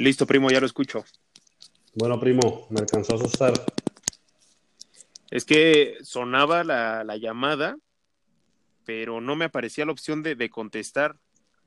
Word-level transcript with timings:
Listo, 0.00 0.26
primo, 0.26 0.50
ya 0.50 0.60
lo 0.60 0.66
escucho. 0.66 1.04
Bueno, 1.94 2.18
primo, 2.18 2.66
me 2.70 2.80
alcanzó 2.80 3.12
a 3.12 3.16
asustar. 3.16 3.52
Es 5.30 5.44
que 5.44 5.98
sonaba 6.00 6.64
la, 6.64 7.04
la 7.04 7.18
llamada, 7.18 7.76
pero 8.86 9.20
no 9.20 9.36
me 9.36 9.44
aparecía 9.44 9.84
la 9.84 9.92
opción 9.92 10.22
de, 10.22 10.36
de 10.36 10.48
contestar. 10.48 11.16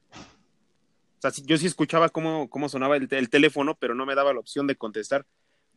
O 0.09 1.22
sea, 1.22 1.31
yo 1.46 1.60
sí 1.60 1.67
escuchaba 1.67 2.10
cómo, 2.10 2.49
cómo 2.49 2.69
sonaba 2.69 2.97
el, 2.97 3.08
el, 3.12 3.29
teléfono, 3.29 3.78
pero 3.79 3.94
no 3.94 4.08
me 4.08 4.15
daba 4.15 4.34
la 4.34 4.40
opción 4.40 4.65
de 4.65 4.78
contestar. 4.78 5.28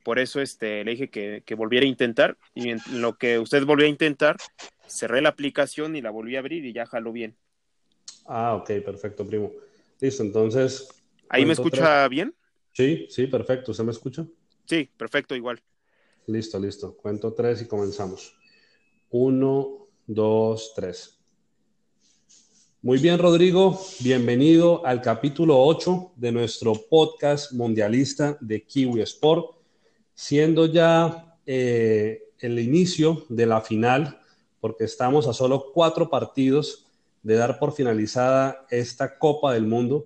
Por 0.03 0.19
eso 0.19 0.41
este, 0.41 0.83
le 0.83 0.93
dije 0.93 1.11
que, 1.11 1.43
que 1.45 1.55
volviera 1.55 1.85
a 1.85 1.91
intentar. 1.91 2.39
Y 2.55 2.71
en 2.71 2.81
lo 2.91 3.19
que 3.19 3.39
usted 3.39 3.67
volvió 3.67 3.85
a 3.85 3.91
intentar, 3.91 4.39
cerré 4.87 5.21
la 5.21 5.29
aplicación 5.29 5.95
y 5.95 6.01
la 6.01 6.11
volví 6.11 6.37
a 6.37 6.39
abrir 6.39 6.65
y 6.65 6.73
ya 6.73 6.87
jaló 6.87 7.13
bien. 7.13 7.37
Ah, 8.25 8.55
ok, 8.55 8.83
perfecto, 8.83 9.27
primo. 9.27 9.53
Listo, 10.01 10.23
entonces. 10.23 10.89
¿Ahí 11.29 11.45
me 11.45 11.53
escucha 11.53 12.01
tres? 12.01 12.09
bien? 12.09 12.35
Sí, 12.77 13.07
sí, 13.09 13.27
perfecto. 13.27 13.71
¿Usted 13.71 13.85
me 13.85 13.93
escucha? 13.93 14.27
Sí, 14.67 14.91
perfecto, 14.99 15.35
igual. 15.35 15.63
Listo, 16.27 16.59
listo. 16.59 16.95
Cuento 16.95 17.33
tres 17.33 17.63
y 17.63 17.67
comenzamos. 17.67 18.37
Uno, 19.09 19.87
dos, 20.07 20.75
tres. 20.77 21.19
Muy 22.83 22.99
bien, 22.99 23.19
Rodrigo. 23.19 23.81
Bienvenido 24.01 24.85
al 24.85 25.01
capítulo 25.01 25.59
8 25.59 26.13
de 26.17 26.33
nuestro 26.33 26.75
podcast 26.75 27.53
mundialista 27.53 28.37
de 28.43 28.63
Kiwi 28.63 29.01
Sport, 29.01 29.57
siendo 30.13 30.67
ya 30.67 31.39
eh, 31.47 32.25
el 32.41 32.59
inicio 32.59 33.25
de 33.31 33.47
la 33.47 33.63
final, 33.63 34.21
porque 34.61 34.85
estamos 34.85 35.27
a 35.27 35.33
solo 35.33 35.73
cuatro 35.73 36.11
partidos 36.11 36.85
de 37.23 37.37
dar 37.37 37.59
por 37.59 37.73
finalizada 37.73 38.67
esta 38.69 39.19
Copa 39.19 39.55
del 39.55 39.67
Mundo, 39.67 40.05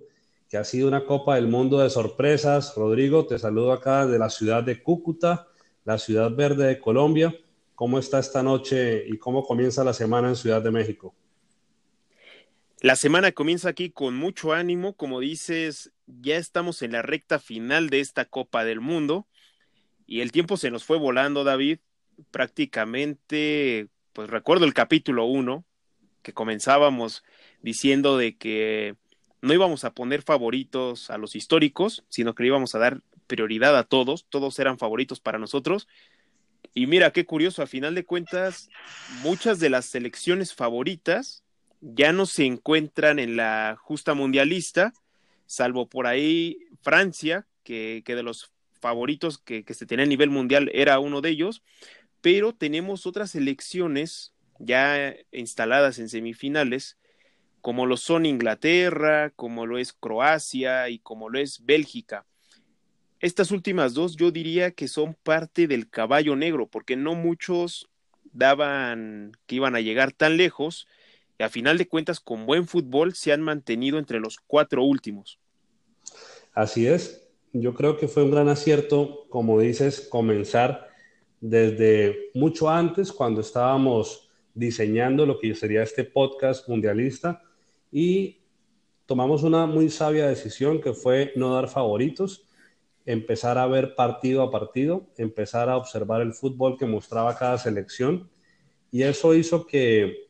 que 0.51 0.57
ha 0.57 0.65
sido 0.65 0.89
una 0.89 1.05
Copa 1.05 1.35
del 1.35 1.47
Mundo 1.47 1.79
de 1.79 1.89
sorpresas. 1.89 2.75
Rodrigo, 2.75 3.25
te 3.25 3.39
saludo 3.39 3.71
acá 3.71 4.05
de 4.05 4.19
la 4.19 4.29
ciudad 4.29 4.61
de 4.61 4.83
Cúcuta 4.83 5.47
la 5.85 5.97
ciudad 5.97 6.29
verde 6.29 6.67
de 6.67 6.79
Colombia. 6.79 7.33
¿Cómo 7.73 7.97
está 7.97 8.19
esta 8.19 8.43
noche 8.43 9.05
y 9.07 9.17
cómo 9.17 9.43
comienza 9.43 9.85
la 9.85 9.93
semana 9.93 10.27
en 10.27 10.35
Ciudad 10.35 10.61
de 10.61 10.69
México? 10.69 11.15
La 12.81 12.97
semana 12.97 13.31
comienza 13.31 13.69
aquí 13.69 13.91
con 13.91 14.17
mucho 14.17 14.51
ánimo, 14.51 14.93
como 14.93 15.21
dices, 15.21 15.93
ya 16.05 16.35
estamos 16.35 16.81
en 16.81 16.91
la 16.91 17.01
recta 17.01 17.39
final 17.39 17.89
de 17.89 18.01
esta 18.01 18.25
Copa 18.25 18.65
del 18.65 18.81
Mundo 18.81 19.27
y 20.05 20.19
el 20.19 20.33
tiempo 20.33 20.57
se 20.57 20.69
nos 20.69 20.83
fue 20.83 20.97
volando, 20.97 21.45
David. 21.45 21.79
Prácticamente, 22.29 23.87
pues 24.11 24.29
recuerdo 24.29 24.65
el 24.65 24.73
capítulo 24.73 25.25
1, 25.25 25.63
que 26.21 26.33
comenzábamos 26.33 27.23
diciendo 27.61 28.17
de 28.17 28.37
que 28.37 28.97
no 29.41 29.53
íbamos 29.53 29.83
a 29.83 29.93
poner 29.93 30.21
favoritos 30.21 31.09
a 31.09 31.17
los 31.17 31.35
históricos, 31.35 32.03
sino 32.09 32.35
que 32.35 32.43
le 32.43 32.47
íbamos 32.47 32.75
a 32.75 32.79
dar 32.79 33.01
prioridad 33.27 33.77
a 33.77 33.83
todos, 33.83 34.25
todos 34.29 34.59
eran 34.59 34.77
favoritos 34.77 35.19
para 35.19 35.39
nosotros. 35.39 35.87
Y 36.73 36.87
mira, 36.87 37.11
qué 37.11 37.25
curioso, 37.25 37.61
a 37.61 37.67
final 37.67 37.95
de 37.95 38.05
cuentas, 38.05 38.69
muchas 39.23 39.59
de 39.59 39.69
las 39.69 39.85
selecciones 39.85 40.53
favoritas 40.53 41.43
ya 41.81 42.13
no 42.13 42.25
se 42.25 42.45
encuentran 42.45 43.19
en 43.19 43.35
la 43.35 43.77
justa 43.81 44.13
mundialista, 44.13 44.93
salvo 45.47 45.89
por 45.89 46.05
ahí 46.05 46.59
Francia, 46.81 47.47
que, 47.63 48.03
que 48.05 48.15
de 48.15 48.23
los 48.23 48.51
favoritos 48.79 49.37
que, 49.37 49.63
que 49.63 49.73
se 49.73 49.85
tenía 49.85 50.05
a 50.05 50.07
nivel 50.07 50.29
mundial 50.29 50.69
era 50.73 50.99
uno 50.99 51.21
de 51.21 51.29
ellos, 51.29 51.63
pero 52.21 52.53
tenemos 52.53 53.07
otras 53.07 53.31
selecciones 53.31 54.33
ya 54.59 55.15
instaladas 55.31 55.97
en 55.97 56.09
semifinales, 56.09 56.97
como 57.61 57.85
lo 57.85 57.95
son 57.95 58.25
Inglaterra, 58.25 59.31
como 59.35 59.65
lo 59.65 59.77
es 59.77 59.93
Croacia 59.93 60.89
y 60.89 60.99
como 60.99 61.29
lo 61.29 61.39
es 61.39 61.63
Bélgica. 61.63 62.25
Estas 63.19 63.51
últimas 63.51 63.93
dos 63.93 64.15
yo 64.15 64.31
diría 64.31 64.71
que 64.71 64.87
son 64.87 65.15
parte 65.23 65.67
del 65.67 65.89
caballo 65.89 66.35
negro, 66.35 66.67
porque 66.67 66.95
no 66.95 67.13
muchos 67.13 67.87
daban 68.33 69.33
que 69.45 69.55
iban 69.55 69.75
a 69.75 69.81
llegar 69.81 70.11
tan 70.11 70.37
lejos 70.37 70.87
y 71.37 71.43
a 71.43 71.49
final 71.49 71.77
de 71.77 71.87
cuentas 71.87 72.19
con 72.19 72.45
buen 72.45 72.67
fútbol 72.67 73.13
se 73.13 73.31
han 73.31 73.41
mantenido 73.41 73.99
entre 73.99 74.19
los 74.19 74.39
cuatro 74.39 74.83
últimos. 74.83 75.39
Así 76.53 76.87
es, 76.87 77.27
yo 77.53 77.73
creo 77.75 77.97
que 77.97 78.07
fue 78.07 78.23
un 78.23 78.31
gran 78.31 78.49
acierto, 78.49 79.27
como 79.29 79.59
dices, 79.59 80.01
comenzar 80.01 80.89
desde 81.39 82.31
mucho 82.33 82.69
antes, 82.69 83.11
cuando 83.11 83.41
estábamos 83.41 84.29
diseñando 84.53 85.25
lo 85.25 85.39
que 85.39 85.53
sería 85.55 85.83
este 85.83 86.03
podcast 86.03 86.67
mundialista 86.67 87.41
y 87.91 88.39
tomamos 89.05 89.43
una 89.43 89.65
muy 89.65 89.89
sabia 89.89 90.27
decisión 90.27 90.81
que 90.81 90.93
fue 90.93 91.33
no 91.35 91.53
dar 91.53 91.67
favoritos 91.67 92.47
empezar 93.05 93.57
a 93.57 93.67
ver 93.67 93.95
partido 93.95 94.41
a 94.43 94.51
partido, 94.51 95.07
empezar 95.17 95.69
a 95.69 95.77
observar 95.77 96.21
el 96.21 96.33
fútbol 96.33 96.77
que 96.77 96.85
mostraba 96.85 97.37
cada 97.37 97.57
selección. 97.57 98.29
Y 98.91 99.03
eso 99.03 99.33
hizo 99.33 99.65
que, 99.65 100.27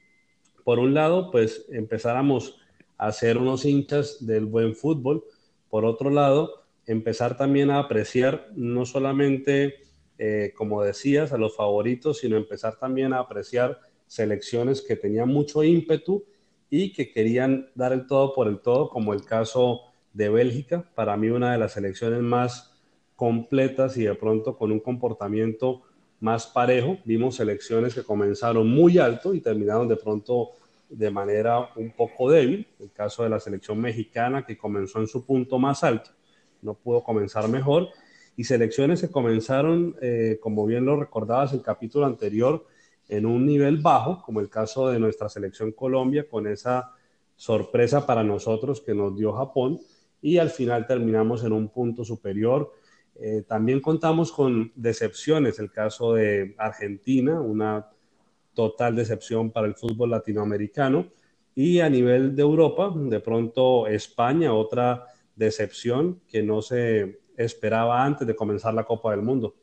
por 0.64 0.80
un 0.80 0.94
lado, 0.94 1.32
pues 1.32 1.66
empezáramos 1.70 2.60
a 2.98 3.12
ser 3.12 3.38
unos 3.38 3.66
hinchas 3.66 4.26
del 4.26 4.46
buen 4.46 4.76
fútbol, 4.76 5.24
por 5.70 5.86
otro 5.86 6.10
lado, 6.10 6.64
empezar 6.86 7.38
también 7.38 7.72
a 7.72 7.80
apreciar 7.80 8.50
no 8.56 8.86
solamente, 8.86 9.76
eh, 10.18 10.54
como 10.56 10.84
decías, 10.84 11.32
a 11.32 11.38
los 11.38 11.56
favoritos, 11.56 12.20
sino 12.20 12.38
empezar 12.38 12.78
también 12.78 13.14
a 13.14 13.20
apreciar 13.20 13.80
selecciones 14.06 14.82
que 14.82 14.96
tenían 14.96 15.30
mucho 15.30 15.64
ímpetu 15.64 16.26
y 16.72 16.94
que 16.94 17.12
querían 17.12 17.70
dar 17.76 17.92
el 17.92 18.08
todo 18.08 18.34
por 18.34 18.48
el 18.48 18.60
todo, 18.60 18.90
como 18.90 19.14
el 19.14 19.26
caso 19.26 19.82
de 20.14 20.30
Bélgica, 20.30 20.90
para 20.96 21.18
mí 21.18 21.30
una 21.30 21.52
de 21.52 21.58
las 21.58 21.74
selecciones 21.74 22.22
más 22.22 22.74
completas 23.18 23.98
y 23.98 24.06
de 24.06 24.16
pronto 24.16 24.58
con 24.58 24.72
un 24.72 24.80
comportamiento 24.80 25.84
más 26.22 26.48
parejo. 26.48 26.98
Vimos 27.04 27.36
selecciones 27.36 27.94
que 27.94 28.04
comenzaron 28.04 28.68
muy 28.70 28.98
alto 28.98 29.34
y 29.34 29.42
terminaron 29.42 29.90
de 29.90 29.98
pronto 29.98 30.52
de 30.90 31.12
manera 31.12 31.70
un 31.76 31.92
poco 31.92 32.32
débil. 32.32 32.66
El 32.80 32.92
caso 32.92 33.24
de 33.24 33.30
la 33.30 33.42
selección 33.42 33.80
mexicana 33.80 34.46
que 34.46 34.58
comenzó 34.58 35.00
en 35.00 35.08
su 35.08 35.26
punto 35.26 35.60
más 35.60 35.84
alto, 35.84 36.12
no 36.62 36.74
pudo 36.74 37.04
comenzar 37.04 37.50
mejor. 37.50 37.90
Y 38.38 38.46
selecciones 38.46 39.02
que 39.02 39.12
comenzaron, 39.12 39.98
eh, 40.02 40.40
como 40.42 40.66
bien 40.66 40.86
lo 40.86 40.98
recordabas 40.98 41.52
el 41.52 41.62
capítulo 41.62 42.06
anterior, 42.06 42.66
en 43.12 43.26
un 43.26 43.46
nivel 43.46 43.78
bajo, 43.78 44.22
como 44.24 44.40
el 44.40 44.50
caso 44.50 44.88
de 44.90 44.98
nuestra 44.98 45.28
selección 45.28 45.74
Colombia, 45.74 46.28
con 46.30 46.48
esa 46.48 46.94
sorpresa 47.36 48.06
para 48.06 48.24
nosotros 48.24 48.80
que 48.80 48.96
nos 48.96 49.18
dio 49.18 49.34
Japón 49.34 49.80
y 50.22 50.38
al 50.38 50.50
final 50.50 50.88
terminamos 50.88 51.44
en 51.44 51.52
un 51.52 51.68
punto 51.68 52.06
superior. 52.06 52.72
Eh, 53.16 53.44
también 53.46 53.82
contamos 53.82 54.32
con 54.32 54.72
decepciones, 54.76 55.60
el 55.60 55.72
caso 55.72 56.14
de 56.14 56.56
Argentina, 56.58 57.42
una 57.42 57.90
total 58.54 58.96
decepción 58.96 59.52
para 59.52 59.68
el 59.68 59.76
fútbol 59.76 60.12
latinoamericano, 60.12 61.08
y 61.54 61.82
a 61.82 61.90
nivel 61.90 62.34
de 62.34 62.44
Europa, 62.44 62.94
de 62.96 63.20
pronto 63.20 63.88
España, 63.88 64.54
otra 64.54 65.04
decepción 65.36 66.22
que 66.30 66.42
no 66.44 66.62
se 66.62 67.20
esperaba 67.36 68.06
antes 68.06 68.26
de 68.26 68.38
comenzar 68.38 68.74
la 68.74 68.86
Copa 68.86 69.12
del 69.12 69.22
Mundo. 69.22 69.56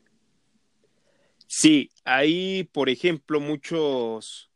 Sí, 1.51 1.89
ahí, 2.05 2.69
por 2.71 2.89
ejemplo, 2.89 3.39
muchos 3.39 4.51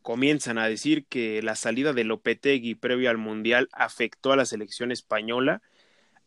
comienzan 0.00 0.58
a 0.58 0.68
decir 0.68 1.04
que 1.06 1.42
la 1.42 1.56
salida 1.56 1.92
de 1.92 2.04
Lopetegui 2.04 2.76
previo 2.76 3.10
al 3.10 3.18
Mundial 3.18 3.68
afectó 3.72 4.30
a 4.30 4.36
la 4.36 4.46
selección 4.46 4.92
española. 4.92 5.60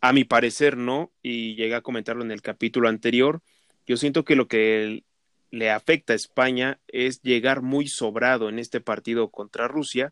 A 0.01 0.11
mi 0.11 0.25
parecer 0.25 0.75
no, 0.75 1.13
y 1.23 1.55
llegué 1.55 1.75
a 1.75 1.81
comentarlo 1.81 2.21
en 2.25 2.31
el 2.31 2.41
capítulo 2.41 2.89
anterior. 2.89 3.41
Yo 3.87 3.95
siento 3.95 4.25
que 4.25 4.35
lo 4.35 4.49
que 4.49 5.05
le 5.51 5.71
afecta 5.71 6.11
a 6.11 6.17
España 6.17 6.79
es 6.89 7.21
llegar 7.21 7.61
muy 7.61 7.87
sobrado 7.87 8.49
en 8.49 8.59
este 8.59 8.81
partido 8.81 9.29
contra 9.29 9.69
Rusia 9.69 10.11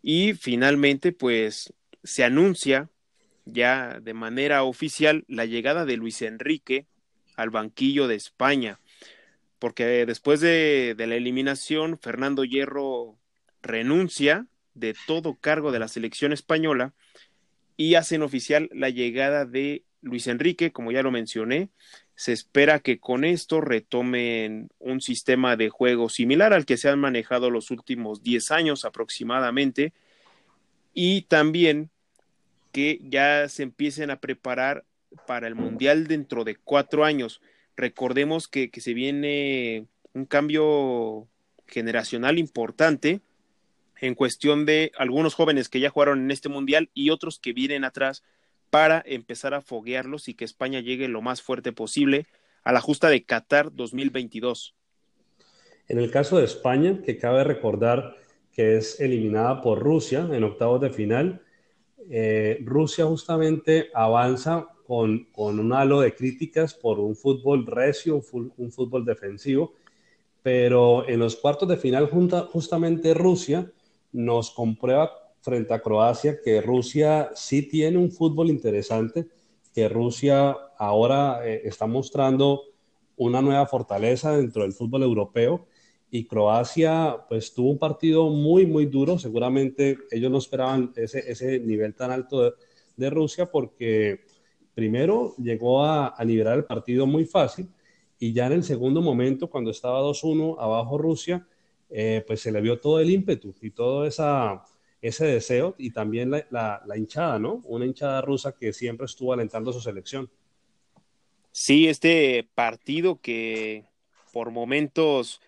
y 0.00 0.34
finalmente 0.34 1.10
pues 1.10 1.74
se 2.04 2.22
anuncia 2.22 2.88
ya 3.46 3.98
de 4.00 4.14
manera 4.14 4.62
oficial 4.62 5.24
la 5.26 5.44
llegada 5.44 5.84
de 5.84 5.96
Luis 5.96 6.22
Enrique 6.22 6.86
al 7.34 7.50
banquillo 7.50 8.06
de 8.06 8.14
España 8.14 8.78
porque 9.58 10.06
después 10.06 10.40
de, 10.40 10.94
la 10.98 11.16
eliminación, 11.16 11.98
Fernando 11.98 12.44
Hierro 12.44 13.18
renuncia 13.62 14.46
de 14.74 14.94
todo 15.06 15.36
cargo 15.36 15.72
de 15.72 15.80
la 15.80 15.88
selección 15.88 16.32
española 16.32 16.94
y 17.76 17.94
hacen 17.94 18.22
oficial 18.22 18.68
la 18.72 18.90
llegada 18.90 19.44
de 19.44 19.84
Luis 20.00 20.28
Enrique, 20.28 20.72
como 20.72 20.92
ya 20.92 21.02
lo 21.02 21.10
mencioné. 21.10 21.70
Se 22.14 22.32
espera 22.32 22.80
que 22.80 22.98
con 22.98 23.24
esto 23.24 23.60
retomen 23.60 24.68
un 24.78 25.00
sistema 25.00 25.56
de 25.56 25.68
juego 25.68 26.08
similar 26.08 26.52
al 26.52 26.66
que 26.66 26.76
se 26.76 26.88
han 26.88 26.98
manejado 26.98 27.50
los 27.50 27.70
últimos 27.70 28.22
10 28.22 28.50
años 28.50 28.84
aproximadamente 28.84 29.92
y 30.94 31.22
también 31.22 31.90
que 32.72 33.00
ya 33.02 33.48
se 33.48 33.62
empiecen 33.62 34.10
a 34.10 34.20
preparar 34.20 34.84
para 35.26 35.46
el 35.46 35.54
Mundial 35.54 36.06
dentro 36.06 36.44
de 36.44 36.56
cuatro 36.56 37.04
años 37.04 37.40
recordemos 37.78 38.48
que, 38.48 38.70
que 38.70 38.80
se 38.80 38.92
viene 38.92 39.86
un 40.12 40.26
cambio 40.26 41.28
generacional 41.66 42.38
importante 42.38 43.20
en 44.00 44.14
cuestión 44.14 44.66
de 44.66 44.92
algunos 44.98 45.34
jóvenes 45.34 45.68
que 45.68 45.80
ya 45.80 45.90
jugaron 45.90 46.20
en 46.20 46.30
este 46.30 46.48
mundial 46.48 46.90
y 46.92 47.10
otros 47.10 47.38
que 47.38 47.52
vienen 47.52 47.84
atrás 47.84 48.24
para 48.70 49.02
empezar 49.06 49.54
a 49.54 49.60
foguearlos 49.60 50.28
y 50.28 50.34
que 50.34 50.44
España 50.44 50.80
llegue 50.80 51.08
lo 51.08 51.22
más 51.22 51.40
fuerte 51.40 51.72
posible 51.72 52.26
a 52.64 52.72
la 52.72 52.80
justa 52.80 53.08
de 53.08 53.24
Qatar 53.24 53.72
2022. 53.72 54.74
En 55.86 55.98
el 55.98 56.10
caso 56.10 56.36
de 56.38 56.44
España, 56.44 57.00
que 57.04 57.16
cabe 57.16 57.44
recordar 57.44 58.16
que 58.52 58.76
es 58.76 59.00
eliminada 59.00 59.62
por 59.62 59.78
Rusia 59.78 60.28
en 60.30 60.44
octavos 60.44 60.80
de 60.80 60.90
final, 60.90 61.42
eh, 62.10 62.58
Rusia 62.64 63.06
justamente 63.06 63.88
avanza 63.94 64.68
con, 64.88 65.28
con, 65.32 65.60
un 65.60 65.74
halo 65.74 66.00
de 66.00 66.14
críticas 66.14 66.72
por 66.72 66.98
un 66.98 67.14
fútbol 67.14 67.66
recio, 67.66 68.22
un, 68.32 68.72
fútbol 68.72 69.04
defensivo, 69.04 69.74
pero 70.42 71.06
en 71.06 71.18
los 71.18 71.36
cuartos 71.36 71.68
de 71.68 71.76
final 71.76 72.08
justamente 72.08 73.12
Rusia 73.12 73.70
nos 74.12 74.50
comprueba 74.50 75.12
frente 75.42 75.74
a 75.74 75.82
Croacia 75.82 76.40
que 76.42 76.62
Rusia 76.62 77.30
sí 77.34 77.68
tiene 77.68 77.98
un 77.98 78.10
fútbol 78.10 78.48
interesante, 78.48 79.26
que 79.74 79.90
Rusia 79.90 80.56
ahora 80.78 81.46
eh, 81.46 81.60
está 81.64 81.86
mostrando 81.86 82.62
una 83.18 83.42
nueva 83.42 83.66
fortaleza 83.66 84.34
dentro 84.34 84.62
del 84.62 84.72
fútbol 84.72 85.02
europeo 85.02 85.66
y 86.10 86.24
Croacia 86.24 87.26
pues 87.28 87.52
tuvo 87.52 87.72
un 87.72 87.78
partido 87.78 88.30
muy 88.30 88.64
muy 88.64 88.86
duro, 88.86 89.18
seguramente 89.18 89.98
ellos 90.10 90.30
no 90.30 90.38
esperaban 90.38 90.94
ese, 90.96 91.30
ese 91.30 91.60
nivel 91.60 91.94
tan 91.94 92.10
alto 92.10 92.54
de, 92.96 93.10
Rusia 93.10 93.46
porque 93.46 94.24
primero 94.78 95.34
llegó 95.38 95.84
a, 95.84 96.14
liberar 96.24 96.56
el 96.56 96.64
partido 96.64 97.04
muy 97.04 97.24
fácil 97.24 97.68
y 98.16 98.32
ya 98.32 98.46
en 98.46 98.52
el 98.52 98.62
segundo 98.62 99.02
momento 99.02 99.50
cuando 99.50 99.72
estaba 99.72 100.00
2-1 100.02 100.54
abajo 100.56 100.98
Rusia, 100.98 101.44
eh, 101.90 102.22
pues 102.24 102.42
se 102.42 102.52
le 102.52 102.60
vio 102.60 102.78
todo 102.78 103.00
el 103.00 103.10
ímpetu 103.10 103.52
y 103.60 103.72
todo 103.72 104.06
esa, 104.06 104.62
ese 105.02 105.26
deseo 105.26 105.74
y 105.78 105.90
también 105.90 106.30
la, 106.30 106.80
hinchada, 106.94 107.40
¿no? 107.40 107.60
Una 107.64 107.86
hinchada 107.86 108.20
rusa 108.20 108.54
que 108.54 108.72
siempre 108.72 109.06
estuvo 109.06 109.32
alentando 109.32 109.72
su 109.72 109.80
selección. 109.80 110.30
Sí, 111.50 111.88
este 111.88 112.48
partido 112.54 113.20
que 113.20 113.84
por 114.32 114.52
momentos 114.52 115.40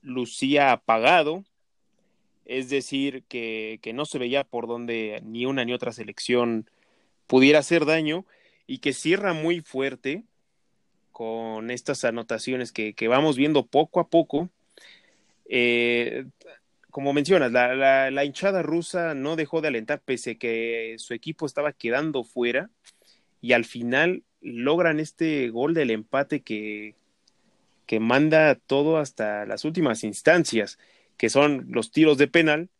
lucía 0.00 0.72
apagado, 0.72 1.44
es 2.46 2.70
decir, 2.70 3.24
que, 3.28 3.80
que, 3.82 3.92
no 3.92 4.06
se 4.06 4.18
veía 4.18 4.44
por 4.44 4.66
donde 4.66 5.20
ni 5.26 5.44
una 5.44 5.62
ni 5.66 5.74
otra 5.74 5.92
selección 5.92 6.70
pudiera 7.26 7.58
hacer 7.58 7.84
daño 7.84 8.24
y 8.72 8.78
que 8.78 8.94
cierra 8.94 9.34
muy 9.34 9.60
fuerte 9.60 10.24
con 11.12 11.70
estas 11.70 12.06
anotaciones 12.06 12.72
que, 12.72 12.94
que 12.94 13.06
vamos 13.06 13.36
viendo 13.36 13.66
poco 13.66 14.00
a 14.00 14.08
poco. 14.08 14.48
Eh, 15.44 16.24
como 16.90 17.12
mencionas, 17.12 17.52
la, 17.52 18.10
la, 18.10 18.24
hinchada 18.24 18.62
rusa 18.62 19.12
no 19.12 19.36
dejó 19.36 19.60
de 19.60 19.68
alentar 19.68 20.00
pese 20.00 20.38
que 20.38 20.94
su 20.96 21.12
equipo 21.12 21.44
estaba 21.44 21.74
quedando 21.74 22.24
fuera 22.24 22.70
y 23.42 23.52
al 23.52 23.66
final 23.66 24.22
logran 24.40 25.00
este 25.00 25.50
gol 25.50 25.74
del 25.74 25.90
empate 25.90 26.40
que, 26.40 26.94
que 27.84 28.00
manda 28.00 28.54
todo 28.54 28.96
hasta 28.96 29.44
las 29.44 29.66
últimas 29.66 30.02
instancias, 30.02 30.78
que 31.18 31.28
son 31.28 31.66
los 31.68 31.92
tiros 31.92 32.16
de 32.16 32.26
penal, 32.26 32.70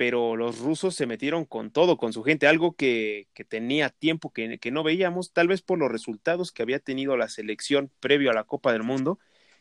pero 0.00 0.34
los 0.34 0.60
rusos 0.60 0.94
se 0.94 1.04
metieron 1.04 1.44
con 1.44 1.70
todo, 1.70 1.98
con 1.98 2.14
su 2.14 2.22
gente, 2.22 2.46
algo 2.46 2.72
que, 2.72 3.28
tenía 3.50 3.90
tiempo 3.90 4.32
que, 4.32 4.58
no 4.72 4.82
veíamos, 4.82 5.34
tal 5.34 5.46
vez 5.46 5.60
por 5.60 5.78
los 5.78 5.92
resultados 5.92 6.52
que 6.52 6.62
había 6.62 6.78
tenido 6.78 7.18
la 7.18 7.28
selección 7.28 7.90
previo 8.00 8.30
a 8.30 8.32
la 8.32 8.44
Copa 8.44 8.72
del 8.72 8.82
Mundo. 8.82 9.18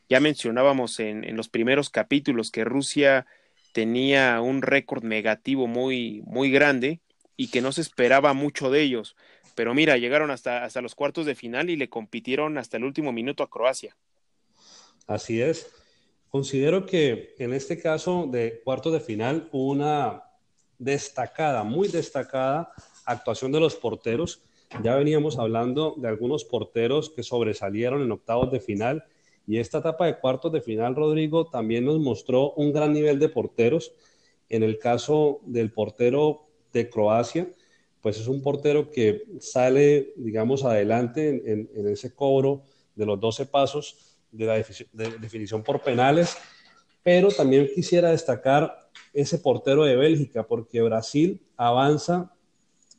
Ya 0.07 0.21
mencionábamos 0.21 1.01
en, 1.01 1.36
los 1.36 1.50
primeros 1.50 1.89
capítulos 1.89 2.51
que 2.51 2.63
Rusia 2.63 3.25
tenía 3.74 4.39
un 4.39 4.62
récord 4.62 5.03
negativo 5.03 5.68
muy, 5.68 6.21
muy 6.25 6.50
grande 6.51 7.01
y 7.36 7.50
que 7.50 7.59
no 7.59 7.74
se 7.74 7.81
esperaba 7.81 8.31
mucho 8.31 8.71
de 8.71 8.80
ellos. 8.80 9.18
Pero 9.56 9.74
mira, 9.74 9.97
llegaron 9.97 10.31
hasta, 10.31 10.63
hasta 10.63 10.80
los 10.80 10.95
cuartos 10.95 11.25
de 11.25 11.36
final 11.36 11.69
y 11.69 11.75
le 11.75 11.89
compitieron 11.89 12.57
hasta 12.57 12.77
el 12.77 12.86
último 12.86 13.12
minuto 13.12 13.44
a 13.44 13.50
Croacia. 13.50 13.97
Así 15.06 15.41
es. 15.41 15.69
Considero 16.30 16.86
que 16.86 17.36
en 17.39 17.51
este 17.53 17.77
caso 17.77 18.25
de 18.31 18.62
cuartos 18.63 18.94
de 18.94 19.01
final 19.01 19.50
una 19.51 20.28
destacada, 20.79 21.63
muy 21.63 21.87
destacada 21.87 22.71
actuación 23.05 23.51
de 23.51 23.59
los 23.59 23.75
porteros. 23.75 24.41
Ya 24.83 24.95
veníamos 24.95 25.37
hablando 25.37 25.95
de 25.97 26.07
algunos 26.07 26.43
porteros 26.45 27.09
que 27.09 27.23
sobresalieron 27.23 28.01
en 28.01 28.11
octavos 28.11 28.51
de 28.51 28.59
final 28.59 29.03
y 29.49 29.57
esta 29.57 29.79
etapa 29.79 30.05
de 30.05 30.19
cuartos 30.19 30.51
de 30.51 30.61
final, 30.61 30.95
Rodrigo, 30.95 31.47
también 31.47 31.83
nos 31.83 31.99
mostró 31.99 32.51
un 32.51 32.71
gran 32.71 32.93
nivel 32.93 33.17
de 33.17 33.29
porteros. 33.29 33.91
En 34.47 34.61
el 34.61 34.77
caso 34.77 35.41
del 35.43 35.71
portero 35.71 36.45
de 36.71 36.87
Croacia, 36.87 37.49
pues 37.99 38.19
es 38.19 38.27
un 38.27 38.43
portero 38.43 38.91
que 38.91 39.23
sale, 39.39 40.13
digamos, 40.17 40.63
adelante 40.63 41.51
en, 41.51 41.87
ese 41.87 42.13
cobro 42.13 42.61
de 42.95 43.07
los 43.07 43.19
12 43.19 43.47
pasos 43.47 44.17
de 44.31 44.45
la 44.45 44.53
definición 44.53 45.63
por 45.63 45.81
penales, 45.81 46.37
pero 47.04 47.30
también 47.30 47.69
quisiera 47.74 48.12
destacar 48.12 48.90
ese 49.13 49.40
portero 49.40 49.84
de 49.84 49.96
Bélgica, 49.96 50.44
porque 50.44 50.81
Brasil 50.81 51.42
avanza 51.57 52.31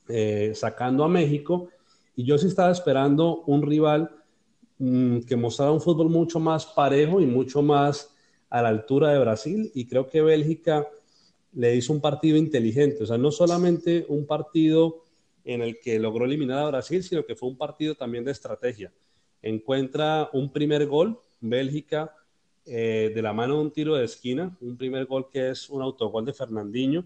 eh, 0.08 0.52
sacando 0.54 1.04
a 1.04 1.08
México, 1.08 1.68
y 2.16 2.24
yo 2.24 2.36
sí 2.38 2.48
estaba 2.48 2.70
esperando 2.70 3.42
un 3.46 3.62
rival 3.62 4.10
mm, 4.78 5.20
que 5.20 5.36
mostrara 5.36 5.72
un 5.72 5.80
fútbol 5.80 6.08
mucho 6.08 6.40
más 6.40 6.66
parejo 6.66 7.20
y 7.20 7.26
mucho 7.26 7.62
más 7.62 8.14
a 8.48 8.62
la 8.62 8.68
altura 8.68 9.12
de 9.12 9.20
Brasil, 9.20 9.70
y 9.74 9.86
creo 9.86 10.08
que 10.08 10.22
Bélgica 10.22 10.86
le 11.52 11.76
hizo 11.76 11.92
un 11.92 12.00
partido 12.00 12.36
inteligente, 12.36 13.02
o 13.02 13.06
sea, 13.06 13.18
no 13.18 13.30
solamente 13.30 14.04
un 14.08 14.26
partido 14.26 15.04
en 15.44 15.62
el 15.62 15.80
que 15.80 15.98
logró 15.98 16.24
eliminar 16.24 16.58
a 16.58 16.66
Brasil, 16.66 17.02
sino 17.02 17.24
que 17.24 17.34
fue 17.34 17.48
un 17.48 17.56
partido 17.56 17.94
también 17.94 18.24
de 18.24 18.32
estrategia. 18.32 18.92
Encuentra 19.42 20.28
un 20.32 20.52
primer 20.52 20.86
gol, 20.86 21.18
Bélgica, 21.40 22.14
eh, 22.72 23.10
de 23.12 23.20
la 23.20 23.32
mano 23.32 23.56
de 23.56 23.62
un 23.62 23.72
tiro 23.72 23.96
de 23.96 24.04
esquina, 24.04 24.56
un 24.60 24.76
primer 24.76 25.06
gol 25.06 25.28
que 25.28 25.50
es 25.50 25.68
un 25.68 25.82
autogol 25.82 26.24
de 26.24 26.32
Fernandinho, 26.32 27.04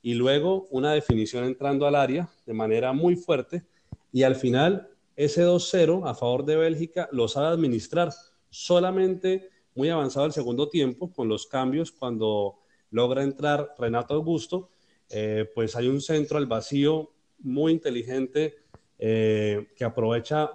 y 0.00 0.14
luego 0.14 0.66
una 0.70 0.94
definición 0.94 1.44
entrando 1.44 1.86
al 1.86 1.96
área 1.96 2.30
de 2.46 2.54
manera 2.54 2.94
muy 2.94 3.14
fuerte, 3.14 3.62
y 4.10 4.22
al 4.22 4.36
final 4.36 4.88
ese 5.14 5.44
2-0 5.44 6.08
a 6.08 6.14
favor 6.14 6.46
de 6.46 6.56
Bélgica 6.56 7.10
lo 7.12 7.28
sabe 7.28 7.48
administrar 7.48 8.10
solamente 8.48 9.50
muy 9.74 9.90
avanzado 9.90 10.24
el 10.24 10.32
segundo 10.32 10.70
tiempo 10.70 11.12
con 11.12 11.28
los 11.28 11.46
cambios 11.46 11.92
cuando 11.92 12.60
logra 12.90 13.22
entrar 13.22 13.74
Renato 13.78 14.14
Augusto, 14.14 14.70
eh, 15.10 15.46
pues 15.54 15.76
hay 15.76 15.88
un 15.88 16.00
centro 16.00 16.38
al 16.38 16.46
vacío 16.46 17.10
muy 17.40 17.72
inteligente 17.72 18.56
eh, 18.98 19.68
que 19.76 19.84
aprovecha 19.84 20.52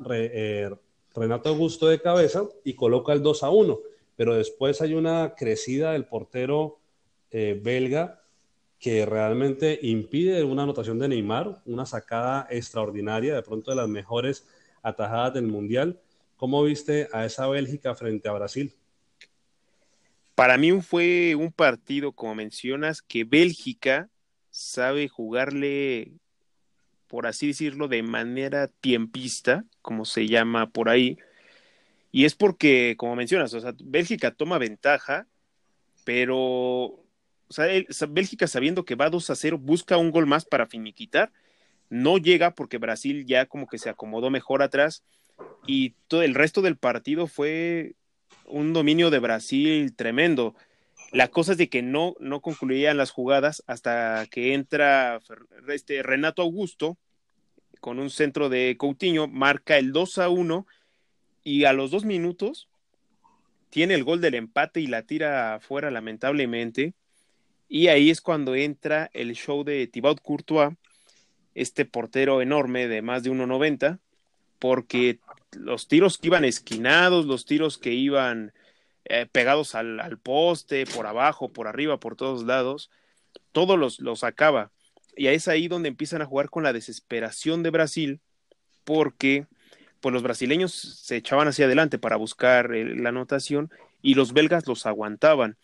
Renato 1.13 1.50
Augusto 1.50 1.88
de 1.89 2.01
cabeza 2.01 2.43
y 2.63 2.74
coloca 2.74 3.13
el 3.13 3.22
2 3.22 3.43
a 3.43 3.51
1. 3.51 3.79
Pero 4.17 4.36
después 4.36 4.81
hay 4.81 4.93
una 4.93 5.36
crecida 5.36 5.93
del 5.93 6.03
portero 6.03 6.79
eh, 7.31 7.57
belga 7.63 8.21
que 8.79 9.05
realmente 9.05 9.79
impide 9.81 10.43
una 10.43 10.63
anotación 10.63 11.00
de 11.00 11.07
Neymar, 11.07 11.62
una 11.65 11.86
sacada 11.86 12.45
extraordinaria, 12.50 13.33
de 13.33 13.41
pronto 13.41 13.71
de 13.71 13.77
las 13.77 13.88
mejores 13.88 14.45
atajadas 14.81 15.33
del 15.33 15.47
Mundial. 15.47 16.01
¿Cómo 16.36 16.62
viste 16.63 17.07
a 17.13 17.25
esa 17.25 17.47
Bélgica 17.47 17.95
frente 17.95 18.27
a 18.27 18.33
Brasil? 18.33 18.75
Para 20.36 20.57
mí 20.57 20.81
fue 20.81 21.33
un 21.36 21.53
partido, 21.53 22.12
como 22.12 22.36
mencionas, 22.36 23.01
que 23.01 23.24
Bélgica 23.24 24.09
sabe 24.51 25.07
jugarle 25.07 26.12
por 27.07 27.25
así 27.25 27.47
decirlo, 27.47 27.88
de 27.88 28.03
manera 28.03 28.67
tiempista, 28.67 29.65
como 29.81 30.05
se 30.05 30.27
llama 30.27 30.69
por 30.69 30.89
ahí. 30.89 31.17
Y 32.17 32.25
es 32.25 32.33
porque, 32.33 32.95
como 32.97 33.15
mencionas, 33.15 33.53
o 33.53 33.62
sea, 33.62 33.75
Bélgica 33.77 34.31
toma 34.31 34.57
ventaja, 34.57 35.27
pero 36.03 37.05
Bélgica 38.09 38.47
sabiendo 38.47 38.86
que 38.86 38.95
va 38.95 39.12
2 39.12 39.29
a 39.29 39.36
0, 39.36 39.59
busca 39.59 39.97
un 39.97 40.09
gol 40.09 40.25
más 40.25 40.43
para 40.43 40.65
finiquitar. 40.65 41.31
No 41.91 42.17
llega 42.17 42.55
porque 42.55 42.79
Brasil 42.79 43.27
ya 43.27 43.45
como 43.45 43.67
que 43.67 43.77
se 43.77 43.91
acomodó 43.91 44.31
mejor 44.31 44.63
atrás 44.63 45.03
y 45.67 45.91
todo 46.07 46.24
el 46.24 46.33
resto 46.33 46.63
del 46.63 46.75
partido 46.75 47.27
fue 47.27 47.93
un 48.45 48.74
dominio 48.74 49.12
de 49.12 49.19
Brasil 49.19 49.95
tremendo. 49.95 50.55
La 51.12 51.27
cosa 51.27 51.51
es 51.51 51.59
de 51.59 51.69
que 51.69 51.83
no, 51.83 52.15
no 52.19 52.41
concluían 52.41 52.97
las 52.97 53.12
jugadas 53.12 53.63
hasta 53.67 54.25
que 54.31 54.55
entra 54.55 55.19
este 55.67 56.01
Renato 56.01 56.41
Augusto 56.41 56.97
con 57.79 58.00
un 58.00 58.09
centro 58.09 58.50
de 58.50 58.75
Coutinho, 58.75 59.27
marca 59.27 59.77
el 59.77 59.91
2 59.91 60.17
a 60.17 60.29
1 60.29 60.65
y 61.48 61.63
a 61.63 61.72
los 61.72 61.92
dos 61.92 62.04
minutos 62.04 62.68
tiene 63.70 63.94
el 63.94 64.04
gol 64.04 64.20
del 64.20 64.36
empate 64.36 64.82
y 64.82 64.88
la 64.88 65.04
tira 65.04 65.56
afuera 65.56 65.89
lamentablemente. 65.89 66.94
Y 67.70 67.88
ahí 67.88 68.10
es 68.10 68.20
cuando 68.20 68.54
entra 68.54 69.10
el 69.13 69.32
show 69.34 69.63
de 69.63 69.88
Thibaut 69.88 70.20
Courtois, 70.22 70.75
este 71.56 71.86
portero 71.86 72.42
enorme 72.42 72.89
de 72.89 73.01
más 73.01 73.24
de 73.24 73.32
1.90, 73.32 74.00
porque 74.60 75.20
los 75.54 75.88
tiros 75.88 76.18
que 76.18 76.27
iban 76.27 76.44
esquinados, 76.44 77.25
los 77.25 77.46
tiros 77.46 77.77
que 77.77 77.94
iban 77.94 78.51
eh, 79.06 79.25
pegados 79.32 79.74
al, 79.74 80.20
poste, 80.22 80.86
por 80.86 81.08
abajo, 81.08 81.54
por 81.54 81.70
arriba, 81.70 81.98
por 81.98 82.18
todos 82.18 82.44
lados, 82.44 82.92
todos 83.54 83.80
los, 83.80 84.01
los 84.01 84.20
sacaba. 84.20 84.72
y 85.16 85.27
es 85.27 85.48
ahí 85.48 85.70
donde 85.70 85.88
empiezan 85.88 86.22
a 86.22 86.25
jugar 86.25 86.50
con 86.50 86.63
la 86.63 86.74
desesperación 86.74 87.63
de 87.63 87.70
Brasil, 87.70 88.20
porque 88.84 89.48
pues 90.01 90.13
los 90.13 90.24
brasileños 90.24 90.74
se 90.74 91.16
echaban 91.16 91.48
hacia 91.48 91.66
adelante 91.66 91.98
para 91.98 92.16
buscar 92.16 92.74
eh, 92.74 92.96
la 92.96 93.10
anotación 93.10 93.72
y 94.01 94.16
los 94.16 94.34
belgas 94.34 94.68
los 94.68 94.86
aguantaban. 94.86 95.58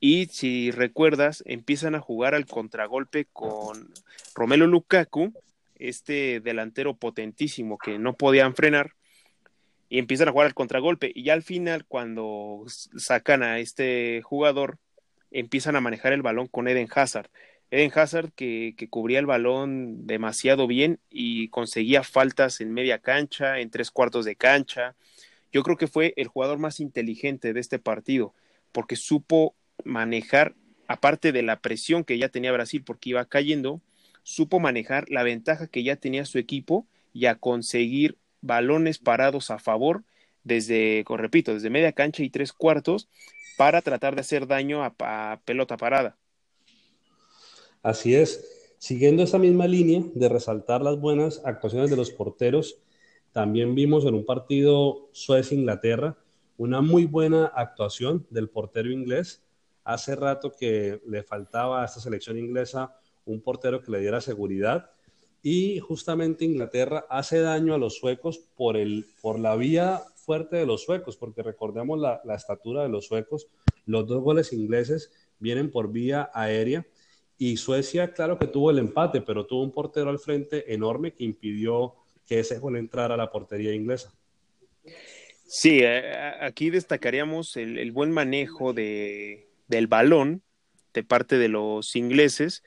Y 0.00 0.26
si 0.26 0.70
recuerdas, 0.70 1.42
empiezan 1.46 1.94
a 1.94 2.00
jugar 2.00 2.34
al 2.34 2.46
contragolpe 2.46 3.26
con 3.32 3.92
Romelo 4.34 4.66
Lukaku, 4.66 5.32
este 5.76 6.40
delantero 6.40 6.94
potentísimo 6.94 7.78
que 7.78 7.98
no 7.98 8.14
podían 8.14 8.54
frenar, 8.54 8.92
y 9.88 9.98
empiezan 9.98 10.28
a 10.28 10.32
jugar 10.32 10.46
al 10.46 10.54
contragolpe. 10.54 11.10
Y 11.14 11.24
ya 11.24 11.32
al 11.32 11.42
final, 11.42 11.84
cuando 11.86 12.64
sacan 12.68 13.42
a 13.42 13.58
este 13.58 14.22
jugador, 14.22 14.78
empiezan 15.30 15.76
a 15.76 15.80
manejar 15.80 16.12
el 16.12 16.22
balón 16.22 16.46
con 16.46 16.68
Eden 16.68 16.88
Hazard. 16.94 17.30
Eden 17.70 17.92
Hazard 17.94 18.32
que, 18.32 18.74
cubría 18.90 19.18
el 19.18 19.26
balón 19.26 20.06
demasiado 20.06 20.66
bien 20.66 21.00
y 21.10 21.48
conseguía 21.48 22.02
faltas 22.02 22.60
en 22.60 22.72
media 22.72 22.98
cancha, 22.98 23.60
en 23.60 23.70
tres 23.70 23.90
cuartos 23.90 24.24
de 24.24 24.36
cancha. 24.36 24.96
Yo 25.52 25.62
creo 25.62 25.76
que 25.76 25.86
fue 25.86 26.14
el 26.16 26.28
jugador 26.28 26.58
más 26.58 26.80
inteligente 26.80 27.52
de 27.52 27.60
este 27.60 27.78
partido, 27.78 28.34
porque 28.72 28.96
supo 28.96 29.54
manejar, 29.84 30.54
aparte 30.86 31.32
de 31.32 31.42
la 31.42 31.60
presión 31.60 32.04
que 32.04 32.18
ya 32.18 32.28
tenía 32.28 32.52
Brasil 32.52 32.82
porque 32.84 33.10
iba 33.10 33.24
cayendo, 33.26 33.82
supo 34.22 34.60
manejar 34.60 35.08
la 35.10 35.22
ventaja 35.22 35.66
que 35.66 35.82
ya 35.82 35.96
tenía 35.96 36.24
su 36.24 36.38
equipo 36.38 36.86
y 37.12 37.26
a 37.26 37.34
conseguir 37.34 38.18
balones 38.40 38.98
parados 38.98 39.50
a 39.50 39.58
favor 39.58 40.04
desde, 40.44 41.04
repito, 41.08 41.54
desde 41.54 41.70
media 41.70 41.92
cancha 41.92 42.22
y 42.22 42.30
tres 42.30 42.52
cuartos 42.52 43.08
para 43.56 43.82
tratar 43.82 44.14
de 44.14 44.22
hacer 44.22 44.46
daño 44.46 44.82
a, 44.84 45.40
pelota 45.44 45.76
parada. 45.76 46.16
Así 47.82 48.14
es. 48.14 48.74
Siguiendo 48.78 49.22
esa 49.22 49.38
misma 49.38 49.66
línea 49.66 50.02
de 50.14 50.28
resaltar 50.28 50.82
las 50.82 51.00
buenas 51.00 51.42
actuaciones 51.44 51.90
de 51.90 51.96
los 51.96 52.10
porteros, 52.10 52.78
también 53.32 53.74
vimos 53.74 54.04
en 54.04 54.14
un 54.14 54.24
partido 54.24 55.08
Suecia-Inglaterra 55.12 56.16
una 56.56 56.80
muy 56.80 57.04
buena 57.04 57.46
actuación 57.46 58.26
del 58.30 58.48
portero 58.48 58.90
inglés. 58.90 59.42
Hace 59.84 60.16
rato 60.16 60.52
que 60.52 61.00
le 61.06 61.22
faltaba 61.22 61.82
a 61.82 61.84
esta 61.84 62.00
selección 62.00 62.36
inglesa 62.36 62.96
un 63.26 63.40
portero 63.40 63.82
que 63.82 63.92
le 63.92 64.00
diera 64.00 64.20
seguridad 64.20 64.90
y 65.42 65.78
justamente 65.78 66.44
Inglaterra 66.44 67.06
hace 67.08 67.40
daño 67.40 67.74
a 67.74 67.78
los 67.78 67.96
suecos 67.96 68.38
por, 68.56 68.76
el, 68.76 69.06
por 69.22 69.38
la 69.38 69.54
vía 69.54 70.02
fuerte 70.16 70.56
de 70.56 70.66
los 70.66 70.82
suecos, 70.82 71.16
porque 71.16 71.42
recordemos 71.42 71.98
la, 71.98 72.20
la 72.24 72.34
estatura 72.34 72.82
de 72.82 72.88
los 72.88 73.06
suecos, 73.06 73.48
los 73.86 74.06
dos 74.06 74.22
goles 74.22 74.52
ingleses 74.52 75.12
vienen 75.38 75.70
por 75.70 75.92
vía 75.92 76.30
aérea 76.34 76.84
y 77.38 77.56
Suecia, 77.56 78.12
claro 78.12 78.38
que 78.38 78.48
tuvo 78.48 78.70
el 78.70 78.78
empate, 78.78 79.20
pero 79.20 79.46
tuvo 79.46 79.62
un 79.62 79.72
portero 79.72 80.10
al 80.10 80.18
frente 80.18 80.74
enorme 80.74 81.12
que 81.12 81.24
impidió 81.24 81.94
que 82.26 82.40
ese 82.40 82.58
gol 82.58 82.76
entrara 82.76 83.14
a 83.14 83.16
la 83.16 83.30
portería 83.30 83.72
inglesa. 83.72 84.12
Sí, 85.46 85.78
eh, 85.82 86.34
aquí 86.40 86.68
destacaríamos 86.70 87.56
el, 87.56 87.90
buen 87.92 88.10
manejo 88.10 88.74
de, 88.74 89.48
del 89.68 89.86
balón 89.86 90.42
de 90.92 91.04
parte 91.04 91.38
de 91.38 91.48
los 91.48 91.94
ingleses, 91.96 92.64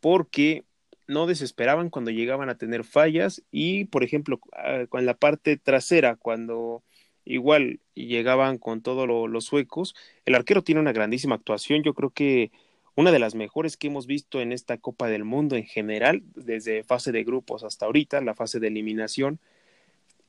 porque 0.00 0.64
no 1.06 1.26
desesperaban 1.26 1.90
cuando 1.90 2.10
llegaban 2.10 2.48
a 2.48 2.56
tener 2.56 2.84
fallas 2.84 3.42
y, 3.50 3.84
por 3.84 4.02
ejemplo, 4.02 4.40
ah, 4.52 4.86
con 4.88 5.06
la 5.06 5.14
parte 5.14 5.56
trasera, 5.56 6.16
cuando 6.16 6.82
igual 7.24 7.80
llegaban 7.94 8.58
con 8.58 8.82
todos 8.82 9.06
los 9.06 9.44
suecos, 9.44 9.94
el 10.24 10.34
arquero 10.34 10.62
tiene 10.62 10.80
una 10.80 10.92
grandísima 10.92 11.34
actuación, 11.34 11.82
yo 11.82 11.92
creo 11.94 12.10
que 12.10 12.50
una 12.96 13.12
de 13.12 13.18
las 13.18 13.34
mejores 13.34 13.76
que 13.76 13.86
hemos 13.86 14.06
visto 14.06 14.40
en 14.40 14.52
esta 14.52 14.78
Copa 14.78 15.08
del 15.08 15.24
Mundo 15.24 15.54
en 15.54 15.64
general, 15.64 16.22
desde 16.34 16.82
fase 16.82 17.12
de 17.12 17.24
grupos 17.24 17.62
hasta 17.62 17.86
ahorita, 17.86 18.20
la 18.22 18.34
fase 18.34 18.58
de 18.58 18.68
eliminación, 18.68 19.38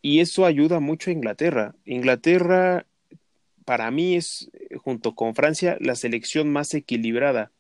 y 0.02 0.20
eso 0.20 0.46
ayuda 0.46 0.80
mucho 0.80 1.10
a 1.10 1.14
Inglaterra. 1.14 1.74
Inglaterra, 1.86 2.86
para 3.66 3.90
mí, 3.90 4.16
es, 4.16 4.52
junto 4.78 5.16
con 5.16 5.34
Francia, 5.34 5.78
la 5.80 5.96
selección 5.96 6.52
más 6.52 6.74
equilibrada 6.74 7.52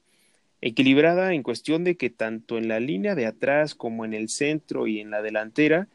equilibrada 0.61 1.33
en 1.33 1.43
cuestión 1.43 1.83
de 1.83 1.97
que 1.97 2.09
tanto 2.09 2.57
en 2.57 2.67
la 2.67 2.79
línea 2.79 3.15
de 3.15 3.25
atrás 3.25 3.75
como 3.75 4.05
en 4.05 4.13
el 4.13 4.29
centro 4.29 4.87
y 4.87 4.99
en 4.99 5.11
la 5.11 5.21
delantera 5.21 5.87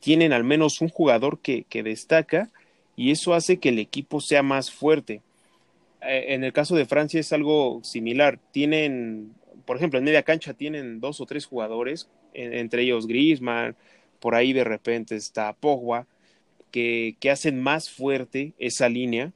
tienen 0.00 0.32
al 0.32 0.44
menos 0.44 0.80
un 0.80 0.88
jugador 0.88 1.40
que, 1.40 1.64
que 1.64 1.82
destaca 1.82 2.50
y 2.96 3.10
eso 3.10 3.34
hace 3.34 3.58
que 3.58 3.70
el 3.70 3.78
equipo 3.78 4.20
sea 4.20 4.42
más 4.42 4.70
fuerte. 4.70 5.22
Eh, 6.02 6.34
en 6.34 6.44
el 6.44 6.52
caso 6.52 6.76
de 6.76 6.86
Francia 6.86 7.20
es 7.20 7.32
algo 7.32 7.80
similar. 7.84 8.38
Tienen, 8.52 9.34
por 9.64 9.76
ejemplo, 9.76 9.98
en 9.98 10.04
media 10.04 10.22
cancha 10.22 10.54
tienen 10.54 11.00
dos 11.00 11.20
o 11.20 11.26
tres 11.26 11.46
jugadores, 11.46 12.08
entre 12.34 12.82
ellos 12.82 13.06
Griezmann, 13.06 13.76
por 14.20 14.34
ahí 14.34 14.52
de 14.52 14.64
repente 14.64 15.16
está 15.16 15.52
Pogba, 15.52 16.06
que, 16.70 17.16
que 17.20 17.30
hacen 17.30 17.60
más 17.62 17.90
fuerte 17.90 18.54
esa 18.58 18.88
línea 18.88 19.32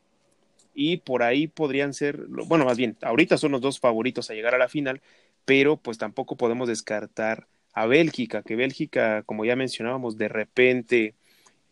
y 0.75 0.99
por 0.99 1.23
ahí 1.23 1.47
podrían 1.47 1.95
ser, 1.95 2.27
bueno, 2.29 2.65
más 2.67 2.77
bien, 2.77 2.97
ahorita 3.01 3.39
son 3.39 3.53
los 3.53 3.61
dos 3.63 3.81
favoritos 3.81 4.31
a 4.31 4.35
llegar 4.35 4.55
a 4.55 4.59
la 4.59 4.69
final, 4.69 5.01
pero 5.47 5.79
pues 5.79 5.99
tampoco 5.99 6.37
podemos 6.37 6.69
descartar 6.69 7.49
a 7.73 7.87
Bélgica, 7.87 8.43
que 8.43 8.57
Bélgica, 8.57 9.23
como 9.25 9.45
ya 9.45 9.57
mencionábamos, 9.57 10.19
de 10.19 10.29
repente 10.29 11.15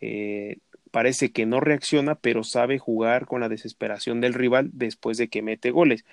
eh, 0.00 0.58
parece 0.94 1.32
que 1.32 1.44
no 1.44 1.58
reacciona, 1.58 2.14
pero 2.14 2.44
sabe 2.44 2.78
jugar 2.78 3.26
con 3.26 3.40
la 3.40 3.48
desesperación 3.48 4.20
del 4.20 4.32
rival 4.32 4.70
después 4.72 5.18
de 5.18 5.26
que 5.26 5.42
mete 5.42 5.72
goles. 5.72 6.04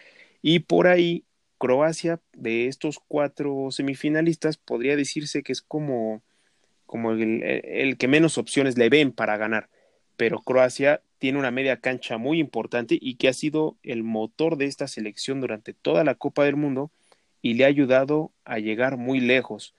Y 0.41 0.61
por 0.61 0.87
ahí, 0.87 1.23
Croacia, 1.59 2.19
de 2.33 2.65
estos 2.65 2.97
cuatro 3.07 3.69
semifinalistas, 3.69 4.57
podría 4.57 4.95
decirse 4.95 5.43
que 5.43 5.51
es 5.51 5.61
como, 5.61 6.23
como 6.87 7.11
el, 7.11 7.43
el 7.43 7.95
que 7.97 8.07
menos 8.07 8.39
opciones 8.39 8.75
le 8.75 8.89
ven 8.89 9.11
para 9.11 9.37
ganar. 9.37 9.69
Pero 10.17 10.39
Croacia 10.39 11.03
tiene 11.19 11.37
una 11.37 11.51
media 11.51 11.77
cancha 11.77 12.17
muy 12.17 12.39
importante 12.39 12.97
y 12.99 13.17
que 13.17 13.27
ha 13.27 13.33
sido 13.33 13.77
el 13.83 14.01
motor 14.01 14.57
de 14.57 14.65
esta 14.65 14.87
selección 14.87 15.41
durante 15.41 15.75
toda 15.75 16.03
la 16.03 16.15
Copa 16.15 16.43
del 16.43 16.55
Mundo 16.55 16.89
y 17.43 17.53
le 17.53 17.65
ha 17.65 17.67
ayudado 17.67 18.31
a 18.45 18.57
llegar 18.57 18.97
muy 18.97 19.19
lejos. 19.19 19.75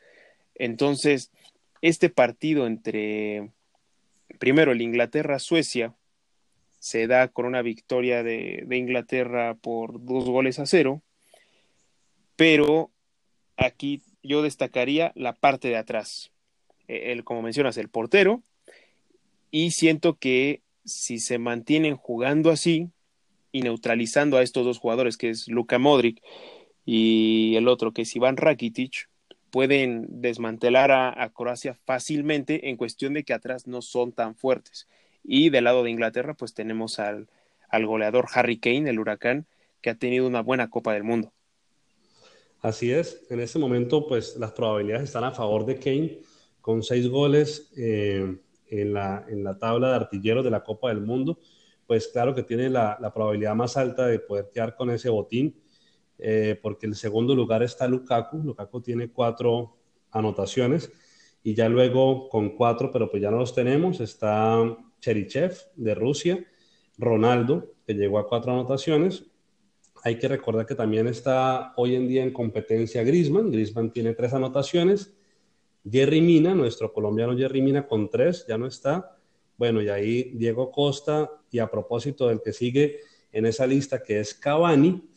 Entonces, 0.55 1.33
este 1.81 2.09
partido 2.09 2.69
entre, 2.69 3.51
primero, 4.39 4.73
el 4.73 4.83
Inglaterra-Suecia, 4.83 5.95
se 6.79 7.07
da 7.07 7.29
con 7.29 7.47
una 7.47 7.63
victoria 7.63 8.25
de, 8.25 8.67
Inglaterra 8.69 9.55
por 9.55 10.05
dos 10.05 10.25
goles 10.25 10.59
a 10.59 10.67
cero, 10.67 11.01
pero 12.35 12.91
aquí 13.57 14.03
yo 14.23 14.43
destacaría 14.43 15.13
la 15.15 15.33
parte 15.33 15.69
de 15.69 15.77
atrás. 15.77 16.33
El, 16.89 17.23
como 17.23 17.41
mencionas, 17.41 17.77
el 17.77 17.89
portero, 17.89 18.43
y 19.53 19.71
siento 19.71 20.19
que 20.19 20.63
si 20.85 21.21
se 21.21 21.39
mantienen 21.39 21.97
jugando 21.97 22.51
así 22.51 22.89
y 23.53 23.63
neutralizando 23.63 24.37
a 24.37 24.43
estos 24.43 24.65
dos 24.65 24.79
jugadores, 24.79 25.17
que 25.17 25.31
es 25.31 25.47
Luka 25.47 25.79
Modric 25.79 26.21
y 26.85 27.55
el 27.55 27.69
otro 27.69 27.93
que 27.93 28.03
es 28.03 28.17
Iván 28.17 28.37
Rakitic, 28.37 29.09
pueden 29.53 30.07
desmantelar 30.21 30.91
a, 30.91 31.31
Croacia 31.33 31.75
fácilmente 31.85 32.71
en 32.71 32.77
cuestión 32.77 33.15
de 33.15 33.23
que 33.23 33.33
atrás 33.33 33.69
no 33.69 33.83
son 33.83 34.11
tan 34.11 34.35
fuertes. 34.35 34.89
Y 35.23 35.51
del 35.51 35.65
lado 35.65 35.85
de 35.85 35.91
Inglaterra, 35.91 36.35
pues 36.35 36.55
tenemos 36.55 36.99
al, 36.99 37.29
goleador 37.71 38.27
Harry 38.35 38.59
Kane, 38.59 38.91
el 38.91 38.99
huracán, 38.99 39.47
que 39.81 39.91
ha 39.91 39.95
tenido 39.95 40.27
una 40.27 40.43
buena 40.43 40.69
Copa 40.69 40.95
del 40.95 41.05
Mundo. 41.05 41.33
Así 42.61 42.91
es, 42.91 43.25
en 43.31 43.39
este 43.39 43.61
momento, 43.61 44.09
pues 44.09 44.37
las 44.37 44.53
probabilidades 44.53 45.05
están 45.05 45.25
a 45.25 45.33
favor 45.33 45.65
de 45.67 45.79
Kane, 45.79 46.19
con 46.61 46.83
seis 46.83 47.09
goles. 47.09 47.71
Eh 47.77 48.37
en 48.73 48.95
la, 48.95 49.25
en 49.29 49.45
la 49.45 49.59
tabla 49.59 49.91
de 49.91 49.97
artilleros 49.97 50.45
de 50.45 50.51
la 50.51 50.65
Copa 50.65 50.89
del 50.89 51.03
Mundo, 51.03 51.39
pues 51.87 52.09
claro 52.09 52.35
que 52.35 52.43
tiene 52.43 52.71
la, 52.71 52.97
la 53.01 53.13
probabilidad 53.13 53.55
más 53.55 53.77
alta 53.77 54.07
de 54.07 54.19
poder 54.19 54.49
quedar 54.53 54.75
con 54.75 54.91
ese 54.91 55.11
botín, 55.11 55.62
eh, 56.23 56.59
porque 56.63 56.87
el 56.87 56.95
segundo 56.95 57.35
lugar 57.35 57.63
está 57.63 57.89
Lukaku, 57.89 58.39
Lukaku 58.39 58.81
tiene 58.81 59.11
cuatro 59.11 59.77
anotaciones, 60.11 60.91
y 61.43 61.55
ya 61.55 61.69
luego 61.69 62.29
con 62.29 62.51
cuatro, 62.51 62.91
pero 62.93 63.11
pues 63.11 63.23
ya 63.23 63.31
no 63.31 63.39
los 63.39 63.55
tenemos, 63.55 64.01
está 64.01 64.77
Cherichev 65.01 65.55
de 65.75 65.95
Rusia, 65.95 66.47
Ronaldo, 66.97 67.75
que 67.85 67.95
llegó 67.95 68.19
a 68.19 68.29
cuatro 68.29 68.53
anotaciones, 68.53 69.25
hay 70.05 70.19
que 70.19 70.29
recordar 70.29 70.67
que 70.67 70.75
también 70.75 71.07
está 71.07 71.73
hoy 71.77 71.95
en 71.95 72.09
día 72.09 72.25
en 72.25 72.33
competencia 72.33 73.05
Grisman. 73.05 73.53
Grisman 73.53 73.93
tiene 73.93 74.15
tres 74.15 74.33
anotaciones. 74.33 75.15
Jerry 75.89 76.21
Mina, 76.21 76.55
nuestro 76.55 76.93
colombiano 76.93 77.37
Jerry 77.37 77.63
Mina 77.63 77.87
con 77.87 78.11
tres, 78.11 78.45
ya 78.49 78.59
no 78.59 78.67
está. 78.67 79.17
Bueno, 79.57 79.81
y 79.81 79.89
ahí 79.89 80.33
Diego 80.35 80.73
Costa, 80.73 81.31
y 81.53 81.61
a 81.61 81.71
propósito 81.71 82.27
del 82.27 82.43
que 82.43 82.53
sigue 82.53 82.99
en 83.31 83.47
esa 83.47 83.65
lista, 83.65 84.03
que 84.03 84.19
es 84.19 84.35
Cavani, 84.35 85.09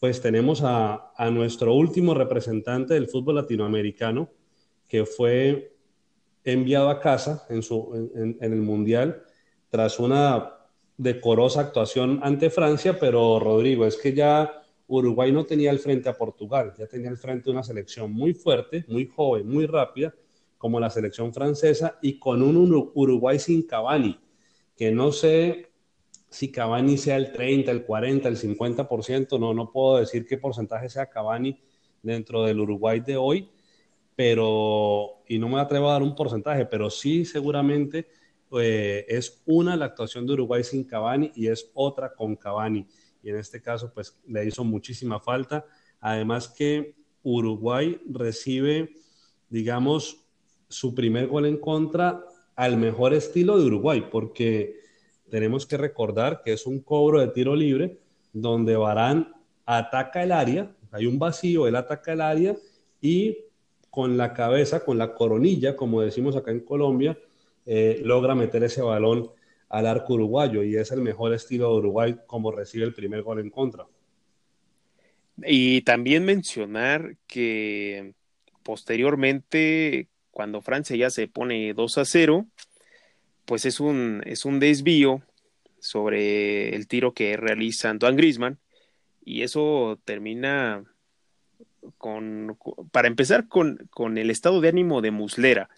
pues 0.00 0.20
tenemos 0.20 0.62
a, 0.62 1.12
nuestro 1.32 1.74
último 1.74 2.14
representante 2.14 2.94
del 2.94 3.08
fútbol 3.08 3.36
latinoamericano, 3.36 4.30
que 4.86 5.04
fue 5.04 5.76
enviado 6.44 6.88
a 6.88 7.00
casa 7.00 7.46
en, 7.48 7.62
en, 8.40 8.52
el 8.52 8.62
Mundial 8.62 9.22
tras 9.68 9.98
una 9.98 10.54
decorosa 10.96 11.60
actuación 11.60 12.20
ante 12.22 12.48
Francia, 12.48 12.98
pero 12.98 13.38
Rodrigo, 13.38 13.86
es 13.86 13.96
que 13.96 14.14
ya 14.14 14.62
Uruguay 14.86 15.32
no 15.32 15.44
tenía 15.44 15.70
al 15.70 15.78
frente 15.78 16.08
a 16.08 16.16
Portugal, 16.16 16.72
ya 16.78 16.86
tenía 16.86 17.10
al 17.10 17.18
frente 17.18 17.50
una 17.50 17.62
selección 17.62 18.12
muy 18.12 18.34
fuerte, 18.34 18.84
muy 18.88 19.06
joven, 19.06 19.48
muy 19.48 19.66
rápida, 19.66 20.14
como 20.56 20.80
la 20.80 20.90
selección 20.90 21.34
francesa, 21.34 21.98
y 22.00 22.18
con 22.18 22.42
un 22.42 22.90
Uruguay 22.94 23.38
sin 23.38 23.62
Cavani, 23.62 24.18
que 24.76 24.90
no 24.90 25.12
sé 25.12 25.67
si 26.30 26.50
Cavani 26.50 26.98
sea 26.98 27.16
el 27.16 27.32
30, 27.32 27.70
el 27.70 27.84
40, 27.84 28.28
el 28.28 28.36
50%, 28.36 29.38
no, 29.38 29.54
no 29.54 29.70
puedo 29.70 29.98
decir 29.98 30.26
qué 30.26 30.38
porcentaje 30.38 30.88
sea 30.88 31.08
Cavani 31.08 31.58
dentro 32.02 32.44
del 32.44 32.60
Uruguay 32.60 33.00
de 33.00 33.16
hoy, 33.16 33.50
pero, 34.14 35.22
y 35.28 35.38
no 35.38 35.48
me 35.48 35.60
atrevo 35.60 35.88
a 35.88 35.92
dar 35.92 36.02
un 36.02 36.14
porcentaje, 36.14 36.66
pero 36.66 36.90
sí 36.90 37.24
seguramente 37.24 38.08
eh, 38.60 39.04
es 39.08 39.42
una 39.46 39.76
la 39.76 39.86
actuación 39.86 40.26
de 40.26 40.34
Uruguay 40.34 40.64
sin 40.64 40.84
Cavani 40.84 41.30
y 41.34 41.48
es 41.48 41.70
otra 41.74 42.12
con 42.14 42.36
Cavani. 42.36 42.86
Y 43.22 43.30
en 43.30 43.36
este 43.36 43.60
caso, 43.60 43.92
pues 43.92 44.18
le 44.26 44.46
hizo 44.46 44.64
muchísima 44.64 45.20
falta. 45.20 45.64
Además 46.00 46.48
que 46.48 46.96
Uruguay 47.22 48.00
recibe, 48.08 48.90
digamos, 49.48 50.24
su 50.68 50.94
primer 50.94 51.26
gol 51.26 51.46
en 51.46 51.58
contra 51.58 52.24
al 52.54 52.76
mejor 52.76 53.14
estilo 53.14 53.58
de 53.58 53.66
Uruguay, 53.66 54.08
porque 54.10 54.87
tenemos 55.30 55.66
que 55.66 55.76
recordar 55.76 56.42
que 56.42 56.52
es 56.52 56.66
un 56.66 56.80
cobro 56.80 57.20
de 57.20 57.28
tiro 57.28 57.54
libre 57.54 57.98
donde 58.32 58.76
Barán 58.76 59.34
ataca 59.66 60.22
el 60.22 60.32
área, 60.32 60.70
hay 60.90 61.06
un 61.06 61.18
vacío, 61.18 61.66
él 61.66 61.76
ataca 61.76 62.12
el 62.12 62.20
área 62.20 62.56
y 63.00 63.38
con 63.90 64.16
la 64.16 64.32
cabeza, 64.32 64.84
con 64.84 64.98
la 64.98 65.14
coronilla, 65.14 65.76
como 65.76 66.00
decimos 66.00 66.36
acá 66.36 66.50
en 66.50 66.60
Colombia, 66.60 67.18
eh, 67.66 68.00
logra 68.04 68.34
meter 68.34 68.62
ese 68.64 68.82
balón 68.82 69.30
al 69.68 69.86
arco 69.86 70.14
uruguayo 70.14 70.62
y 70.62 70.76
es 70.76 70.90
el 70.92 71.02
mejor 71.02 71.34
estilo 71.34 71.70
de 71.72 71.78
Uruguay 71.78 72.16
como 72.26 72.50
recibe 72.50 72.84
el 72.84 72.94
primer 72.94 73.22
gol 73.22 73.40
en 73.40 73.50
contra. 73.50 73.86
Y 75.44 75.82
también 75.82 76.24
mencionar 76.24 77.16
que 77.26 78.14
posteriormente, 78.62 80.08
cuando 80.30 80.62
Francia 80.62 80.96
ya 80.96 81.10
se 81.10 81.28
pone 81.28 81.74
2 81.74 81.98
a 81.98 82.04
0, 82.04 82.46
pues 83.48 83.64
es 83.64 83.80
un, 83.80 84.22
es 84.26 84.44
un 84.44 84.60
desvío 84.60 85.22
sobre 85.78 86.76
el 86.76 86.86
tiro 86.86 87.14
que 87.14 87.34
realiza 87.38 87.88
Antoine 87.88 88.18
Grisman 88.18 88.58
y 89.24 89.40
eso 89.40 89.98
termina 90.04 90.84
con, 91.96 92.58
para 92.92 93.08
empezar 93.08 93.48
con, 93.48 93.88
con, 93.88 94.18
el 94.18 94.28
estado 94.28 94.60
de 94.60 94.68
ánimo 94.68 95.00
de 95.00 95.12
Muslera, 95.12 95.70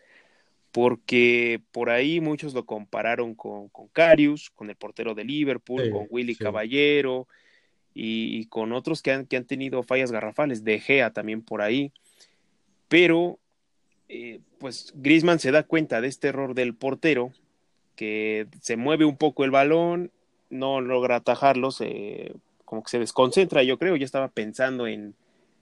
porque 0.73 1.62
por 1.71 1.91
ahí 1.91 2.21
muchos 2.21 2.55
lo 2.55 2.67
compararon 2.67 3.37
con, 3.37 3.69
con 3.69 3.87
Carius, 3.87 4.50
con 4.50 4.69
el 4.69 4.75
portero 4.75 5.15
de 5.15 5.23
Liverpool, 5.23 5.91
con 5.93 6.09
Willy 6.11 6.35
Caballero 6.35 7.29
y, 7.95 8.47
con 8.47 8.73
otros 8.73 9.00
que 9.00 9.12
han, 9.12 9.27
que 9.27 9.37
han 9.37 9.45
tenido 9.45 9.85
fallas 9.85 10.11
garrafales, 10.11 10.65
De 10.65 10.81
Gea 10.81 11.12
también 11.12 11.41
por 11.41 11.62
ahí, 11.62 11.93
pero 12.89 13.39
eh, 14.09 14.41
pues 14.59 14.93
Grisman 14.97 15.39
se 15.39 15.53
da 15.53 15.62
cuenta 15.62 16.00
de 16.00 16.09
este 16.09 16.27
error 16.27 16.55
del 16.55 16.75
portero 16.75 17.33
que 18.00 18.47
se 18.62 18.78
mueve 18.78 19.04
un 19.04 19.19
poco 19.19 19.45
el 19.45 19.50
balón, 19.50 20.11
no 20.49 20.80
logra 20.80 21.16
atajarlo, 21.16 21.71
se, 21.71 22.33
como 22.64 22.83
que 22.83 22.88
se 22.88 22.99
desconcentra, 22.99 23.62
yo 23.62 23.78
creo, 23.78 23.95
ya 23.95 24.07
estaba 24.07 24.28
pensando 24.28 24.87
en, 24.87 25.14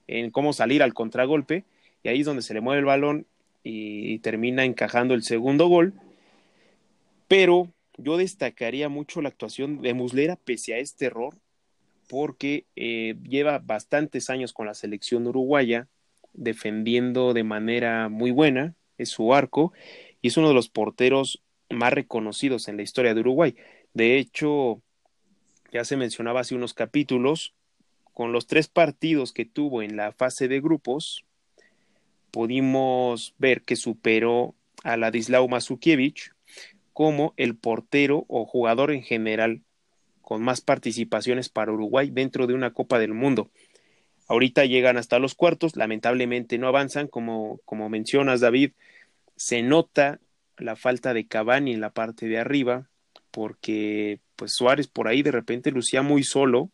en 0.07 0.31
cómo 0.31 0.53
salir 0.53 0.85
al 0.85 0.95
contragolpe, 0.95 1.65
y 2.05 2.09
ahí 2.09 2.21
es 2.21 2.27
donde 2.27 2.43
se 2.43 2.55
le 2.55 2.61
mueve 2.61 2.79
el 2.79 2.85
balón 2.85 3.27
y, 3.65 4.21
termina 4.21 4.65
encajando 4.65 5.15
el 5.15 5.25
segundo 5.25 5.67
gol. 5.67 5.95
Pero 7.27 7.73
yo 7.97 8.17
destacaría 8.17 8.89
mucho 8.89 9.21
la 9.21 9.31
actuación 9.31 9.83
de 9.83 9.95
Muslera 9.95 10.37
pese 10.37 10.75
a 10.75 10.79
este 10.79 11.07
error, 11.07 11.35
porque 12.09 12.67
eh, 12.77 13.17
lleva 13.29 13.59
bastantes 13.59 14.31
años 14.31 14.53
con 14.53 14.67
la 14.67 14.75
selección 14.75 15.27
uruguaya, 15.27 15.89
defendiendo 16.35 17.35
de 17.35 17.43
manera 17.43 18.09
muy 18.09 18.31
buena, 18.31 18.77
es 18.97 19.09
su 19.09 19.35
arco, 19.35 19.73
y 20.23 20.29
es 20.29 20.37
uno 20.37 20.47
de 20.47 20.55
los 20.55 20.69
porteros 20.69 21.43
más 21.71 21.93
reconocidos 21.93 22.69
en 22.69 22.77
la 22.77 22.83
historia 22.83 23.15
de 23.15 23.21
Uruguay. 23.21 23.57
De 23.95 24.19
hecho, 24.19 24.83
ya 25.73 25.85
se 25.85 25.97
mencionaba 25.97 26.41
hace 26.41 26.55
unos 26.55 26.75
capítulos, 26.75 27.55
con 28.13 28.33
los 28.33 28.47
tres 28.47 28.69
partidos 28.69 29.33
que 29.33 29.45
tuvo 29.45 29.83
en 29.83 29.97
la 29.97 30.13
fase 30.13 30.49
de 30.49 30.61
grupos, 30.61 31.25
pudimos 32.31 33.35
ver 33.39 33.63
que 33.63 33.77
superó 33.77 34.55
a 34.83 34.97
Ladislao 34.97 35.47
Masukiewicz 35.49 36.33
como 36.93 37.33
el 37.37 37.57
portero 37.57 38.25
o 38.29 38.45
jugador 38.45 38.91
en 38.91 39.03
general 39.03 39.63
con 40.21 40.43
más 40.43 40.61
participaciones 40.61 41.49
para 41.49 41.73
Uruguay 41.73 42.11
dentro 42.13 42.47
de 42.47 42.55
una 42.55 42.73
Copa 42.73 42.99
del 42.99 43.15
Mundo. 43.15 43.51
Ahorita 44.27 44.67
llegan 44.67 44.97
hasta 44.97 45.19
los 45.19 45.35
cuartos, 45.35 45.77
lamentablemente 45.77 46.59
no 46.59 46.69
avanzan, 46.69 47.07
como, 47.07 47.61
como 47.65 47.89
mencionas 47.89 48.41
David, 48.41 48.73
se 49.37 49.63
nota 49.63 50.21
la 50.59 50.77
falta 50.77 51.15
de 51.15 51.27
Cavani 51.27 51.73
en 51.75 51.81
la 51.81 51.91
parte 51.91 52.27
de 52.27 52.39
arriba, 52.39 52.89
porque 53.31 54.21
pues 54.37 54.53
Suárez 54.53 54.89
por 54.89 55.09
ahí 55.09 55.23
de 55.23 55.33
repente 55.33 55.71
lucía 55.71 56.03
muy 56.03 56.23
solo, 56.23 56.71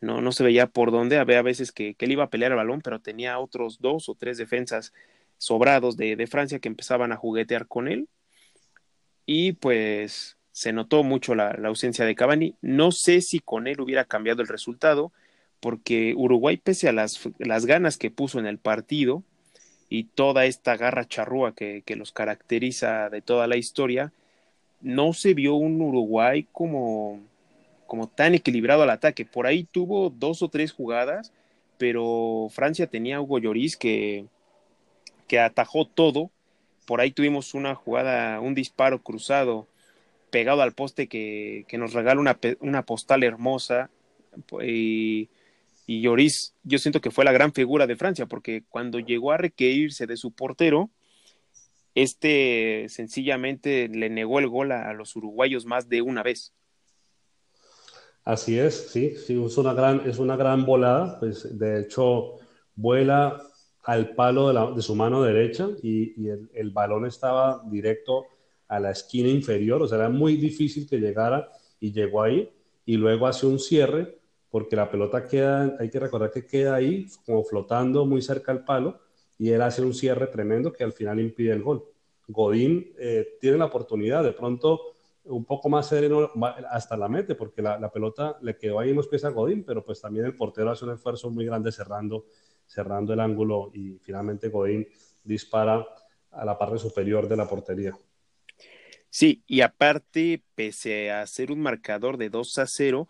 no, 0.00 0.20
no 0.20 0.32
se 0.32 0.44
veía 0.44 0.66
por 0.66 0.90
dónde, 0.90 1.18
había 1.18 1.42
veces 1.42 1.72
que, 1.72 1.94
que 1.94 2.04
él 2.04 2.12
iba 2.12 2.24
a 2.24 2.30
pelear 2.30 2.52
el 2.52 2.56
balón, 2.56 2.80
pero 2.82 3.00
tenía 3.00 3.38
otros 3.38 3.78
dos 3.80 4.08
o 4.08 4.14
tres 4.14 4.38
defensas 4.38 4.92
sobrados 5.38 5.96
de, 5.96 6.16
de 6.16 6.26
Francia 6.26 6.58
que 6.58 6.68
empezaban 6.68 7.12
a 7.12 7.16
juguetear 7.16 7.66
con 7.66 7.88
él, 7.88 8.08
y 9.26 9.52
pues 9.52 10.36
se 10.52 10.72
notó 10.72 11.02
mucho 11.02 11.34
la, 11.34 11.52
la, 11.58 11.68
ausencia 11.68 12.04
de 12.04 12.14
Cavani. 12.14 12.54
No 12.62 12.92
sé 12.92 13.20
si 13.20 13.40
con 13.40 13.66
él 13.66 13.80
hubiera 13.80 14.04
cambiado 14.04 14.40
el 14.40 14.48
resultado, 14.48 15.12
porque 15.60 16.14
Uruguay, 16.16 16.56
pese 16.56 16.88
a 16.88 16.92
las, 16.92 17.28
las 17.38 17.66
ganas 17.66 17.98
que 17.98 18.10
puso 18.10 18.38
en 18.38 18.46
el 18.46 18.58
partido, 18.58 19.24
y 19.88 20.04
toda 20.04 20.46
esta 20.46 20.76
garra 20.76 21.06
charrúa 21.06 21.54
que, 21.54 21.82
que, 21.84 21.96
los 21.96 22.12
caracteriza 22.12 23.08
de 23.08 23.22
toda 23.22 23.46
la 23.46 23.56
historia, 23.56 24.12
no 24.80 25.12
se 25.12 25.34
vio 25.34 25.54
un 25.54 25.80
Uruguay 25.80 26.46
como, 26.52 27.20
como 27.86 28.08
tan 28.08 28.34
equilibrado 28.34 28.82
al 28.82 28.90
ataque. 28.90 29.24
Por 29.24 29.46
ahí 29.46 29.64
tuvo 29.64 30.10
dos 30.10 30.42
o 30.42 30.48
tres 30.48 30.72
jugadas, 30.72 31.32
pero 31.78 32.48
Francia 32.50 32.86
tenía 32.86 33.16
a 33.16 33.20
Hugo 33.20 33.38
Lloris 33.38 33.76
que, 33.76 34.26
que 35.28 35.38
atajó 35.38 35.86
todo. 35.86 36.30
Por 36.86 37.00
ahí 37.00 37.10
tuvimos 37.10 37.54
una 37.54 37.74
jugada, 37.74 38.40
un 38.40 38.54
disparo 38.54 39.02
cruzado 39.02 39.66
pegado 40.30 40.62
al 40.62 40.72
poste 40.72 41.06
que, 41.06 41.64
que 41.68 41.78
nos 41.78 41.92
regala 41.92 42.20
una, 42.20 42.38
una 42.60 42.82
postal 42.82 43.22
hermosa. 43.22 43.90
Y 44.62 45.28
y 45.86 46.02
Lloris, 46.02 46.54
yo 46.64 46.78
siento 46.78 47.00
que 47.00 47.12
fue 47.12 47.24
la 47.24 47.32
gran 47.32 47.52
figura 47.52 47.86
de 47.86 47.96
Francia, 47.96 48.26
porque 48.26 48.64
cuando 48.68 48.98
llegó 48.98 49.30
a 49.30 49.36
requerirse 49.36 50.06
de 50.06 50.16
su 50.16 50.32
portero, 50.32 50.90
este 51.94 52.86
sencillamente 52.88 53.88
le 53.88 54.10
negó 54.10 54.40
el 54.40 54.48
gol 54.48 54.72
a, 54.72 54.92
los 54.92 55.14
uruguayos 55.14 55.64
más 55.64 55.88
de 55.88 56.02
una 56.02 56.24
vez. 56.24 56.52
Así 58.24 58.58
es, 58.58 58.90
sí, 58.90 59.14
es 59.14 59.58
una 59.58 59.72
gran, 59.72 60.02
es 60.08 60.18
una 60.18 60.36
gran 60.36 60.66
volada, 60.66 61.20
pues 61.20 61.56
de 61.56 61.80
hecho 61.80 62.34
vuela 62.74 63.40
al 63.84 64.16
palo 64.16 64.74
de, 64.74 64.82
su 64.82 64.96
mano 64.96 65.22
derecha 65.22 65.68
y, 65.80 66.20
y 66.20 66.28
el, 66.28 66.50
el, 66.52 66.70
balón 66.72 67.06
estaba 67.06 67.62
directo 67.70 68.26
a 68.66 68.80
la 68.80 68.90
esquina 68.90 69.28
inferior, 69.28 69.80
o 69.80 69.86
sea, 69.86 69.98
era 69.98 70.08
muy 70.08 70.36
difícil 70.36 70.88
que 70.88 70.98
llegara 70.98 71.48
y 71.78 71.92
llegó 71.92 72.22
ahí 72.22 72.50
y 72.84 72.96
luego 72.96 73.28
hace 73.28 73.46
un 73.46 73.60
cierre 73.60 74.18
porque 74.56 74.74
la 74.74 74.90
pelota 74.90 75.28
queda, 75.28 75.76
hay 75.78 75.90
que 75.90 76.00
recordar 76.00 76.30
que 76.30 76.46
queda 76.46 76.76
ahí 76.76 77.06
como 77.26 77.44
flotando 77.44 78.06
muy 78.06 78.22
cerca 78.22 78.52
al 78.52 78.64
palo 78.64 79.02
y 79.36 79.50
él 79.50 79.60
hace 79.60 79.82
un 79.82 79.92
cierre 79.92 80.28
tremendo 80.28 80.72
que 80.72 80.82
al 80.82 80.94
final 80.94 81.20
impide 81.20 81.52
el 81.52 81.62
gol. 81.62 81.84
Godín 82.26 82.94
eh, 82.98 83.36
tiene 83.38 83.58
la 83.58 83.66
oportunidad, 83.66 84.24
de 84.24 84.32
pronto 84.32 84.80
un 85.24 85.44
poco 85.44 85.68
más 85.68 85.90
sereno 85.90 86.30
hasta 86.70 86.96
la 86.96 87.06
mete, 87.06 87.34
porque 87.34 87.60
la, 87.60 87.92
pelota 87.92 88.38
le 88.40 88.56
quedó 88.56 88.80
ahí 88.80 88.88
en 88.88 88.96
los 88.96 89.08
pies 89.08 89.26
a 89.26 89.28
Godín, 89.28 89.62
pero 89.62 89.84
pues 89.84 90.00
también 90.00 90.24
el 90.24 90.34
portero 90.34 90.70
hace 90.70 90.86
un 90.86 90.92
esfuerzo 90.92 91.28
muy 91.28 91.44
grande 91.44 91.70
cerrando, 91.70 92.24
cerrando 92.64 93.12
el 93.12 93.20
ángulo 93.20 93.70
y 93.74 93.98
finalmente 93.98 94.48
Godín 94.48 94.88
dispara 95.22 95.86
a 96.30 96.44
la 96.46 96.56
parte 96.56 96.78
superior 96.78 97.28
de 97.28 97.36
la 97.36 97.46
portería. 97.46 97.94
Sí, 99.10 99.42
y 99.46 99.60
aparte, 99.60 100.42
pese 100.54 101.10
a 101.10 101.26
ser 101.26 101.52
un 101.52 101.60
marcador 101.60 102.16
de 102.16 102.30
2 102.30 102.58
a 102.58 102.66
0, 102.66 103.08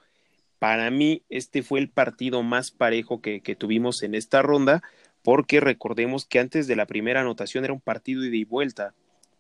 para 0.59 0.91
mí, 0.91 1.23
este 1.29 1.63
fue 1.63 1.81
el 1.81 1.89
partido 1.89 2.43
más 2.43 2.71
parejo 2.71 3.21
que, 3.21 3.41
tuvimos 3.59 4.03
en 4.03 4.15
esta 4.15 4.43
ronda, 4.43 4.83
porque 5.23 5.61
recordemos 5.61 6.25
que 6.25 6.39
antes 6.39 6.67
de 6.67 6.77
la 6.77 6.87
primera 6.87 7.21
anotación 7.21 7.65
era 7.65 7.73
un 7.73 7.81
partido 7.81 8.25
ida 8.25 8.37
y 8.37 8.45
vuelta. 8.45 8.95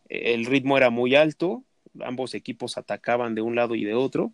El 0.08 0.46
ritmo 0.46 0.76
era 0.76 0.90
muy 0.90 1.14
alto, 1.14 1.62
ambos 2.00 2.34
equipos 2.34 2.76
atacaban 2.76 3.34
de 3.34 3.42
un 3.42 3.54
lado 3.54 3.74
y 3.74 3.84
de 3.84 3.94
otro, 3.94 4.32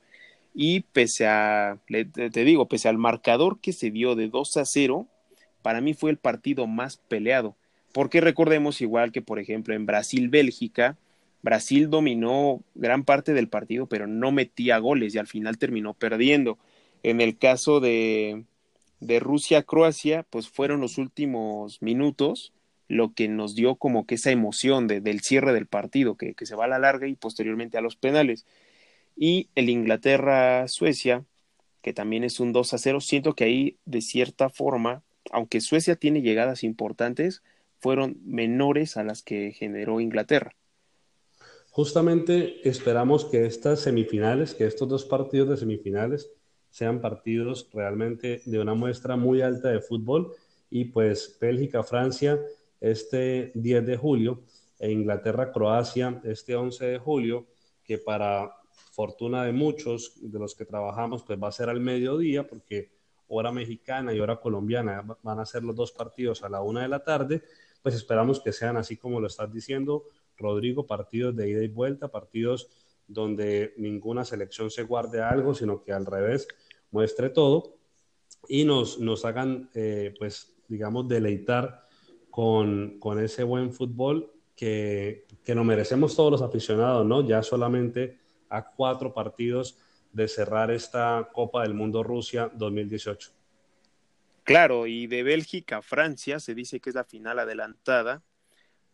y 0.55 0.81
pese 0.81 1.27
a, 1.27 1.79
te 1.87 2.45
digo, 2.45 2.69
pese 2.69 2.89
al 2.89 2.99
marcador 2.99 3.61
que 3.61 3.73
se 3.73 3.91
dio 3.91 4.15
de 4.15 4.29
2 4.29 4.57
a 4.57 4.65
0, 4.65 5.07
para 5.63 5.81
mí 5.81 5.95
fue 5.95 6.11
el 6.11 6.19
partido 6.19 6.67
más 6.67 6.97
peleado. 6.97 7.57
Porque 7.93 8.21
recordemos, 8.21 8.81
igual 8.81 9.13
que 9.13 9.23
por 9.23 9.39
ejemplo 9.39 9.75
en 9.75 9.87
Brasil-Bélgica, 9.87 10.97
Brasil 11.43 11.91
dominó 11.91 12.63
gran 12.75 13.05
parte 13.05 13.35
del 13.35 13.49
partido, 13.49 13.87
pero 13.87 14.07
no 14.07 14.33
metía 14.33 14.79
goles 14.79 15.15
y 15.15 15.19
al 15.19 15.27
final 15.27 15.59
terminó 15.59 15.95
perdiendo. 15.95 16.59
En 17.03 17.21
el 17.21 17.39
caso 17.39 17.81
de, 17.81 18.45
de 19.01 19.21
Rusia 19.21 19.59
a 19.59 19.63
Croacia, 19.63 20.25
pues 20.31 20.49
fueron 20.49 20.81
los 20.81 20.99
últimos 20.99 21.83
minutos 21.83 22.53
lo 22.89 23.15
que 23.15 23.27
nos 23.27 23.55
dio 23.55 23.77
como 23.77 24.07
que 24.07 24.17
esa 24.17 24.31
emoción 24.31 24.87
de, 24.87 25.01
del 25.01 25.21
cierre 25.21 25.55
del 25.55 25.67
partido, 25.67 26.17
que, 26.17 26.35
que, 26.35 26.45
se 26.45 26.55
va 26.55 26.67
a 26.67 26.69
la 26.69 26.79
larga 26.79 27.09
y 27.09 27.15
posteriormente 27.15 27.79
a 27.79 27.81
los 27.81 27.97
penales. 27.97 28.45
Y 29.17 29.49
el 29.55 29.71
Inglaterra-Suecia, 29.71 31.25
que 31.81 31.95
también 31.95 32.23
es 32.23 32.39
un 32.39 32.53
2 32.53 32.75
a 32.75 32.79
0, 32.79 33.01
siento 33.01 33.35
que 33.35 33.45
ahí 33.45 33.77
de 33.87 34.03
cierta 34.03 34.51
forma, 34.51 35.03
aunque 35.31 35.63
Suecia 35.63 35.97
tiene 35.97 36.21
llegadas 36.21 36.63
importantes, 36.65 37.43
fueron 37.79 38.19
menores 38.25 38.97
a 38.97 39.05
las 39.05 39.23
que 39.23 39.53
generó 39.53 40.01
Inglaterra. 40.01 40.55
Justamente 41.71 42.69
esperamos 42.69 43.25
que 43.25 43.47
estas 43.47 43.81
semifinales, 43.81 44.55
que 44.55 44.67
estos 44.67 44.89
dos 44.89 45.07
partidos 45.07 45.49
de 45.49 45.57
semifinales 45.57 46.31
sean 46.73 47.03
partidos 47.03 47.69
realmente 47.71 48.41
de 48.47 48.59
una 48.59 48.73
muestra 48.73 49.15
muy 49.15 49.43
alta 49.43 49.69
de 49.69 49.81
fútbol. 49.81 50.33
Y 50.71 50.87
pues 50.87 51.37
Bélgica-Francia 51.39 52.41
este 52.81 53.53
10 53.55 53.87
de 53.87 53.97
julio 53.99 54.41
e 54.79 54.91
Inglaterra-Croacia 54.91 56.23
este 56.25 56.57
11 56.57 56.87
de 56.87 56.99
julio, 56.99 57.47
que 57.85 57.99
para 57.99 58.57
fortuna 58.73 59.45
de 59.45 59.53
muchos 59.53 60.15
de 60.21 60.39
los 60.39 60.55
que 60.55 60.65
trabajamos 60.65 61.23
pues 61.23 61.41
va 61.41 61.49
a 61.49 61.53
ser 61.53 61.69
al 61.69 61.81
mediodía 61.81 62.47
porque 62.47 62.91
hora 63.29 63.53
mexicana 63.53 64.15
y 64.15 64.21
hora 64.21 64.41
colombiana 64.41 65.05
van 65.23 65.41
a 65.41 65.47
ser 65.47 65.63
los 65.65 65.77
dos 65.77 65.93
partidos 65.93 66.43
a 66.43 66.49
la 66.49 66.63
una 66.63 66.83
de 66.83 66.89
la 66.89 67.05
tarde, 67.05 67.43
pues 67.83 67.95
esperamos 67.95 68.41
que 68.41 68.53
sean 68.53 68.79
así 68.79 68.97
como 68.97 69.21
lo 69.21 69.27
estás 69.27 69.53
diciendo, 69.53 70.05
Rodrigo, 70.39 70.87
partidos 70.87 71.37
de 71.37 71.51
ida 71.51 71.63
y 71.63 71.69
vuelta, 71.69 72.09
partidos 72.09 72.69
donde 73.13 73.75
ninguna 73.77 74.25
selección 74.25 74.71
se 74.71 74.83
guarde 74.83 75.21
algo, 75.21 75.55
sino 75.55 75.83
que 75.83 75.93
al 75.93 76.07
revés 76.07 76.49
muestre 76.91 77.31
todo 77.31 77.77
y 78.49 78.65
nos, 78.65 78.99
nos 78.99 79.25
hagan, 79.25 79.71
eh, 79.75 80.15
pues, 80.19 80.55
digamos, 80.69 81.09
deleitar 81.09 81.87
con, 82.31 82.99
con, 82.99 83.23
ese 83.23 83.45
buen 83.45 83.73
fútbol 83.73 84.33
que, 84.57 85.27
que 85.45 85.55
nos 85.55 85.65
merecemos 85.65 86.17
todos 86.17 86.33
los 86.33 86.43
aficionados, 86.43 87.07
¿no? 87.07 87.27
Ya 87.27 87.43
solamente 87.43 88.19
a 88.49 88.65
cuatro 88.71 89.13
partidos 89.13 89.79
de 90.13 90.29
cerrar 90.29 90.71
esta 90.71 91.31
Copa 91.33 91.63
del 91.63 91.75
Mundo 91.75 92.03
Rusia 92.03 92.51
2018. 92.55 93.31
Claro, 94.45 94.87
y 94.87 95.07
de 95.07 95.23
Bélgica 95.23 95.79
a 95.79 95.83
Francia 95.83 96.41
se 96.41 96.55
dice 96.55 96.81
que 96.81 96.91
es 96.91 96.97
la 96.97 97.05
final 97.05 97.39
adelantada 97.39 98.23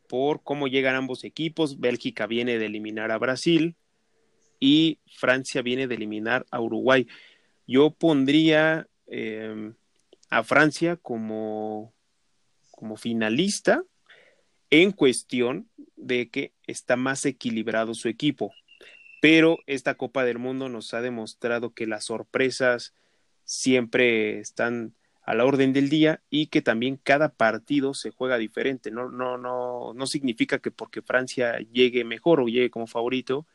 por 0.08 0.42
cómo 0.42 0.68
llegan 0.68 0.94
ambos 0.94 1.24
equipos. 1.24 1.80
Bélgica 1.80 2.26
viene 2.26 2.58
de 2.58 2.66
eliminar 2.66 3.10
a 3.10 3.18
Brasil 3.18 3.76
y 4.60 4.98
Francia 5.06 5.62
viene 5.62 5.86
de 5.86 5.94
eliminar 5.94 6.46
a 6.50 6.60
Uruguay. 6.60 7.06
Yo 7.66 7.90
pondría 7.90 8.88
eh, 9.06 9.72
a 10.30 10.42
Francia 10.44 10.96
como, 10.96 11.92
como 12.70 12.96
finalista 12.96 13.82
en 14.70 14.92
cuestión 14.92 15.68
de 15.96 16.28
que 16.28 16.52
está 16.66 16.96
más 16.96 17.24
equilibrado 17.24 17.94
su 17.94 18.08
equipo. 18.08 18.52
Pero 19.20 19.58
esta 19.66 19.94
Copa 19.94 20.24
del 20.24 20.38
Mundo 20.38 20.68
nos 20.68 20.94
ha 20.94 21.00
demostrado 21.00 21.74
que 21.74 21.86
las 21.86 22.04
sorpresas 22.04 22.94
siempre 23.44 24.38
están 24.38 24.94
a 25.22 25.34
la 25.34 25.44
orden 25.44 25.72
del 25.72 25.90
día 25.90 26.22
y 26.30 26.46
que 26.46 26.62
también 26.62 26.96
cada 26.96 27.30
partido 27.30 27.94
se 27.94 28.10
juega 28.10 28.38
diferente. 28.38 28.90
No, 28.90 29.10
no, 29.10 29.36
no, 29.36 29.92
no 29.92 30.06
significa 30.06 30.58
que 30.58 30.70
porque 30.70 31.02
Francia 31.02 31.58
llegue 31.72 32.04
mejor 32.04 32.40
o 32.40 32.46
llegue 32.46 32.70
como 32.70 32.86
favorito, 32.86 33.46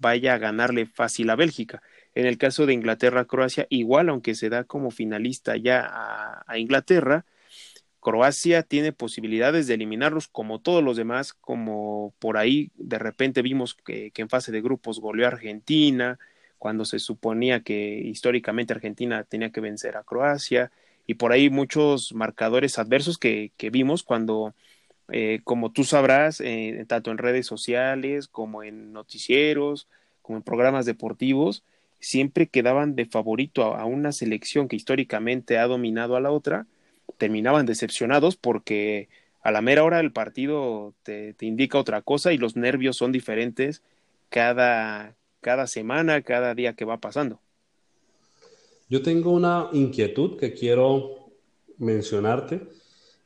vaya 0.00 0.34
a 0.34 0.38
ganarle 0.38 0.86
fácil 0.86 1.30
a 1.30 1.36
Bélgica. 1.36 1.82
En 2.14 2.26
el 2.26 2.38
caso 2.38 2.66
de 2.66 2.72
Inglaterra-Croacia, 2.72 3.66
igual, 3.70 4.08
aunque 4.08 4.34
se 4.34 4.48
da 4.48 4.64
como 4.64 4.90
finalista 4.90 5.56
ya 5.56 5.86
a, 6.46 6.58
Inglaterra, 6.58 7.24
Croacia 8.00 8.62
tiene 8.62 8.92
posibilidades 8.92 9.66
de 9.66 9.74
eliminarlos 9.74 10.26
como 10.26 10.60
todos 10.60 10.82
los 10.82 10.96
demás, 10.96 11.34
como 11.34 12.14
por 12.18 12.38
ahí 12.38 12.70
de 12.76 12.98
repente 12.98 13.42
vimos 13.42 13.74
que, 13.74 14.10
en 14.16 14.28
fase 14.28 14.50
de 14.52 14.62
grupos 14.62 15.00
goleó 15.00 15.26
a 15.26 15.28
Argentina, 15.28 16.18
cuando 16.58 16.84
se 16.84 16.98
suponía 16.98 17.60
que 17.60 18.00
históricamente 18.04 18.72
Argentina 18.72 19.22
tenía 19.24 19.50
que 19.50 19.60
vencer 19.60 19.96
a 19.96 20.02
Croacia, 20.02 20.72
y 21.06 21.14
por 21.14 21.32
ahí 21.32 21.50
muchos 21.50 22.14
marcadores 22.14 22.78
adversos 22.78 23.18
que 23.18 23.52
vimos 23.70 24.02
cuando, 24.02 24.54
eh, 25.12 25.40
como 25.44 25.72
tú 25.72 25.84
sabrás, 25.84 26.40
eh, 26.40 26.84
tanto 26.88 27.10
en 27.10 27.18
redes 27.18 27.46
sociales 27.46 28.28
como 28.28 28.62
en 28.62 28.92
noticieros, 28.92 29.88
como 30.22 30.38
en 30.38 30.42
programas 30.42 30.86
deportivos, 30.86 31.64
siempre 31.98 32.46
quedaban 32.46 32.94
de 32.96 33.06
favorito 33.06 33.62
a, 33.74 33.84
una 33.84 34.12
selección 34.12 34.68
que 34.68 34.76
históricamente 34.76 35.58
ha 35.58 35.66
dominado 35.66 36.16
a 36.16 36.20
la 36.20 36.30
otra, 36.30 36.66
terminaban 37.18 37.66
decepcionados 37.66 38.36
porque 38.36 39.08
a 39.42 39.50
la 39.50 39.60
mera 39.60 39.84
hora 39.84 40.00
el 40.00 40.12
partido 40.12 40.94
te, 41.02 41.34
te 41.34 41.46
indica 41.46 41.78
otra 41.78 42.02
cosa 42.02 42.32
y 42.32 42.38
los 42.38 42.56
nervios 42.56 42.96
son 42.96 43.12
diferentes 43.12 43.82
cada, 44.28 45.16
cada 45.40 45.66
semana, 45.66 46.22
cada 46.22 46.54
día 46.54 46.74
que 46.74 46.84
va 46.84 46.98
pasando. 46.98 47.40
Yo 48.88 49.02
tengo 49.02 49.32
una 49.32 49.68
inquietud 49.72 50.38
que 50.38 50.52
quiero 50.52 51.30
mencionarte 51.78 52.60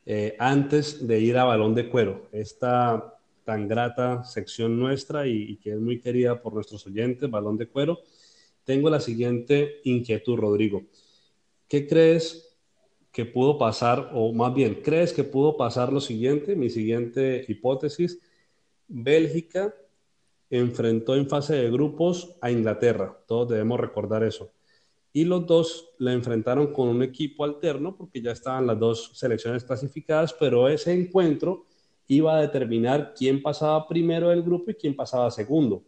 eh, 0.05 0.35
antes 0.37 1.07
de 1.07 1.19
ir 1.19 1.37
a 1.37 1.45
Balón 1.45 1.73
de 1.73 1.89
Cuero, 1.89 2.27
esta 2.31 3.17
tan 3.43 3.67
grata 3.67 4.23
sección 4.23 4.79
nuestra 4.79 5.27
y, 5.27 5.57
que 5.57 5.71
es 5.71 5.79
muy 5.79 5.99
querida 5.99 6.41
por 6.41 6.53
nuestros 6.53 6.85
oyentes, 6.85 7.29
Balón 7.29 7.57
de 7.57 7.67
Cuero. 7.67 7.99
Tengo 8.63 8.89
la 8.89 8.99
siguiente 8.99 9.81
inquietud, 9.83 10.37
Rodrigo. 10.37 10.83
¿Qué 11.67 11.87
crees 11.87 12.55
que 13.11 13.25
pudo 13.25 13.57
pasar, 13.57 14.11
o 14.13 14.33
más 14.33 14.53
bien, 14.53 14.81
crees 14.83 15.13
que 15.13 15.23
pudo 15.23 15.57
pasar 15.57 15.93
lo 15.93 16.01
siguiente, 16.01 16.55
mi 16.55 16.69
siguiente 16.69 17.45
hipótesis? 17.47 18.19
Bélgica 18.87 19.73
enfrentó 20.49 21.15
en 21.15 21.27
fase 21.27 21.55
de 21.55 21.71
grupos 21.71 22.35
a 22.41 22.51
Inglaterra, 22.51 23.17
todos 23.27 23.49
debemos 23.49 23.79
recordar 23.79 24.23
eso 24.23 24.51
y 25.15 25.23
los 25.23 25.47
dos 25.47 25.93
la 25.97 26.11
enfrentaron 26.11 26.73
con 26.73 26.89
un 26.89 27.01
equipo 27.01 27.45
alterno 27.45 27.95
porque 27.95 28.21
ya 28.21 28.31
estaban 28.33 28.67
las 28.67 28.77
dos 28.77 29.11
selecciones 29.13 29.63
clasificadas, 29.63 30.33
pero 30.33 30.67
ese 30.67 30.91
encuentro 30.91 31.67
iba 32.05 32.35
a 32.35 32.41
determinar 32.41 33.13
quién 33.17 33.41
pasaba 33.41 33.87
primero 33.87 34.27
del 34.27 34.43
grupo 34.43 34.71
y 34.71 34.75
quién 34.75 34.93
pasaba 34.93 35.31
segundo. 35.31 35.85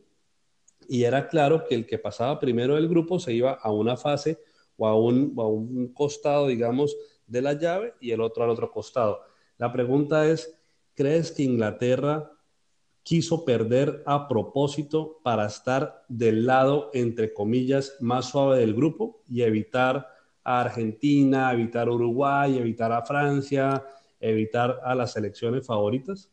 Y 0.87 1.03
era 1.03 1.27
claro 1.27 1.65
que 1.65 1.75
el 1.75 1.85
que 1.85 1.99
pasaba 1.99 2.39
primero 2.39 2.75
del 2.75 2.87
grupo 2.87 3.19
se 3.19 3.33
iba 3.33 3.51
a 3.51 3.69
una 3.69 3.97
fase 3.97 4.39
o 4.77 4.87
a 4.87 4.95
un, 4.95 5.35
a 5.37 5.45
un 5.45 5.91
costado, 5.93 6.47
digamos, 6.47 6.95
de 7.25 7.41
la 7.41 7.51
llave 7.51 7.95
y 7.99 8.11
el 8.11 8.21
otro 8.21 8.45
al 8.45 8.49
otro 8.49 8.71
costado. 8.71 9.19
La 9.57 9.73
pregunta 9.73 10.25
es, 10.25 10.57
¿crees 10.95 11.33
que 11.33 11.43
Inglaterra 11.43 12.31
quiso 13.07 13.45
perder 13.45 14.03
a 14.05 14.27
propósito 14.27 15.21
para 15.23 15.45
estar 15.45 16.03
del 16.09 16.45
lado, 16.45 16.91
entre 16.93 17.33
comillas, 17.33 17.95
más 18.01 18.31
suave 18.31 18.59
del 18.59 18.73
grupo 18.73 19.23
y 19.29 19.43
evitar 19.43 20.09
a 20.43 20.59
Argentina, 20.59 21.53
evitar 21.53 21.87
a 21.87 21.91
Uruguay, 21.91 22.57
evitar 22.57 22.91
a 22.91 23.03
Francia, 23.03 23.81
evitar 24.19 24.81
a 24.83 24.93
las 24.93 25.13
selecciones 25.13 25.65
favoritas? 25.65 26.29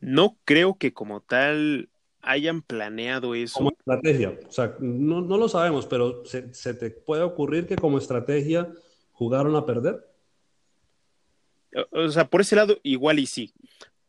No 0.00 0.36
creo 0.44 0.74
que 0.76 0.92
como 0.92 1.20
tal 1.20 1.88
hayan 2.20 2.60
planeado 2.60 3.36
eso. 3.36 3.58
Como 3.58 3.70
estrategia, 3.70 4.36
o 4.48 4.50
sea, 4.50 4.74
no, 4.80 5.20
no 5.20 5.36
lo 5.38 5.48
sabemos, 5.48 5.86
pero 5.86 6.24
¿se, 6.24 6.52
¿se, 6.52 6.74
te 6.74 6.90
puede 6.90 7.22
ocurrir 7.22 7.68
que 7.68 7.76
como 7.76 7.98
estrategia 7.98 8.72
jugaron 9.12 9.54
a 9.54 9.64
perder? 9.64 10.04
O 11.92 12.08
sea, 12.08 12.28
por 12.28 12.40
ese 12.40 12.56
lado 12.56 12.80
igual 12.82 13.20
y 13.20 13.26
sí, 13.26 13.54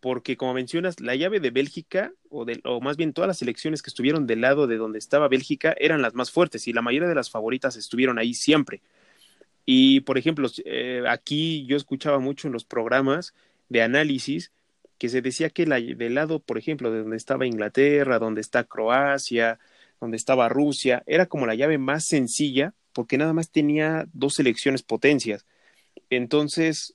porque 0.03 0.35
como 0.35 0.53
mencionas, 0.53 0.99
la 0.99 1.15
llave 1.15 1.39
de 1.39 1.49
Bélgica, 1.49 2.11
o, 2.29 2.43
de, 2.43 2.59
o 2.65 2.81
más 2.81 2.97
bien 2.97 3.13
todas 3.13 3.29
las 3.29 3.37
selecciones 3.37 3.81
que 3.81 3.89
estuvieron 3.89 4.27
del 4.27 4.41
lado 4.41 4.67
de 4.67 4.75
donde 4.75 4.99
estaba 4.99 5.29
Bélgica, 5.29 5.73
eran 5.79 6.01
las 6.01 6.13
más 6.13 6.29
fuertes 6.29 6.67
y 6.67 6.73
la 6.73 6.81
mayoría 6.81 7.07
de 7.07 7.15
las 7.15 7.29
favoritas 7.29 7.77
estuvieron 7.77 8.19
ahí 8.19 8.33
siempre. 8.33 8.81
Y, 9.65 10.01
por 10.01 10.17
ejemplo, 10.17 10.49
eh, 10.65 11.05
aquí 11.07 11.65
yo 11.67 11.77
escuchaba 11.77 12.19
mucho 12.19 12.49
en 12.49 12.53
los 12.53 12.65
programas 12.65 13.33
de 13.69 13.81
análisis 13.81 14.51
que 14.97 15.07
se 15.07 15.21
decía 15.21 15.49
que 15.51 15.65
la, 15.65 15.79
del 15.79 16.15
lado, 16.15 16.39
por 16.41 16.57
ejemplo, 16.57 16.91
de 16.91 16.99
donde 16.99 17.15
estaba 17.15 17.47
Inglaterra, 17.47 18.19
donde 18.19 18.41
está 18.41 18.65
Croacia, 18.65 19.57
donde 20.01 20.17
estaba 20.17 20.49
Rusia, 20.49 21.03
era 21.05 21.27
como 21.27 21.47
la 21.47 21.55
llave 21.55 21.77
más 21.77 22.03
sencilla 22.03 22.73
porque 22.91 23.17
nada 23.17 23.31
más 23.31 23.51
tenía 23.51 24.05
dos 24.11 24.33
selecciones 24.33 24.83
potencias. 24.83 25.45
Entonces, 26.09 26.93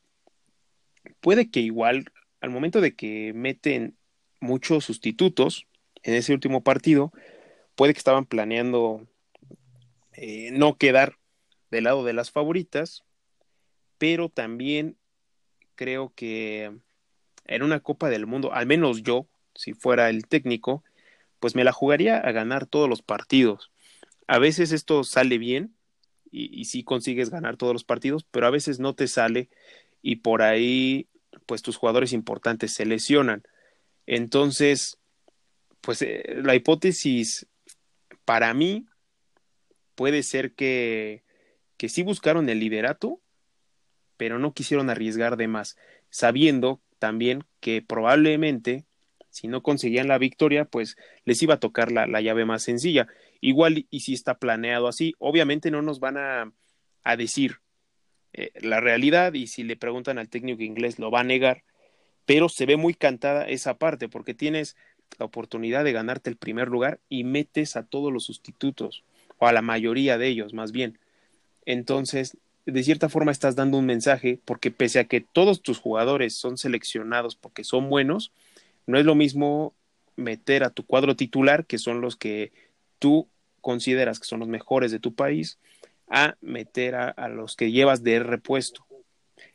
puede 1.23 1.51
que 1.51 1.61
igual 1.61 2.13
al 2.41 2.51
momento 2.51 2.81
de 2.81 2.95
que 2.95 3.33
meten 3.35 3.97
muchos 4.41 4.85
sustitutos 4.85 5.67
en 6.03 6.15
ese 6.15 6.33
último 6.33 6.63
partido, 6.63 7.13
puede 7.75 7.93
que 7.93 7.99
estaban 7.99 8.27
planeando 8.27 9.07
eh, 10.13 10.51
no 10.53 10.77
quedar 10.77 11.17
del 11.71 11.85
lado 11.85 12.05
de 12.05 12.13
las 12.13 12.31
favoritas, 12.31 13.05
pero 13.99 14.29
también 14.29 14.97
creo 15.75 16.13
que 16.15 16.73
en 17.45 17.63
una 17.63 17.81
Copa 17.81 18.09
del 18.09 18.27
Mundo, 18.27 18.53
al 18.53 18.67
menos 18.67 19.03
yo, 19.03 19.27
si 19.55 19.75
fuera 19.75 20.11
el 20.11 20.27
técnico, 20.27 20.85
pues 21.41 21.55
me 21.55 21.65
la 21.65 21.73
jugaría 21.73 22.19
a 22.19 22.33
ganar 22.33 22.67
todos 22.67 22.89
los 22.89 23.03
partidos. 23.03 23.71
A 24.27 24.39
veces 24.39 24.73
esto 24.73 25.05
sale 25.05 25.39
bien 25.39 25.75
y, 26.31 26.61
y 26.61 26.67
sí 26.67 26.85
consigues 26.85 27.31
ganar 27.31 27.57
todos 27.57 27.73
los 27.73 27.85
partidos, 27.85 28.25
pero 28.31 28.47
a 28.47 28.51
veces 28.51 28.81
no 28.81 28.95
te 28.95 29.09
sale 29.09 29.49
y 30.03 30.17
por 30.17 30.43
ahí 30.43 31.09
pues 31.49 31.63
tus 31.63 31.79
jugadores 31.79 32.13
importantes 32.13 32.75
se 32.75 32.85
lesionan. 32.85 33.43
Entonces, 34.07 34.99
pues 35.81 36.03
eh, 36.03 36.41
la 36.43 36.55
hipótesis 36.55 37.47
para 38.27 38.53
mí 38.53 38.85
puede 39.95 40.23
ser 40.23 40.53
que, 40.53 41.25
que 41.79 41.89
sí 41.89 42.03
buscaron 42.03 42.51
el 42.51 42.61
liderato, 42.61 43.19
pero 44.19 44.39
no 44.39 44.53
quisieron 44.53 44.91
arriesgar 44.91 45.39
de 45.39 45.49
más, 45.49 45.79
sabiendo 46.11 46.83
también 46.99 47.45
que 47.61 47.81
probablemente 47.81 48.85
si 49.31 49.49
no 49.49 49.63
conseguían 49.63 50.09
la 50.09 50.19
victoria, 50.19 50.67
pues 50.67 50.97
les 51.25 51.43
iba 51.43 51.55
a 51.55 51.61
tocar 51.61 51.93
la, 51.93 52.07
la 52.07 52.21
llave 52.21 52.45
más 52.45 52.63
sencilla. 52.63 53.07
Igual 53.41 53.87
y 53.89 54.01
si 54.01 54.13
está 54.13 54.39
planeado 54.39 54.87
así, 54.87 55.15
obviamente 55.19 55.71
no 55.71 55.81
nos 55.81 55.99
van 55.99 56.19
a, 56.19 56.53
a 57.05 57.17
decir 57.17 57.61
eh, 58.33 58.51
la 58.61 58.81
realidad 58.81 59.35
y 59.35 59.47
si 59.47 59.63
le 59.63 59.77
preguntan 59.77 60.19
al 60.19 60.29
técnico 60.29 60.63
inglés 60.63 60.99
lo 60.99 61.11
va 61.11 61.21
a 61.21 61.25
negar, 61.25 61.63
pero 62.27 62.49
se 62.49 62.67
ve 62.67 62.77
muy 62.77 62.95
cantada 62.95 63.49
esa 63.49 63.79
parte 63.79 64.09
porque 64.09 64.35
tienes 64.35 64.77
la 65.19 65.27
oportunidad 65.27 65.85
de 65.85 65.93
ganarte 65.93 66.29
el 66.31 66.37
primer 66.37 66.69
lugar 66.69 67.01
y 67.09 67.25
metes 67.25 67.77
a 67.77 67.85
todos 67.85 68.13
los 68.13 68.25
sustitutos 68.25 69.05
o 69.39 69.47
a 69.47 69.53
la 69.53 69.63
mayoría 69.63 70.19
de 70.19 70.29
ellos 70.29 70.53
más 70.53 70.73
bien. 70.73 70.99
Entonces, 71.65 72.37
de 72.67 72.83
cierta 72.83 73.09
forma 73.09 73.33
estás 73.33 73.57
dando 73.57 73.79
un 73.79 73.87
mensaje 73.87 74.41
porque 74.45 74.71
pese 74.71 74.99
a 74.99 75.05
que 75.05 75.21
todos 75.21 75.63
tus 75.63 75.79
jugadores 75.79 76.35
son 76.35 76.59
seleccionados 76.59 77.35
porque 77.35 77.65
son 77.65 77.89
buenos, 77.89 78.33
no 78.87 78.99
es 78.99 79.07
lo 79.07 79.15
mismo 79.15 79.75
meter 80.17 80.65
a 80.65 80.71
tu 80.71 80.85
cuadro 80.85 81.17
titular, 81.17 81.65
que 81.65 81.79
son 81.79 82.01
los 82.01 82.17
que 82.17 82.53
tú 82.99 83.29
consideras 83.61 84.19
que 84.19 84.27
son 84.27 84.41
los 84.41 84.49
mejores 84.49 84.93
de 84.93 84.99
tu 84.99 85.15
país, 85.15 85.59
a 86.11 86.37
meter 86.41 86.95
a, 86.95 87.29
los 87.29 87.57
que 87.57 87.71
llevas 87.71 88.03
de 88.03 88.21
repuesto. 88.21 88.87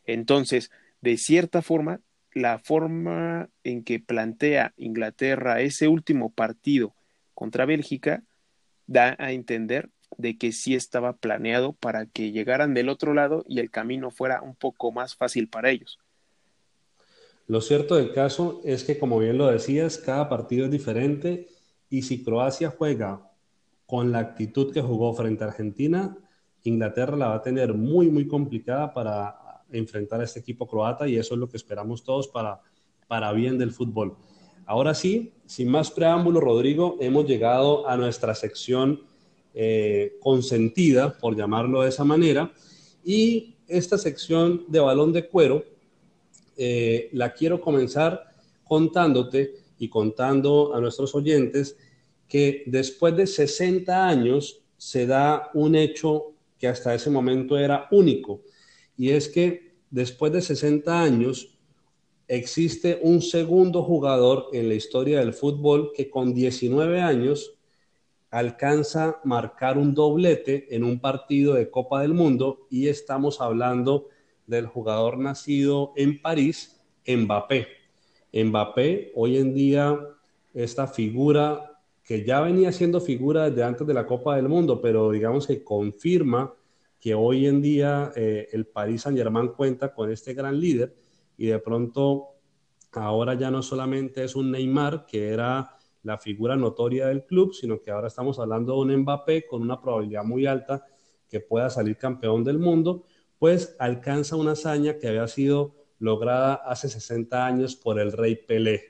Entonces, 0.06 0.72
de 1.02 1.18
cierta 1.18 1.62
forma, 1.62 2.00
la 2.34 2.60
forma 2.60 3.50
en 3.63 3.84
que 3.84 4.00
plantea 4.00 4.74
Inglaterra 4.78 5.62
ese 5.62 5.88
último 5.88 6.32
partido 6.32 6.94
contra 7.34 7.66
Bélgica 7.66 8.24
da 8.88 9.16
a 9.20 9.32
entender 9.32 9.89
de 10.18 10.38
que 10.38 10.52
sí 10.52 10.76
estaba 10.76 11.13
planeado 11.13 11.74
para 11.74 12.06
que 12.06 12.32
llegaran 12.32 12.74
del 12.74 12.89
otro 12.89 13.13
lado 13.13 13.44
y 13.48 13.60
el 13.60 13.72
camino 13.72 14.12
fuera 14.12 14.42
un 14.42 14.56
poco 14.56 14.92
más 14.92 15.16
fácil 15.16 15.48
para 15.48 15.72
ellos. 15.72 16.00
Lo 17.48 17.62
cierto 17.62 17.96
del 17.96 18.13
caso 18.13 18.62
es 18.63 18.84
que, 18.84 18.98
como 18.98 19.20
bien 19.20 19.38
lo 19.38 19.48
decías, 19.48 19.98
cada 19.98 20.30
partido 20.30 20.66
es 20.66 20.72
diferente 20.72 21.50
y 21.89 22.04
si 22.04 22.24
Croacia 22.24 22.70
juega 22.70 23.30
con 23.86 24.12
la 24.12 24.20
actitud 24.20 24.74
que 24.74 24.82
jugó 24.82 25.13
frente 25.13 25.44
a 25.44 25.48
Argentina, 25.48 26.18
Inglaterra 26.63 27.17
la 27.17 27.30
va 27.30 27.36
a 27.36 27.41
tener 27.41 27.73
muy, 27.73 28.10
muy 28.10 28.28
complicada 28.28 28.93
para 28.93 29.63
enfrentar 29.71 30.21
a 30.21 30.23
este 30.23 30.39
equipo 30.39 30.67
croata 30.67 31.08
y 31.08 31.17
eso 31.17 31.34
es 31.34 31.39
lo 31.39 31.49
que 31.49 31.58
esperamos 31.58 32.04
todos 32.04 32.28
para, 32.28 32.62
para 33.08 33.32
bien 33.34 33.58
del 33.58 33.71
fútbol. 33.71 34.15
Ahora 34.65 34.93
sí, 34.93 35.34
sin 35.45 35.69
más 35.69 35.91
preámbulo, 35.91 36.39
Rodrigo, 36.39 36.97
hemos 37.02 37.26
llegado 37.26 37.88
a 37.88 37.97
nuestra 37.97 38.34
sección 38.34 39.02
eh, 39.54 40.17
consentida, 40.21 41.17
por 41.17 41.36
llamarlo 41.36 41.82
de 41.82 41.89
esa 41.89 42.06
manera, 42.06 42.52
y 43.04 43.56
esta 43.67 43.97
sección 43.97 44.65
de 44.67 44.80
balón 44.80 45.12
de 45.12 45.28
cuero 45.28 45.63
eh, 46.56 47.10
la 47.12 47.34
quiero 47.34 47.60
comenzar 47.60 48.23
contándote 48.63 49.56
y 49.78 49.89
contando 49.89 50.73
a 50.73 50.80
nuestros 50.80 51.13
oyentes 51.13 51.78
que 52.28 52.63
después 52.67 53.15
de 53.17 53.28
60 53.28 54.08
años 54.08 54.62
se 54.78 55.06
da 55.06 55.49
un 55.54 55.76
hecho 55.76 56.33
que 56.63 56.69
hasta 56.69 56.95
ese 56.95 57.10
momento 57.10 57.58
era 57.58 57.89
único. 57.91 58.41
Y 58.95 59.10
es 59.10 59.28
que 59.28 59.73
después 59.91 60.32
de 60.32 60.41
60 60.41 61.04
años 61.04 61.60
existe 62.26 62.99
un 63.02 63.21
segundo 63.21 63.84
jugador 63.84 64.47
en 64.54 64.69
la 64.69 64.76
historia 64.76 65.19
del 65.19 65.34
fútbol 65.34 65.91
que 65.93 66.10
con 66.10 66.34
19 66.34 67.02
años 67.02 67.56
alcanza 68.30 69.19
marcar 69.26 69.78
un 69.78 69.93
doblete 69.93 70.73
en 70.73 70.86
un 70.86 71.02
partido 71.02 71.56
de 71.56 71.69
Copa 71.69 72.02
del 72.02 72.13
Mundo 72.13 72.65
y 72.69 72.88
estamos 72.88 73.41
hablando 73.41 74.08
del 74.47 74.65
jugador 74.65 75.17
nacido 75.17 75.91
en 75.97 76.21
París, 76.21 76.82
Mbappé. 77.06 77.67
Mbappé, 78.32 79.12
hoy 79.15 79.36
en 79.36 79.54
día, 79.54 79.99
esta 80.54 80.88
figura 80.88 81.72
que 82.04 82.26
ya 82.26 82.42
venía 82.42 82.72
siendo 82.72 83.00
figura 83.00 83.50
desde 83.50 83.63
antes 83.63 83.88
de 83.88 83.94
la 83.94 84.06
Copa 84.06 84.36
del 84.36 84.50
Mundo, 84.50 84.82
pero 84.82 85.12
digamos 85.12 85.48
que 85.48 85.63
confirma 85.63 86.54
que 87.00 87.13
hoy 87.16 87.48
en 87.48 87.62
día 87.62 88.12
eh, 88.16 88.50
el 88.52 88.66
Paris 88.68 89.02
Saint 89.02 89.18
Germain 89.18 89.50
cuenta 89.50 89.94
con 89.94 90.12
este 90.12 90.34
gran 90.34 90.60
líder 90.60 90.96
y 91.38 91.48
de 91.48 91.60
pronto 91.60 92.30
ahora 92.92 93.34
ya 93.34 93.50
no 93.50 93.62
solamente 93.63 94.24
es 94.24 94.36
un 94.36 94.52
Neymar 94.52 95.06
que 95.06 95.30
era 95.30 95.78
la 96.04 96.18
figura 96.18 96.56
notoria 96.56 97.08
del 97.08 97.26
club, 97.26 97.54
sino 97.54 97.82
que 97.82 97.92
ahora 97.92 98.08
estamos 98.08 98.38
hablando 98.38 98.74
de 98.74 98.80
un 98.80 99.02
Mbappé 99.02 99.48
con 99.48 99.62
una 99.62 99.82
probabilidad 99.82 100.24
muy 100.24 100.46
alta 100.46 100.86
que 101.30 101.39
pueda 101.39 101.70
salir 101.70 101.98
campeón 101.98 102.44
del 102.44 102.60
mundo, 102.60 103.06
pues 103.39 103.76
alcanza 103.80 104.36
una 104.36 104.52
hazaña 104.52 104.98
que 104.98 105.08
había 105.08 105.28
sido 105.28 105.74
lograda 106.00 106.56
hace 106.56 106.89
60 106.89 107.46
años 107.46 107.76
por 107.76 108.00
el 108.00 108.12
rey 108.12 108.36
Pelé. 108.36 108.84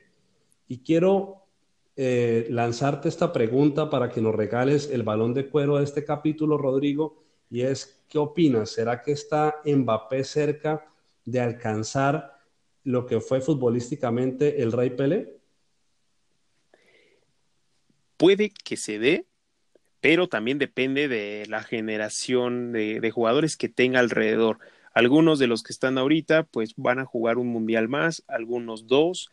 Y 0.67 0.79
quiero 0.79 1.42
eh, 1.95 2.47
lanzarte 2.49 3.07
esta 3.07 3.31
pregunta 3.31 3.89
para 3.89 4.09
que 4.09 4.19
nos 4.19 4.33
regales 4.33 4.89
el 4.89 5.03
balón 5.03 5.33
de 5.35 5.47
cuero 5.47 5.77
de 5.77 5.83
este 5.83 6.03
capítulo, 6.03 6.57
Rodrigo, 6.57 7.23
y 7.51 7.61
es, 7.61 8.03
¿qué 8.09 8.17
opinas? 8.17 8.71
¿Será 8.71 9.01
que 9.01 9.11
está 9.11 9.61
Mbappé 9.63 10.23
cerca 10.23 10.91
de 11.23 11.39
alcanzar 11.39 12.39
lo 12.83 13.05
que 13.05 13.19
fue 13.19 13.41
futbolísticamente 13.41 14.63
el 14.63 14.71
Rey 14.71 14.89
Pelé? 14.89 15.37
Puede 18.17 18.49
que 18.49 18.75
se 18.75 18.97
dé, 18.97 19.27
pero 20.01 20.27
también 20.27 20.57
depende 20.57 21.07
de 21.07 21.45
la 21.47 21.61
generación 21.61 22.71
de, 22.71 23.01
de, 23.01 23.11
jugadores 23.11 23.55
que 23.55 23.69
tenga 23.69 23.99
alrededor. 23.99 24.57
Algunos 24.95 25.37
de 25.37 25.45
los 25.45 25.61
que 25.61 25.73
están 25.73 25.99
ahorita, 25.99 26.43
pues 26.43 26.73
van 26.75 26.97
a 26.97 27.05
jugar 27.05 27.37
un 27.37 27.49
mundial 27.49 27.87
más, 27.87 28.23
algunos 28.27 28.87
dos, 28.87 29.29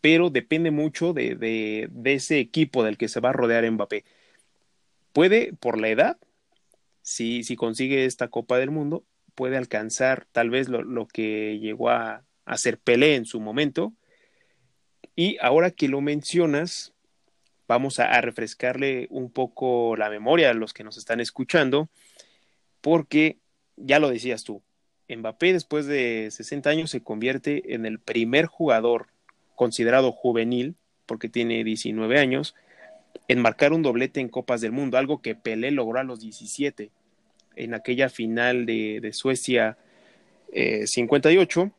pero 0.00 0.30
depende 0.30 0.70
mucho 0.70 1.12
de, 1.12 1.34
de, 1.34 2.14
ese 2.14 2.38
equipo 2.38 2.84
del 2.84 2.96
que 2.96 3.08
se 3.08 3.20
va 3.20 3.30
a 3.30 3.32
rodear 3.32 3.70
Mbappé. 3.70 4.04
Puede, 5.12 5.52
por 5.54 5.78
la 5.78 5.88
edad, 5.88 6.18
si, 7.02 7.42
si 7.44 7.56
consigue 7.56 8.04
esta 8.04 8.28
Copa 8.28 8.58
del 8.58 8.70
Mundo, 8.70 9.04
puede 9.34 9.56
alcanzar 9.56 10.26
tal 10.32 10.50
vez 10.50 10.68
lo, 10.68 10.82
lo 10.82 11.06
que 11.06 11.58
llegó 11.58 11.90
a 11.90 12.24
hacer 12.44 12.78
Pelé 12.78 13.16
en 13.16 13.24
su 13.24 13.40
momento. 13.40 13.92
Y 15.14 15.38
ahora 15.40 15.70
que 15.70 15.88
lo 15.88 16.00
mencionas, 16.00 16.92
vamos 17.66 17.98
a, 17.98 18.12
a 18.12 18.20
refrescarle 18.20 19.06
un 19.10 19.30
poco 19.30 19.96
la 19.96 20.10
memoria 20.10 20.50
a 20.50 20.54
los 20.54 20.72
que 20.72 20.84
nos 20.84 20.98
están 20.98 21.20
escuchando, 21.20 21.88
porque 22.80 23.38
ya 23.76 23.98
lo 23.98 24.10
decías 24.10 24.44
tú, 24.44 24.62
Mbappé 25.08 25.52
después 25.52 25.86
de 25.86 26.28
60 26.30 26.68
años 26.70 26.90
se 26.90 27.02
convierte 27.02 27.74
en 27.74 27.86
el 27.86 28.00
primer 28.00 28.46
jugador 28.46 29.08
considerado 29.56 30.12
juvenil, 30.12 30.76
porque 31.06 31.28
tiene 31.28 31.64
19 31.64 32.18
años, 32.18 32.54
en 33.28 33.40
marcar 33.40 33.72
un 33.72 33.82
doblete 33.82 34.20
en 34.20 34.28
Copas 34.28 34.60
del 34.60 34.72
Mundo, 34.72 34.98
algo 34.98 35.20
que 35.20 35.34
Pelé 35.34 35.70
logró 35.72 35.98
a 35.98 36.04
los 36.04 36.20
17 36.20 36.90
en 37.56 37.74
aquella 37.74 38.08
final 38.08 38.66
de, 38.66 39.10
Suecia 39.12 39.78
eh, 40.52 40.86
58, 40.86 41.72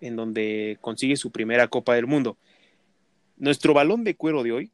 en 0.00 0.16
donde 0.16 0.78
consigue 0.80 1.16
su 1.16 1.32
primera 1.32 1.68
Copa 1.68 1.94
del 1.94 2.06
Mundo. 2.06 2.36
Nuestro 3.36 3.74
balón 3.74 4.04
de 4.04 4.14
cuero 4.14 4.42
de 4.42 4.52
hoy 4.52 4.72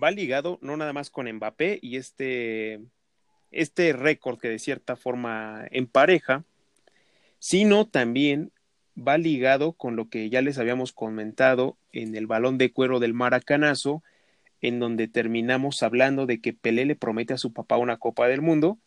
va 0.00 0.10
ligado 0.10 0.58
no 0.62 0.76
nada 0.76 0.92
más 0.92 1.10
con 1.10 1.30
Mbappé 1.30 1.78
y 1.82 1.96
este, 1.96 2.80
este 3.50 3.92
récord 3.92 4.38
que 4.38 4.48
de 4.48 4.58
cierta 4.58 4.96
forma 4.96 5.66
empareja, 5.70 6.44
sino 7.38 7.88
también 7.88 8.52
va 8.96 9.18
ligado 9.18 9.72
con 9.72 9.96
lo 9.96 10.08
que 10.08 10.28
ya 10.30 10.42
les 10.42 10.58
habíamos 10.58 10.92
comentado 10.92 11.76
en 11.92 12.14
el 12.14 12.26
balón 12.26 12.58
de 12.58 12.72
cuero 12.72 13.00
del 13.00 13.14
Maracanazo, 13.14 14.02
en 14.60 14.78
donde 14.78 15.08
terminamos 15.08 15.82
hablando 15.82 16.26
de 16.26 16.40
que 16.40 16.52
Pelé 16.52 16.84
le 16.84 16.96
promete 16.96 17.34
a 17.34 17.38
su 17.38 17.52
papá 17.52 17.76
una 17.76 17.96
Copa 17.96 18.28
del 18.28 18.42
Mundo, 18.42 18.78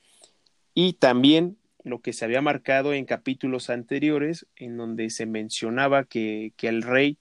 y 0.74 0.94
también 0.94 1.58
lo 1.84 2.02
que 2.02 2.14
se 2.14 2.26
había 2.26 2.42
marcado 2.42 2.94
en 2.94 3.06
capítulos 3.06 3.70
anteriores, 3.70 4.48
en 4.56 4.78
donde 4.78 5.10
se 5.10 5.26
mencionaba 5.26 6.04
que, 6.04 6.54
que 6.58 6.68
el 6.68 6.82
rey 6.82 7.18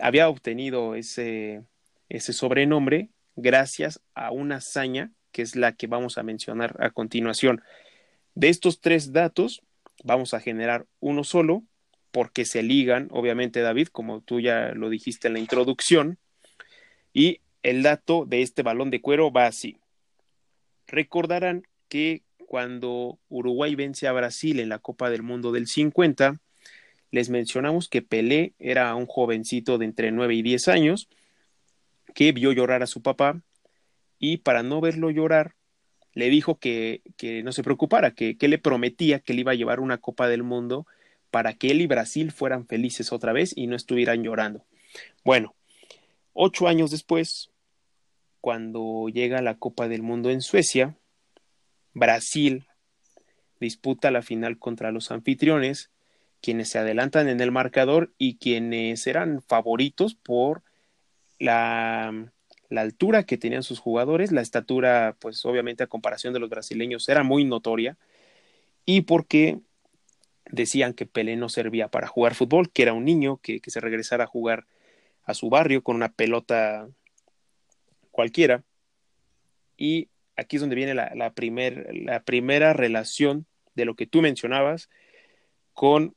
había 0.00 0.28
obtenido 0.28 0.94
ese, 0.94 1.62
ese 2.08 2.32
sobrenombre 2.32 3.08
gracias 3.36 4.00
a 4.14 4.30
una 4.30 4.56
hazaña 4.56 5.12
que 5.32 5.42
es 5.42 5.56
la 5.56 5.72
que 5.72 5.86
vamos 5.86 6.18
a 6.18 6.22
mencionar 6.22 6.76
a 6.80 6.90
continuación. 6.90 7.62
De 8.34 8.48
estos 8.48 8.80
tres 8.80 9.12
datos, 9.12 9.62
vamos 10.04 10.34
a 10.34 10.40
generar 10.40 10.86
uno 10.98 11.24
solo, 11.24 11.62
porque 12.10 12.44
se 12.44 12.62
ligan, 12.62 13.08
obviamente 13.10 13.60
David, 13.60 13.88
como 13.88 14.20
tú 14.20 14.40
ya 14.40 14.72
lo 14.74 14.88
dijiste 14.88 15.28
en 15.28 15.34
la 15.34 15.40
introducción, 15.40 16.18
y 17.12 17.40
el 17.62 17.82
dato 17.82 18.24
de 18.26 18.42
este 18.42 18.62
balón 18.62 18.90
de 18.90 19.00
cuero 19.00 19.32
va 19.32 19.46
así. 19.46 19.76
Recordarán 20.86 21.66
que 21.88 22.22
cuando 22.46 23.18
Uruguay 23.28 23.74
vence 23.74 24.08
a 24.08 24.12
Brasil 24.12 24.60
en 24.60 24.68
la 24.68 24.78
Copa 24.78 25.10
del 25.10 25.22
Mundo 25.22 25.52
del 25.52 25.66
50, 25.66 26.40
les 27.10 27.30
mencionamos 27.30 27.88
que 27.88 28.02
Pelé 28.02 28.54
era 28.58 28.94
un 28.94 29.06
jovencito 29.06 29.78
de 29.78 29.84
entre 29.84 30.10
9 30.12 30.34
y 30.34 30.42
10 30.42 30.68
años 30.68 31.08
que 32.14 32.32
vio 32.32 32.52
llorar 32.52 32.82
a 32.82 32.86
su 32.86 33.02
papá 33.02 33.40
y 34.18 34.38
para 34.38 34.62
no 34.62 34.80
verlo 34.80 35.10
llorar 35.10 35.54
le 36.12 36.28
dijo 36.28 36.58
que, 36.58 37.02
que 37.16 37.42
no 37.42 37.52
se 37.52 37.62
preocupara, 37.62 38.12
que, 38.12 38.36
que, 38.36 38.48
le 38.48 38.58
prometía 38.58 39.20
que 39.20 39.32
le 39.32 39.40
iba 39.42 39.52
a 39.52 39.56
llevar 39.56 39.78
una 39.80 39.98
Copa 39.98 40.28
del 40.28 40.42
Mundo 40.42 40.86
para 41.30 41.54
que 41.54 41.70
él 41.70 41.80
y 41.80 41.86
Brasil 41.86 42.32
fueran 42.32 42.66
felices 42.66 43.12
otra 43.12 43.32
vez 43.32 43.52
y 43.56 43.66
no 43.66 43.76
estuvieran 43.76 44.22
llorando. 44.22 44.64
Bueno, 45.24 45.54
ocho 46.32 46.68
años 46.68 46.90
después, 46.90 47.50
cuando 48.40 49.08
llega 49.08 49.42
la 49.42 49.56
Copa 49.56 49.88
del 49.88 50.02
Mundo 50.02 50.30
en 50.30 50.40
Suecia, 50.40 50.96
Brasil 51.92 52.66
disputa 53.60 54.10
la 54.10 54.22
final 54.22 54.58
contra 54.58 54.90
los 54.90 55.10
anfitriones, 55.10 55.90
quienes 56.40 56.70
se 56.70 56.78
adelantan 56.78 57.28
en 57.28 57.40
el 57.40 57.52
marcador 57.52 58.12
y 58.16 58.36
quienes 58.36 59.06
eran 59.06 59.42
favoritos 59.42 60.14
por 60.14 60.62
la, 61.38 62.32
altura 62.70 63.24
que 63.24 63.36
tenían 63.36 63.62
sus 63.62 63.78
jugadores, 63.78 64.32
la 64.32 64.40
estatura, 64.40 65.16
pues 65.20 65.44
obviamente 65.44 65.82
a 65.82 65.88
comparación 65.88 66.32
de 66.32 66.40
los 66.40 66.48
brasileños 66.48 67.08
era 67.08 67.22
muy 67.22 67.44
notoria, 67.44 67.98
y 68.86 69.02
porque 69.02 69.58
decían 70.52 70.94
que 70.94 71.06
Pelé 71.06 71.36
no 71.36 71.48
servía 71.48 71.88
para 71.88 72.06
jugar 72.06 72.34
fútbol, 72.34 72.70
que 72.70 72.82
era 72.82 72.92
un 72.92 73.04
niño 73.04 73.38
que, 73.38 73.60
que 73.60 73.70
se 73.70 73.80
regresara 73.80 74.24
a 74.24 74.28
jugar 74.28 74.66
a 75.24 75.34
su 75.34 75.48
barrio 75.48 75.82
con 75.82 75.96
una 75.96 76.12
pelota 76.12 76.88
cualquiera. 78.10 78.62
Y 79.76 80.08
aquí 80.36 80.56
es 80.56 80.60
donde 80.60 80.76
viene 80.76 80.94
la, 80.94 81.12
la, 81.14 81.32
primer, 81.32 81.88
la 81.94 82.22
primera 82.22 82.72
relación 82.72 83.46
de 83.74 83.84
lo 83.84 83.94
que 83.94 84.06
tú 84.06 84.20
mencionabas 84.20 84.90
con, 85.72 86.14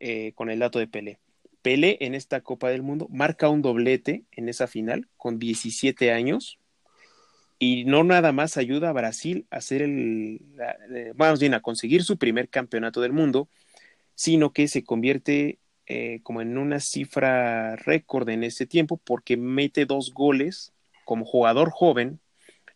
eh, 0.00 0.32
con 0.34 0.50
el 0.50 0.58
dato 0.58 0.78
de 0.78 0.86
Pelé. 0.86 1.18
Pelé 1.62 1.98
en 2.00 2.14
esta 2.14 2.40
Copa 2.40 2.70
del 2.70 2.82
Mundo 2.82 3.06
marca 3.10 3.48
un 3.48 3.62
doblete 3.62 4.24
en 4.32 4.48
esa 4.48 4.66
final 4.66 5.08
con 5.16 5.38
17 5.38 6.12
años 6.12 6.59
y 7.62 7.84
no 7.84 8.02
nada 8.04 8.32
más 8.32 8.56
ayuda 8.56 8.88
a 8.88 8.94
Brasil 8.94 9.46
a 9.50 9.58
hacer 9.58 9.82
el, 9.82 10.40
vamos 11.14 11.40
bien, 11.40 11.52
a 11.52 11.60
conseguir 11.60 12.02
su 12.02 12.16
primer 12.16 12.48
campeonato 12.48 13.02
del 13.02 13.12
mundo, 13.12 13.48
sino 14.14 14.52
que 14.54 14.66
se 14.66 14.82
convierte 14.82 15.58
eh, 15.86 16.20
como 16.22 16.40
en 16.40 16.56
una 16.56 16.80
cifra 16.80 17.76
récord 17.76 18.30
en 18.30 18.44
ese 18.44 18.64
tiempo 18.66 18.98
porque 19.04 19.36
mete 19.36 19.84
dos 19.84 20.14
goles 20.14 20.72
como 21.04 21.26
jugador 21.26 21.70
joven 21.70 22.18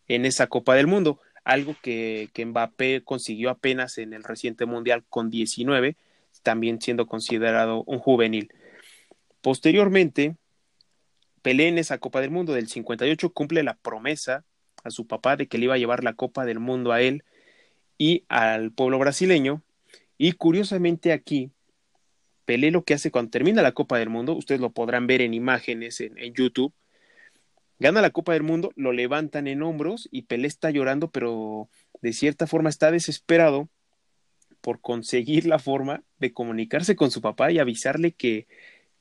en 0.07 0.23
esa 0.23 0.45
Copa 0.45 0.75
del 0.75 0.85
Mundo, 0.85 1.19
algo 1.43 1.75
que, 1.81 2.29
que 2.33 2.45
Mbappé 2.45 3.01
consiguió 3.03 3.49
apenas 3.49 3.97
en 3.97 4.13
el 4.13 4.23
reciente 4.23 4.67
Mundial 4.67 5.03
con 5.09 5.31
19, 5.31 5.95
también 6.43 6.79
siendo 6.79 7.07
considerado 7.07 7.83
un 7.87 7.97
juvenil. 7.97 8.53
Posteriormente, 9.41 10.35
Pelé 11.41 11.69
en 11.69 11.79
esa 11.79 11.97
Copa 11.97 12.21
del 12.21 12.31
Mundo 12.31 12.53
del 12.53 12.67
58 12.67 13.31
cumple 13.31 13.63
la 13.63 13.75
promesa 13.75 14.43
a 14.85 14.91
su 14.91 15.07
papá 15.07 15.35
de 15.35 15.47
que 15.47 15.57
le 15.57 15.65
iba 15.65 15.73
a 15.73 15.77
llevar 15.77 16.03
la 16.03 16.13
Copa 16.13 16.45
del 16.45 16.59
Mundo 16.59 16.93
a 16.93 17.01
él 17.01 17.23
y 17.97 18.23
al 18.29 18.71
pueblo 18.71 18.99
brasileño. 18.99 19.61
Y 20.17 20.33
curiosamente 20.33 21.11
aquí, 21.11 21.51
Pelé 22.45 22.69
lo 22.69 22.83
que 22.83 22.93
hace 22.93 23.09
cuando 23.09 23.31
termina 23.31 23.63
la 23.63 23.71
Copa 23.71 23.97
del 23.97 24.09
Mundo, 24.09 24.33
ustedes 24.33 24.61
lo 24.61 24.69
podrán 24.69 25.07
ver 25.07 25.21
en 25.21 25.33
imágenes 25.33 25.99
en, 25.99 26.15
YouTube, 26.35 26.71
gana 27.79 28.01
la 28.01 28.11
Copa 28.11 28.33
del 28.33 28.43
Mundo, 28.43 28.71
lo 28.75 28.93
levantan 28.93 29.47
en 29.47 29.63
hombros 29.63 30.07
y 30.11 30.23
Pelé 30.23 30.47
está 30.47 30.69
llorando, 30.69 31.09
pero 31.09 31.69
de 32.01 32.13
cierta 32.13 32.45
forma 32.45 32.69
está 32.69 32.91
desesperado 32.91 33.67
por 34.61 34.79
conseguir 34.79 35.47
la 35.47 35.57
forma 35.57 36.03
de 36.19 36.33
comunicarse 36.33 36.95
con 36.95 37.09
su 37.09 37.19
papá 37.19 37.51
y 37.51 37.57
avisarle 37.57 38.11
que, 38.11 38.45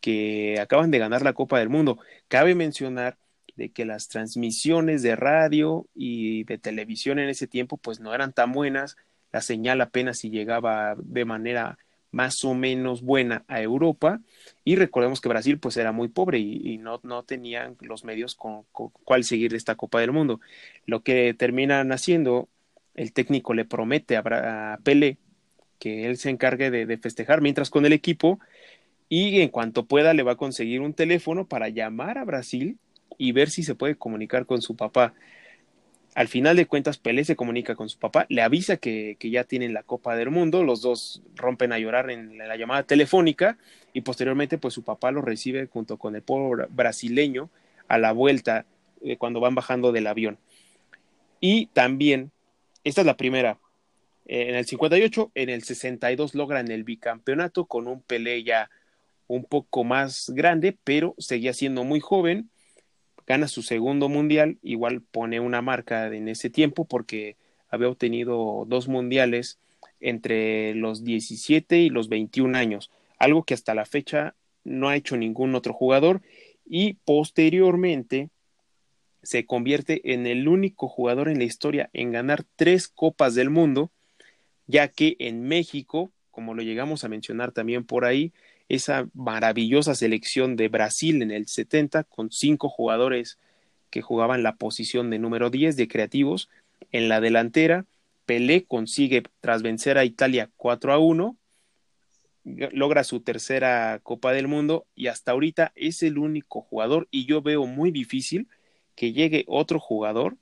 que 0.01 0.59
acaban 0.59 0.91
de 0.91 0.99
ganar 0.99 1.21
la 1.21 1.35
Copa 1.35 1.59
del 1.59 1.69
Mundo. 1.69 1.99
Cabe 2.29 2.55
mencionar 2.55 3.19
de 3.57 3.71
que 3.71 3.85
las 3.85 4.09
transmisiones 4.09 5.03
de 5.03 5.17
radio 5.17 5.87
y 5.95 6.45
de 6.45 6.59
televisión 6.59 7.19
en 7.19 7.29
ese 7.29 7.47
tiempo 7.47 7.77
pues 7.77 8.01
no 8.01 8.15
eran 8.15 8.33
tan 8.33 8.53
buenas, 8.53 8.97
la 9.33 9.41
señal 9.41 9.81
apenas 9.81 10.19
si 10.19 10.31
llegaba 10.31 10.97
de 10.99 11.25
manera 11.25 11.79
más 12.15 12.45
o 12.45 12.55
menos 12.55 13.03
buena 13.03 13.45
a 13.49 13.61
Europa 13.61 14.21
y 14.65 14.77
recordemos 14.77 15.21
que 15.21 15.29
Brasil 15.29 15.59
pues 15.59 15.77
era 15.77 15.91
muy 15.91 16.09
pobre 16.09 16.39
y, 16.39 16.79
no, 16.79 17.01
no, 17.03 17.25
tenían 17.25 17.77
los 17.81 18.05
medios 18.05 18.37
con, 18.37 18.63
con 18.71 18.91
cuál 19.03 19.25
seguir 19.25 19.53
esta 19.55 19.75
Copa 19.75 20.01
del 20.01 20.13
Mundo. 20.13 20.41
Lo 20.87 21.03
que 21.03 21.35
terminan 21.35 21.91
haciendo, 21.91 22.49
el 22.95 23.13
técnico 23.13 23.53
le 23.53 23.65
promete 23.65 24.17
a, 24.17 24.23
a 24.25 24.79
que 25.81 26.07
él 26.07 26.17
se 26.17 26.31
encargue 26.31 26.71
de, 26.71 26.87
de 26.87 26.99
festejar 26.99 27.41
mientras 27.41 27.69
con 27.69 27.85
el 27.85 27.93
equipo 27.93 28.39
y 29.09 29.41
en 29.41 29.49
cuanto 29.49 29.87
pueda 29.87 30.15
le 30.15 30.23
va 30.23 30.33
a 30.33 30.37
conseguir 30.37 30.81
un 30.81 30.95
teléfono 30.95 31.49
para 31.49 31.69
llamar 31.69 32.19
a 32.19 32.25
Brasil 32.25 32.79
y 33.19 33.33
ver 33.33 33.51
si 33.51 33.63
se 33.63 33.75
puede 33.75 33.97
comunicar 33.97 34.47
con 34.47 34.63
su 34.63 34.77
papá. 34.77 35.15
Al 36.15 36.29
final 36.29 36.57
de 36.57 36.67
cuentas, 36.67 36.99
Pelé 36.99 37.25
se 37.25 37.35
comunica 37.35 37.75
con 37.75 37.89
su 37.89 37.99
papá, 37.99 38.27
le 38.29 38.43
avisa 38.43 38.77
que, 38.77 39.17
que, 39.19 39.31
ya 39.31 39.45
tienen 39.45 39.75
la 39.75 39.83
Copa 39.83 40.15
del 40.15 40.31
Mundo, 40.31 40.63
los 40.63 40.81
dos 40.81 41.23
rompen 41.35 41.73
a 41.73 41.79
llorar 41.79 42.11
en 42.11 42.39
la 42.39 42.57
llamada 42.57 42.85
telefónica 42.85 43.59
y 43.93 44.03
posteriormente 44.03 44.59
pues 44.59 44.75
su 44.75 44.85
papá 44.85 45.11
lo 45.11 45.23
recibe 45.23 45.67
junto 45.67 45.97
con 45.97 46.15
el 46.15 46.23
pueblo 46.23 46.69
brasileño 46.71 47.51
a 47.89 47.99
la 47.99 48.13
vuelta 48.13 48.65
eh, 49.03 49.17
cuando 49.17 49.41
van 49.41 49.55
bajando 49.55 49.93
del 49.93 50.07
avión. 50.07 50.39
Y 51.41 51.67
también, 51.67 52.31
esta 52.85 53.03
es 53.03 53.07
la 53.07 53.17
primera, 53.17 53.59
eh, 54.27 54.49
en 54.49 54.55
el 54.55 54.65
58, 54.65 55.33
en 55.35 55.51
el 55.51 55.63
62 55.63 56.35
logran 56.35 56.71
el 56.71 56.85
bicampeonato 56.85 57.67
con 57.67 57.87
un 57.87 58.01
Pelé 58.01 58.43
ya 58.43 58.71
un 59.27 59.45
poco 59.45 59.85
más 59.85 60.31
grande, 60.35 60.77
pero 60.85 61.15
seguía 61.19 61.53
siendo 61.53 61.85
muy 61.85 62.01
joven. 62.01 62.51
Gana 63.27 63.49
su 63.49 63.63
segundo 63.63 64.09
mundial, 64.09 64.59
igual 64.63 65.01
pone 65.01 65.41
una 65.41 65.63
marca 65.63 66.07
en 66.15 66.29
ese 66.29 66.51
tiempo 66.51 66.85
porque 66.85 67.37
había 67.69 67.89
obtenido 67.89 68.65
dos 68.67 68.89
mundiales 68.89 69.59
entre 70.01 70.75
los 70.75 71.05
17 71.05 71.79
y 71.79 71.89
los 71.89 72.09
21 72.09 72.57
años, 72.57 72.91
algo 73.19 73.45
que 73.45 73.55
hasta 73.55 73.75
la 73.75 73.87
fecha 73.87 74.35
no 74.65 74.89
ha 74.89 74.97
hecho 74.97 75.17
ningún 75.17 75.55
otro 75.55 75.73
jugador 75.73 76.21
y 76.67 76.95
posteriormente 77.05 78.31
se 79.23 79.47
convierte 79.47 80.13
en 80.13 80.27
el 80.27 80.49
único 80.49 80.89
jugador 80.89 81.29
en 81.29 81.39
la 81.39 81.45
historia 81.45 81.89
en 81.93 82.13
ganar 82.13 82.45
tres 82.57 82.89
copas 82.89 83.35
del 83.35 83.51
mundo, 83.51 83.91
ya 84.67 84.89
que 84.89 85.17
en 85.19 85.43
México, 85.43 86.13
como 86.31 86.55
lo 86.55 86.63
llegamos 86.63 87.05
a 87.05 87.09
mencionar 87.09 87.53
también 87.53 87.85
por 87.85 88.05
ahí, 88.05 88.33
esa 88.69 89.09
maravillosa 89.15 89.95
selección 89.95 90.57
de 90.57 90.69
Brasil 90.69 91.23
en 91.23 91.31
el 91.31 91.47
70 91.47 92.05
con 92.05 92.31
cinco 92.31 92.69
jugadores 92.69 93.39
que 93.91 94.03
jugaban 94.03 94.43
la 94.43 94.57
posición 94.57 95.11
de 95.11 95.19
número 95.19 95.51
10 95.51 95.77
de 95.77 95.89
creativos. 95.89 96.49
En 96.91 97.09
la 97.09 97.21
delantera, 97.21 97.85
Pelé 98.27 98.65
consigue, 98.65 99.23
tras 99.41 99.63
vencer 99.63 99.99
a 99.99 100.05
Italia 100.05 100.51
4 100.57 100.93
a 100.93 100.99
1, 100.99 101.37
logra 102.45 103.05
su 103.05 103.21
tercera 103.21 104.01
Copa 104.03 104.33
del 104.33 104.49
Mundo 104.49 104.87
y 104.95 105.07
hasta 105.07 105.33
ahorita 105.33 105.73
es 105.75 106.03
el 106.03 106.19
único 106.19 106.61
jugador 106.61 107.09
y 107.11 107.27
yo 107.27 107.43
veo 107.43 107.67
muy 107.67 107.91
difícil 107.91 108.49
que 108.95 109.13
llegue 109.13 109.45
otro 109.47 109.81
jugador 109.81 110.37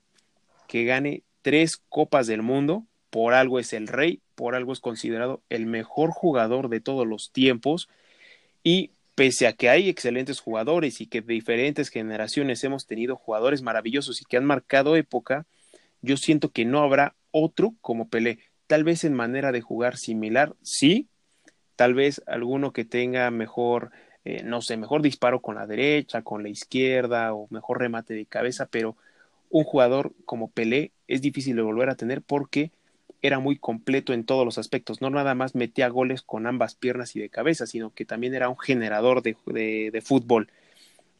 que 0.67 0.83
gane 0.83 1.23
tres 1.41 1.77
Copas 1.89 2.27
del 2.27 2.41
Mundo. 2.41 2.85
Por 3.09 3.35
algo 3.35 3.59
es 3.59 3.73
el 3.73 3.87
rey, 3.87 4.21
por 4.35 4.55
algo 4.55 4.73
es 4.73 4.79
considerado 4.79 5.41
el 5.49 5.65
mejor 5.67 6.09
jugador 6.11 6.69
de 6.69 6.79
todos 6.79 7.05
los 7.05 7.31
tiempos 7.31 7.87
y 8.63 8.91
pese 9.15 9.47
a 9.47 9.53
que 9.53 9.69
hay 9.69 9.89
excelentes 9.89 10.39
jugadores 10.39 11.01
y 11.01 11.07
que 11.07 11.21
de 11.21 11.33
diferentes 11.33 11.89
generaciones 11.89 12.63
hemos 12.63 12.87
tenido 12.87 13.15
jugadores 13.15 13.61
maravillosos 13.61 14.21
y 14.21 14.25
que 14.25 14.37
han 14.37 14.45
marcado 14.45 14.95
época, 14.95 15.45
yo 16.01 16.17
siento 16.17 16.51
que 16.51 16.65
no 16.65 16.79
habrá 16.79 17.15
otro 17.31 17.75
como 17.81 18.09
Pelé. 18.09 18.39
Tal 18.67 18.83
vez 18.83 19.03
en 19.03 19.13
manera 19.13 19.51
de 19.51 19.61
jugar 19.61 19.97
similar, 19.97 20.53
sí. 20.61 21.07
Tal 21.75 21.93
vez 21.93 22.21
alguno 22.27 22.71
que 22.71 22.85
tenga 22.85 23.29
mejor, 23.31 23.91
eh, 24.25 24.43
no 24.43 24.61
sé, 24.61 24.77
mejor 24.77 25.01
disparo 25.01 25.41
con 25.41 25.55
la 25.55 25.67
derecha, 25.67 26.21
con 26.21 26.43
la 26.43 26.49
izquierda 26.49 27.33
o 27.33 27.47
mejor 27.49 27.79
remate 27.79 28.13
de 28.13 28.25
cabeza, 28.25 28.67
pero 28.67 28.95
un 29.49 29.63
jugador 29.63 30.13
como 30.25 30.49
Pelé 30.49 30.91
es 31.07 31.21
difícil 31.21 31.55
de 31.55 31.61
volver 31.61 31.89
a 31.89 31.95
tener 31.95 32.21
porque 32.21 32.71
era 33.23 33.39
muy 33.39 33.57
completo 33.57 34.11
en 34.11 34.25
todos 34.25 34.43
los 34.43 34.57
aspectos, 34.57 35.01
no 35.01 35.09
nada 35.09 35.33
más 35.33 35.55
metía 35.55 35.87
goles 35.87 36.21
con 36.21 36.45
ambas 36.45 36.75
piernas 36.75 37.15
y 37.15 37.21
de 37.21 37.29
cabeza, 37.29 37.65
sino 37.65 37.93
que 37.93 38.03
también 38.03 38.35
era 38.35 38.49
un 38.49 38.59
generador 38.59 39.23
de, 39.23 39.37
de, 39.45 40.01
fútbol. 40.01 40.51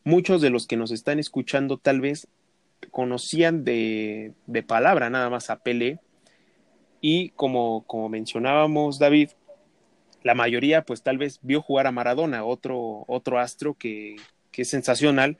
Muchos 0.03 0.41
de 0.41 0.49
los 0.49 0.67
que 0.67 0.75
nos 0.75 0.91
están 0.91 1.17
escuchando 1.17 1.77
tal 1.77 2.01
vez 2.01 2.27
conocían 2.91 3.63
de, 3.63 4.33
de 4.47 4.63
palabra 4.63 5.09
nada 5.09 5.29
más 5.29 5.49
a 5.49 5.63
Pelé. 5.63 5.99
Y 6.99 7.29
como, 7.29 7.85
como 7.87 8.09
mencionábamos 8.09 8.99
David, 8.99 9.29
la 10.23 10.35
mayoría 10.35 10.83
pues 10.83 11.03
tal 11.03 11.17
vez 11.17 11.39
vio 11.41 11.61
jugar 11.61 11.87
a 11.87 11.93
Maradona, 11.93 12.43
otro, 12.43 13.05
otro 13.07 13.39
astro 13.39 13.75
que, 13.75 14.17
que 14.51 14.63
es 14.63 14.69
sensacional, 14.69 15.37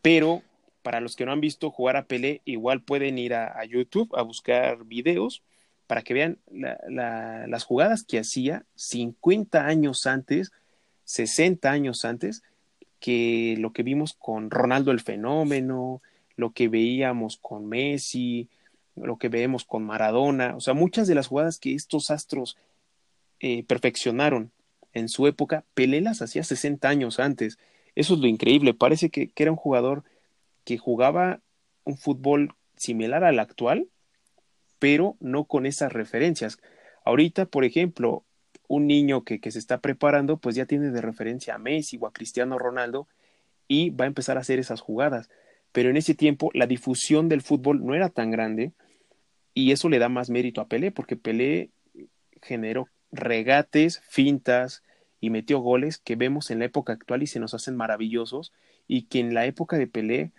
pero 0.00 0.42
para 0.82 1.00
los 1.00 1.14
que 1.14 1.26
no 1.26 1.32
han 1.32 1.42
visto 1.42 1.70
jugar 1.70 1.98
a 1.98 2.06
Pelé, 2.06 2.40
igual 2.46 2.80
pueden 2.80 3.18
ir 3.18 3.34
a 3.34 3.62
YouTube 3.66 4.10
a 4.16 4.22
buscar 4.22 4.84
videos 4.84 5.42
para 5.86 6.02
que 6.02 6.14
vean 6.14 6.38
las 6.50 7.64
jugadas 7.64 8.04
que 8.04 8.18
hacía 8.18 8.64
50 8.76 9.66
años 9.66 10.06
antes, 10.06 10.52
60 11.04 11.70
años 11.70 12.04
antes, 12.04 12.42
que 13.00 13.56
lo 13.58 13.72
que 13.72 13.82
vimos 13.82 14.14
con 14.14 14.50
Ronaldo 14.50 14.90
el 14.90 15.00
fenómeno, 15.00 16.00
lo 16.36 16.52
que 16.52 16.68
veíamos 16.68 17.36
con 17.36 17.66
Messi, 17.66 18.48
lo 18.96 19.18
que 19.18 19.28
vemos 19.28 19.64
con 19.64 19.84
Maradona, 19.84 20.56
o 20.56 20.60
sea, 20.60 20.72
muchas 20.74 21.06
de 21.06 21.14
las 21.14 21.26
jugadas 21.26 21.58
que 21.58 21.74
estos 21.74 22.10
astros 22.10 22.56
eh, 23.40 23.64
perfeccionaron 23.64 24.52
en 24.92 25.08
su 25.08 25.26
época, 25.26 25.64
Pelé 25.74 26.00
las 26.00 26.22
hacía 26.22 26.44
60 26.44 26.88
años 26.88 27.18
antes. 27.18 27.58
Eso 27.94 28.14
es 28.14 28.20
lo 28.20 28.26
increíble, 28.26 28.72
parece 28.72 29.10
que, 29.10 29.28
que 29.28 29.42
era 29.42 29.52
un 29.52 29.58
jugador 29.58 30.04
que 30.64 30.78
jugaba 30.78 31.40
un 31.84 31.98
fútbol 31.98 32.54
similar 32.76 33.24
al 33.24 33.38
actual, 33.38 33.88
pero 34.78 35.16
no 35.20 35.44
con 35.44 35.66
esas 35.66 35.92
referencias. 35.92 36.58
Ahorita, 37.04 37.46
por 37.46 37.64
ejemplo, 37.64 38.24
un 38.68 38.86
niño 38.86 39.24
que, 39.24 39.40
que, 39.40 39.50
se 39.50 39.58
está 39.58 39.78
preparando, 39.78 40.38
pues 40.38 40.56
ya 40.56 40.66
tiene 40.66 40.90
de 40.90 41.00
referencia 41.00 41.54
a 41.54 41.58
Messi 41.58 41.98
o 42.00 42.06
a 42.06 42.12
Cristiano 42.12 42.58
Ronaldo 42.58 43.08
y 43.68 43.90
va 43.90 44.04
a 44.04 44.08
empezar 44.08 44.36
a 44.36 44.40
hacer 44.40 44.58
esas 44.58 44.80
jugadas. 44.80 45.30
Pero 45.72 45.90
en 45.90 45.96
ese 45.96 46.14
tiempo 46.14 46.50
la 46.54 46.66
difusión 46.66 47.28
del 47.28 47.42
fútbol 47.42 47.84
no 47.84 47.94
era 47.94 48.08
tan 48.08 48.30
grande 48.30 48.72
y 49.54 49.72
eso 49.72 49.88
le 49.88 49.98
da 49.98 50.08
más 50.08 50.30
mérito 50.30 50.60
a 50.60 50.68
Pelé, 50.68 50.90
porque 50.90 51.16
Pelé 51.16 51.70
generó 52.42 52.88
regates, 53.12 54.00
fintas 54.08 54.82
y 55.20 55.30
metió 55.30 55.60
goles 55.60 55.98
que 55.98 56.16
vemos 56.16 56.50
en 56.50 56.58
la 56.58 56.66
época 56.66 56.92
actual 56.92 57.22
y 57.22 57.26
se 57.26 57.40
nos 57.40 57.54
hacen 57.54 57.76
maravillosos 57.76 58.52
y 58.86 59.02
que 59.02 59.20
en 59.20 59.32
la 59.32 59.46
época 59.46 59.78
de 59.78 59.86
Pelé 59.86 60.32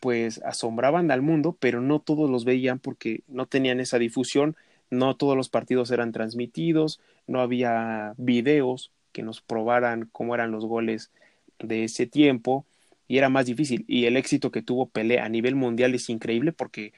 pues 0.00 0.40
asombraban 0.44 1.10
al 1.10 1.22
mundo, 1.22 1.56
pero 1.58 1.80
no 1.80 2.00
todos 2.00 2.30
los 2.30 2.44
veían 2.44 2.78
porque 2.78 3.22
no 3.28 3.46
tenían 3.46 3.80
esa 3.80 3.98
difusión, 3.98 4.56
no 4.90 5.16
todos 5.16 5.36
los 5.36 5.48
partidos 5.48 5.90
eran 5.90 6.12
transmitidos, 6.12 7.00
no 7.26 7.40
había 7.40 8.14
videos 8.16 8.90
que 9.12 9.22
nos 9.22 9.40
probaran 9.40 10.08
cómo 10.12 10.34
eran 10.34 10.50
los 10.50 10.64
goles 10.64 11.10
de 11.58 11.84
ese 11.84 12.06
tiempo 12.06 12.64
y 13.08 13.18
era 13.18 13.28
más 13.28 13.46
difícil. 13.46 13.84
Y 13.88 14.06
el 14.06 14.16
éxito 14.16 14.50
que 14.50 14.62
tuvo 14.62 14.86
Pelé 14.88 15.18
a 15.18 15.28
nivel 15.28 15.56
mundial 15.56 15.94
es 15.94 16.08
increíble 16.08 16.52
porque 16.52 16.92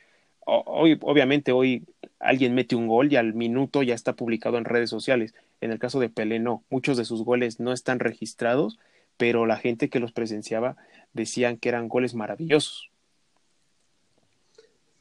hoy, 0.45 0.99
obviamente 1.01 1.53
hoy 1.53 1.85
alguien 2.19 2.55
mete 2.55 2.77
un 2.77 2.89
gol 2.89 3.13
y 3.13 3.17
al 3.17 3.35
minuto 3.35 3.83
ya 3.83 3.95
está 3.95 4.15
publicado 4.15 4.59
en 4.59 4.65
redes 4.65 4.91
sociales. 4.91 5.35
En 5.61 5.71
el 5.71 5.79
caso 5.79 6.01
de 6.01 6.09
Pelé 6.11 6.39
no, 6.39 6.65
muchos 6.71 6.97
de 6.97 7.05
sus 7.05 7.25
goles 7.25 7.61
no 7.61 7.73
están 7.73 7.99
registrados, 8.01 8.79
pero 9.17 9.47
la 9.47 9.57
gente 9.57 9.89
que 9.89 10.01
los 10.01 10.13
presenciaba 10.13 10.77
decían 11.13 11.57
que 11.57 11.69
eran 11.69 11.89
goles 11.89 12.15
maravillosos. 12.15 12.90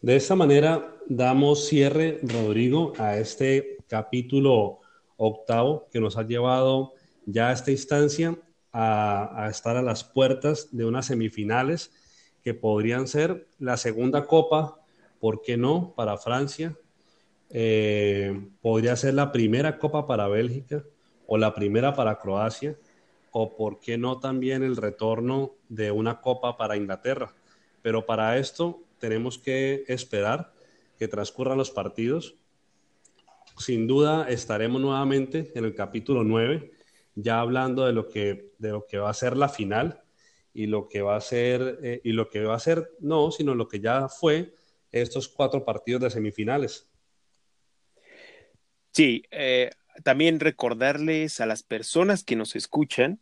De 0.01 0.15
esta 0.15 0.33
manera 0.33 0.95
damos 1.09 1.67
cierre, 1.67 2.21
Rodrigo, 2.23 2.93
a 2.97 3.17
este 3.17 3.79
capítulo 3.89 4.79
octavo 5.17 5.89
que 5.91 5.99
nos 5.99 6.15
ha 6.17 6.23
llevado 6.23 6.93
ya 7.25 7.49
a 7.49 7.51
esta 7.51 7.71
instancia 7.71 8.37
a, 8.71 9.49
estar 9.51 9.75
a 9.75 9.81
las 9.81 10.05
puertas 10.05 10.69
de 10.71 10.85
unas 10.85 11.07
semifinales 11.07 11.91
que 12.41 12.53
podrían 12.53 13.09
ser 13.09 13.49
la 13.59 13.75
segunda 13.75 14.25
copa, 14.25 14.79
¿por 15.19 15.41
qué 15.41 15.57
no?, 15.57 15.93
para 15.97 16.17
Francia. 16.17 16.77
Eh, 17.49 18.51
podría 18.61 18.95
ser 18.95 19.15
la 19.15 19.33
primera 19.33 19.79
copa 19.79 20.07
para 20.07 20.29
Bélgica 20.29 20.81
o 21.27 21.37
la 21.37 21.53
primera 21.53 21.93
para 21.93 22.19
Croacia, 22.19 22.77
o 23.31 23.57
por 23.57 23.81
qué 23.81 23.97
no 23.97 24.17
también 24.19 24.63
el 24.63 24.77
retorno 24.77 25.55
de 25.67 25.91
una 25.91 26.21
copa 26.21 26.55
para 26.55 26.77
Inglaterra. 26.77 27.33
Pero 27.81 28.05
para 28.05 28.37
esto 28.37 28.81
tenemos 28.99 29.37
que 29.37 29.83
esperar 29.87 30.53
que 30.97 31.07
transcurran 31.07 31.57
los 31.57 31.71
partidos. 31.71 32.35
Sin 33.57 33.87
duda 33.87 34.29
estaremos 34.29 34.81
nuevamente 34.81 35.51
en 35.55 35.65
el 35.65 35.73
capítulo 35.73 36.23
9, 36.23 36.71
ya 37.15 37.39
hablando 37.39 37.85
de 37.85 37.93
lo 37.93 38.07
que, 38.07 38.51
de 38.57 38.69
lo 38.69 38.85
que 38.85 38.97
va 38.97 39.09
a 39.09 39.13
ser 39.13 39.35
la 39.35 39.49
final 39.49 40.01
y 40.53 40.67
lo 40.67 40.87
que 40.87 41.01
va 41.01 41.15
a 41.15 41.21
ser, 41.21 41.79
eh, 41.83 42.01
y 42.03 42.11
lo 42.11 42.29
que 42.29 42.43
va 42.43 42.55
a 42.55 42.59
ser, 42.59 42.91
no, 42.99 43.31
sino 43.31 43.55
lo 43.55 43.67
que 43.67 43.79
ya 43.79 44.07
fue 44.09 44.53
estos 44.91 45.27
cuatro 45.27 45.63
partidos 45.63 46.01
de 46.01 46.09
semifinales. 46.09 46.89
Sí, 48.91 49.23
eh, 49.31 49.69
también 50.03 50.39
recordarles 50.39 51.39
a 51.39 51.45
las 51.45 51.63
personas 51.63 52.23
que 52.23 52.35
nos 52.35 52.55
escuchan 52.55 53.19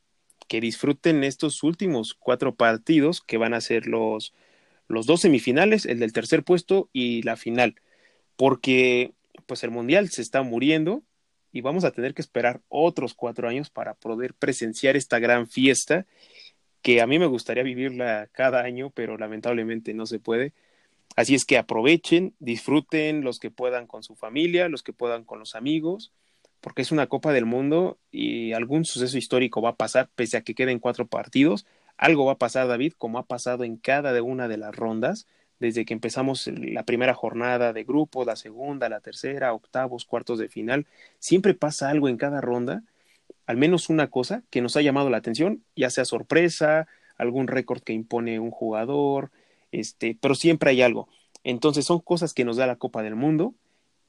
que 0.47 0.61
disfruten 0.61 1.23
estos 1.23 1.61
últimos 1.63 2.13
cuatro 2.13 2.55
partidos 2.55 3.21
que 3.21 3.37
van 3.37 3.53
a 3.53 3.61
ser 3.61 3.85
los, 3.85 4.33
los 4.87 5.05
dos 5.05 5.21
semifinales, 5.21 5.85
el 5.85 5.99
del 5.99 6.13
tercer 6.13 6.43
puesto 6.43 6.89
y 6.93 7.21
la 7.23 7.35
final, 7.35 7.75
porque 8.35 9.13
pues 9.45 9.63
el 9.63 9.71
mundial 9.71 10.09
se 10.09 10.21
está 10.21 10.41
muriendo 10.41 11.03
y 11.51 11.61
vamos 11.61 11.83
a 11.83 11.91
tener 11.91 12.13
que 12.13 12.21
esperar 12.21 12.61
otros 12.69 13.13
cuatro 13.13 13.47
años 13.47 13.69
para 13.69 13.93
poder 13.93 14.33
presenciar 14.33 14.95
esta 14.95 15.19
gran 15.19 15.47
fiesta 15.47 16.05
que 16.81 17.01
a 17.01 17.07
mí 17.07 17.19
me 17.19 17.25
gustaría 17.25 17.63
vivirla 17.63 18.29
cada 18.31 18.61
año, 18.61 18.91
pero 18.91 19.17
lamentablemente 19.17 19.93
no 19.93 20.05
se 20.05 20.19
puede. 20.19 20.53
Así 21.15 21.35
es 21.35 21.45
que 21.45 21.57
aprovechen, 21.57 22.33
disfruten 22.39 23.23
los 23.23 23.39
que 23.39 23.49
puedan 23.51 23.87
con 23.87 24.03
su 24.03 24.15
familia, 24.15 24.69
los 24.69 24.83
que 24.83 24.93
puedan 24.93 25.23
con 25.23 25.39
los 25.39 25.55
amigos, 25.55 26.13
porque 26.61 26.83
es 26.83 26.91
una 26.91 27.07
Copa 27.07 27.33
del 27.33 27.45
Mundo 27.45 27.97
y 28.11 28.53
algún 28.53 28.85
suceso 28.85 29.17
histórico 29.17 29.61
va 29.61 29.71
a 29.71 29.75
pasar, 29.75 30.09
pese 30.15 30.37
a 30.37 30.41
que 30.41 30.55
queden 30.55 30.79
cuatro 30.79 31.07
partidos. 31.07 31.65
Algo 31.97 32.25
va 32.25 32.33
a 32.33 32.37
pasar, 32.37 32.67
David, 32.67 32.93
como 32.97 33.17
ha 33.17 33.25
pasado 33.25 33.63
en 33.63 33.77
cada 33.77 34.21
una 34.21 34.47
de 34.47 34.57
las 34.57 34.75
rondas, 34.75 35.27
desde 35.59 35.85
que 35.85 35.93
empezamos 35.93 36.47
la 36.47 36.83
primera 36.83 37.13
jornada 37.13 37.73
de 37.73 37.83
grupo, 37.83 38.25
la 38.25 38.35
segunda, 38.35 38.89
la 38.89 38.99
tercera, 38.99 39.53
octavos, 39.53 40.05
cuartos 40.05 40.37
de 40.37 40.49
final. 40.49 40.85
Siempre 41.19 41.55
pasa 41.55 41.89
algo 41.89 42.09
en 42.09 42.17
cada 42.17 42.41
ronda, 42.41 42.83
al 43.47 43.57
menos 43.57 43.89
una 43.89 44.09
cosa 44.09 44.43
que 44.49 44.61
nos 44.61 44.77
ha 44.77 44.81
llamado 44.81 45.09
la 45.09 45.17
atención, 45.17 45.63
ya 45.75 45.89
sea 45.89 46.05
sorpresa, 46.05 46.87
algún 47.17 47.47
récord 47.47 47.81
que 47.81 47.93
impone 47.93 48.39
un 48.39 48.51
jugador, 48.51 49.31
este, 49.71 50.17
pero 50.21 50.35
siempre 50.35 50.69
hay 50.69 50.81
algo. 50.81 51.09
Entonces 51.43 51.85
son 51.85 51.99
cosas 51.99 52.33
que 52.33 52.45
nos 52.45 52.57
da 52.57 52.67
la 52.67 52.75
Copa 52.75 53.01
del 53.01 53.15
Mundo 53.15 53.55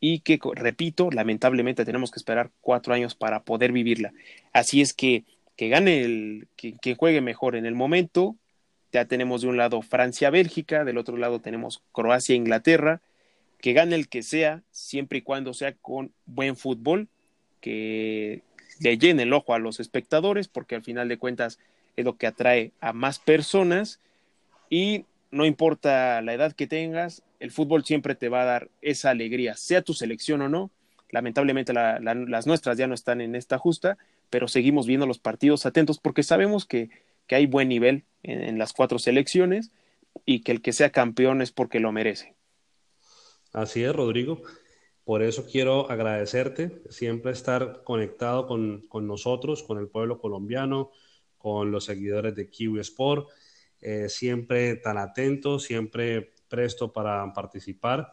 y 0.00 0.20
que, 0.20 0.38
repito, 0.54 1.10
lamentablemente 1.10 1.84
tenemos 1.84 2.10
que 2.10 2.18
esperar 2.18 2.50
cuatro 2.60 2.94
años 2.94 3.14
para 3.14 3.44
poder 3.44 3.72
vivirla. 3.72 4.12
Así 4.52 4.80
es 4.80 4.92
que 4.92 5.24
que 5.58 5.68
gane 5.68 6.02
el, 6.02 6.46
que, 6.56 6.94
juegue 6.94 7.20
mejor 7.20 7.56
en 7.56 7.66
el 7.66 7.74
momento. 7.74 8.36
Ya 8.92 9.06
tenemos 9.06 9.42
de 9.42 9.48
un 9.48 9.56
lado 9.56 9.82
Francia-Bélgica, 9.82 10.84
del 10.84 10.98
otro 10.98 11.16
lado 11.16 11.40
tenemos 11.40 11.82
Croacia-Inglaterra. 11.90 13.02
Que 13.60 13.72
gane 13.72 13.96
el 13.96 14.08
que 14.08 14.22
sea, 14.22 14.62
siempre 14.70 15.18
y 15.18 15.22
cuando 15.22 15.52
sea 15.52 15.72
con 15.72 16.12
buen 16.26 16.56
fútbol, 16.56 17.08
que 17.60 18.44
le 18.78 18.98
llene 18.98 19.24
el 19.24 19.32
ojo 19.32 19.52
a 19.52 19.58
los 19.58 19.80
espectadores, 19.80 20.46
porque 20.46 20.76
al 20.76 20.84
final 20.84 21.08
de 21.08 21.18
cuentas 21.18 21.58
es 21.96 22.04
lo 22.04 22.16
que 22.16 22.28
atrae 22.28 22.70
a 22.80 22.92
más 22.92 23.18
personas. 23.18 23.98
Y 24.70 25.06
no 25.32 25.44
importa 25.44 26.22
la 26.22 26.34
edad 26.34 26.52
que 26.52 26.68
tengas, 26.68 27.24
el 27.40 27.50
fútbol 27.50 27.84
siempre 27.84 28.14
te 28.14 28.28
va 28.28 28.42
a 28.42 28.46
dar 28.46 28.70
esa 28.80 29.10
alegría, 29.10 29.56
sea 29.56 29.82
tu 29.82 29.92
selección 29.92 30.40
o 30.40 30.48
no. 30.48 30.70
Lamentablemente 31.10 31.72
las 31.72 32.46
nuestras 32.46 32.78
ya 32.78 32.86
no 32.86 32.94
están 32.94 33.20
en 33.20 33.34
esta 33.34 33.58
justa, 33.58 33.98
pero 34.30 34.48
seguimos 34.48 34.86
viendo 34.86 35.06
los 35.06 35.18
partidos 35.18 35.66
atentos 35.66 35.98
porque 35.98 36.22
sabemos 36.22 36.66
que, 36.66 36.90
que 37.26 37.34
hay 37.34 37.46
buen 37.46 37.68
nivel 37.68 38.04
en, 38.22 38.58
las 38.58 38.72
cuatro 38.72 38.98
selecciones 38.98 39.70
y 40.24 40.40
que 40.40 40.52
el 40.52 40.62
que 40.62 40.72
sea 40.72 40.90
campeón 40.90 41.42
es 41.42 41.52
porque 41.52 41.80
lo 41.80 41.92
merece. 41.92 42.34
Así 43.52 43.82
es, 43.82 43.94
Rodrigo. 43.94 44.42
Por 45.04 45.22
eso 45.22 45.46
quiero 45.50 45.90
agradecerte 45.90 46.82
siempre 46.90 47.32
estar 47.32 47.82
conectado 47.84 48.46
con, 48.46 48.86
con 48.88 49.06
nosotros, 49.06 49.62
con 49.62 49.78
el 49.78 49.88
pueblo 49.88 50.18
colombiano, 50.18 50.90
con 51.38 51.70
los 51.70 51.84
seguidores 51.84 52.34
de 52.34 52.50
Kiwi 52.50 52.80
Sport, 52.80 53.28
eh, 53.80 54.08
siempre 54.08 54.76
tan 54.76 54.98
atento, 54.98 55.58
siempre 55.58 56.34
presto 56.48 56.92
para 56.92 57.32
participar. 57.32 58.12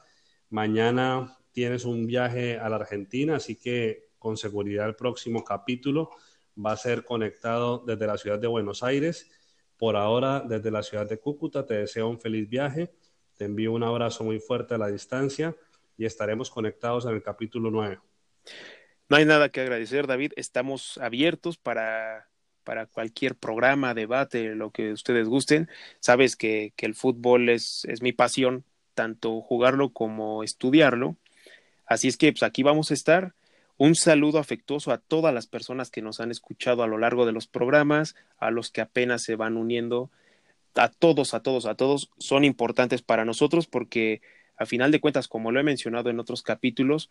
Mañana 0.50 1.38
tienes 1.52 1.86
un 1.86 2.06
viaje 2.06 2.58
a 2.60 2.70
la 2.70 2.76
Argentina, 2.78 3.38
así 3.38 3.56
que 3.56 4.10
con 4.26 4.38
seguridad 4.38 4.88
el 4.88 4.96
próximo 4.96 5.44
capítulo 5.44 6.10
va 6.58 6.72
a 6.72 6.78
ser 6.78 7.06
conectado 7.06 7.84
desde 7.86 8.08
la 8.08 8.18
ciudad 8.18 8.40
de 8.40 8.48
Buenos 8.48 8.82
Aires. 8.82 9.30
Por 9.78 9.96
ahora, 9.96 10.40
desde 10.40 10.72
la 10.72 10.82
ciudad 10.82 11.08
de 11.08 11.20
Cúcuta, 11.20 11.64
te 11.64 11.76
deseo 11.76 12.10
un 12.10 12.20
feliz 12.20 12.50
viaje. 12.50 12.92
Te 13.38 13.46
envío 13.46 13.72
un 13.72 13.84
abrazo 13.84 14.24
muy 14.24 14.40
fuerte 14.40 14.74
a 14.74 14.80
la 14.80 14.88
distancia 14.88 15.56
y 15.96 16.06
estaremos 16.06 16.50
conectados 16.50 17.06
en 17.06 17.14
el 17.14 17.22
capítulo 17.22 17.70
9. 17.70 18.00
No 19.10 19.18
hay 19.18 19.26
nada 19.26 19.50
que 19.50 19.62
agradecer, 19.62 20.08
David. 20.08 20.32
Estamos 20.38 20.98
abiertos 20.98 21.58
para, 21.58 22.28
para 22.64 22.88
cualquier 22.88 23.36
programa, 23.36 23.94
debate, 23.94 24.56
lo 24.56 24.72
que 24.72 24.92
ustedes 24.92 25.28
gusten. 25.28 25.70
Sabes 26.00 26.36
que, 26.36 26.74
que 26.76 26.88
el 26.88 26.96
fútbol 26.96 27.50
es, 27.50 27.86
es 27.86 28.02
mi 28.02 28.12
pasión, 28.12 28.64
tanto 28.96 29.40
jugarlo 29.42 29.94
como 29.94 30.42
estudiarlo. 30.42 31.16
Así 31.86 32.08
es 32.08 32.18
que 32.18 32.32
pues, 32.32 32.42
aquí 32.42 32.64
vamos 32.64 32.90
a 32.90 32.96
estar 32.96 33.36
un 33.78 33.96
saludo 33.96 34.40
afectuoso 34.40 34.92
a 34.92 34.98
todas 34.98 35.34
las 35.34 35.48
personas 35.48 35.90
que 35.90 36.02
nos 36.02 36.20
han 36.20 36.32
escuchado 36.32 36.84
a 36.84 36.88
lo 36.88 36.98
largo 36.98 37.26
de 37.26 37.34
los 37.34 37.48
programas, 37.48 38.16
a 38.38 38.52
los 38.52 38.72
que 38.72 38.82
apenas 38.82 39.24
se 39.24 39.36
van 39.36 39.58
uniendo, 39.58 40.10
a 40.76 40.90
todos, 40.90 41.34
a 41.34 41.42
todos, 41.42 41.66
a 41.66 41.76
todos, 41.76 42.10
son 42.18 42.44
importantes 42.44 43.02
para 43.02 43.26
nosotros 43.26 43.68
porque 43.68 44.22
A 44.58 44.66
final 44.66 44.90
de 44.90 45.02
cuentas, 45.02 45.28
como 45.28 45.52
lo 45.52 45.60
he 45.60 45.64
mencionado 45.64 46.10
en 46.10 46.18
otros 46.18 46.42
capítulos, 46.42 47.10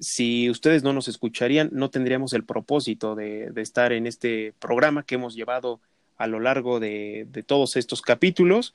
si 0.00 0.50
ustedes 0.50 0.82
no 0.82 0.92
nos 0.92 1.08
escucharían, 1.08 1.70
no 1.72 1.88
tendríamos 1.88 2.34
el 2.34 2.44
propósito 2.44 3.14
de, 3.14 3.50
estar 3.56 3.92
en 3.92 4.06
este 4.06 4.52
programa 4.58 5.04
que 5.04 5.14
hemos 5.14 5.34
llevado 5.34 5.80
a 6.18 6.26
lo 6.26 6.40
largo 6.40 6.80
de, 6.80 7.26
todos 7.46 7.76
estos 7.76 8.02
capítulos. 8.02 8.74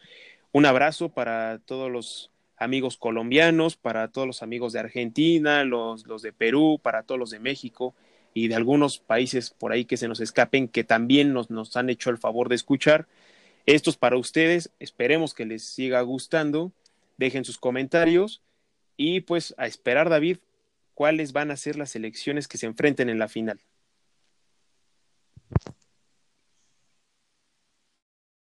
Un 0.52 0.66
abrazo 0.66 1.10
para 1.10 1.60
todos 1.60 1.92
los 1.92 2.32
amigos 2.60 2.98
colombianos, 2.98 3.78
para 3.78 4.10
todos 4.10 4.28
los 4.28 4.44
amigos 4.44 4.74
de 4.74 4.80
Argentina, 4.80 5.64
los, 5.64 6.06
los 6.06 6.22
de 6.22 6.34
Perú, 6.34 6.80
para 6.82 7.04
todos 7.04 7.18
los 7.18 7.30
de 7.32 7.40
México 7.40 7.96
y 8.34 8.48
de 8.48 8.56
algunos 8.56 9.00
países 9.00 9.50
por 9.50 9.72
ahí 9.72 9.86
que 9.86 9.98
se 9.98 10.08
nos 10.08 10.20
escapen 10.20 10.68
que 10.68 10.84
también 10.84 11.34
nos, 11.34 11.50
nos 11.50 11.76
han 11.78 11.90
hecho 11.90 12.10
el 12.10 12.18
favor 12.18 12.50
de 12.50 12.56
escuchar. 12.56 13.08
Esto 13.66 13.90
es 13.90 13.98
para 13.98 14.18
ustedes, 14.18 14.72
esperemos 14.80 15.34
que 15.34 15.46
les 15.46 15.64
siga 15.64 16.02
gustando, 16.02 16.72
dejen 17.18 17.46
sus 17.46 17.58
comentarios 17.58 18.42
y 18.98 19.22
pues 19.22 19.56
a 19.58 19.66
esperar 19.66 20.10
David 20.10 20.38
cuáles 20.94 21.32
van 21.32 21.52
a 21.52 21.58
ser 21.58 21.78
las 21.78 21.96
elecciones 21.96 22.48
que 22.48 22.58
se 22.58 22.66
enfrenten 22.66 23.10
en 23.10 23.20
la 23.20 23.30
final. 23.30 23.62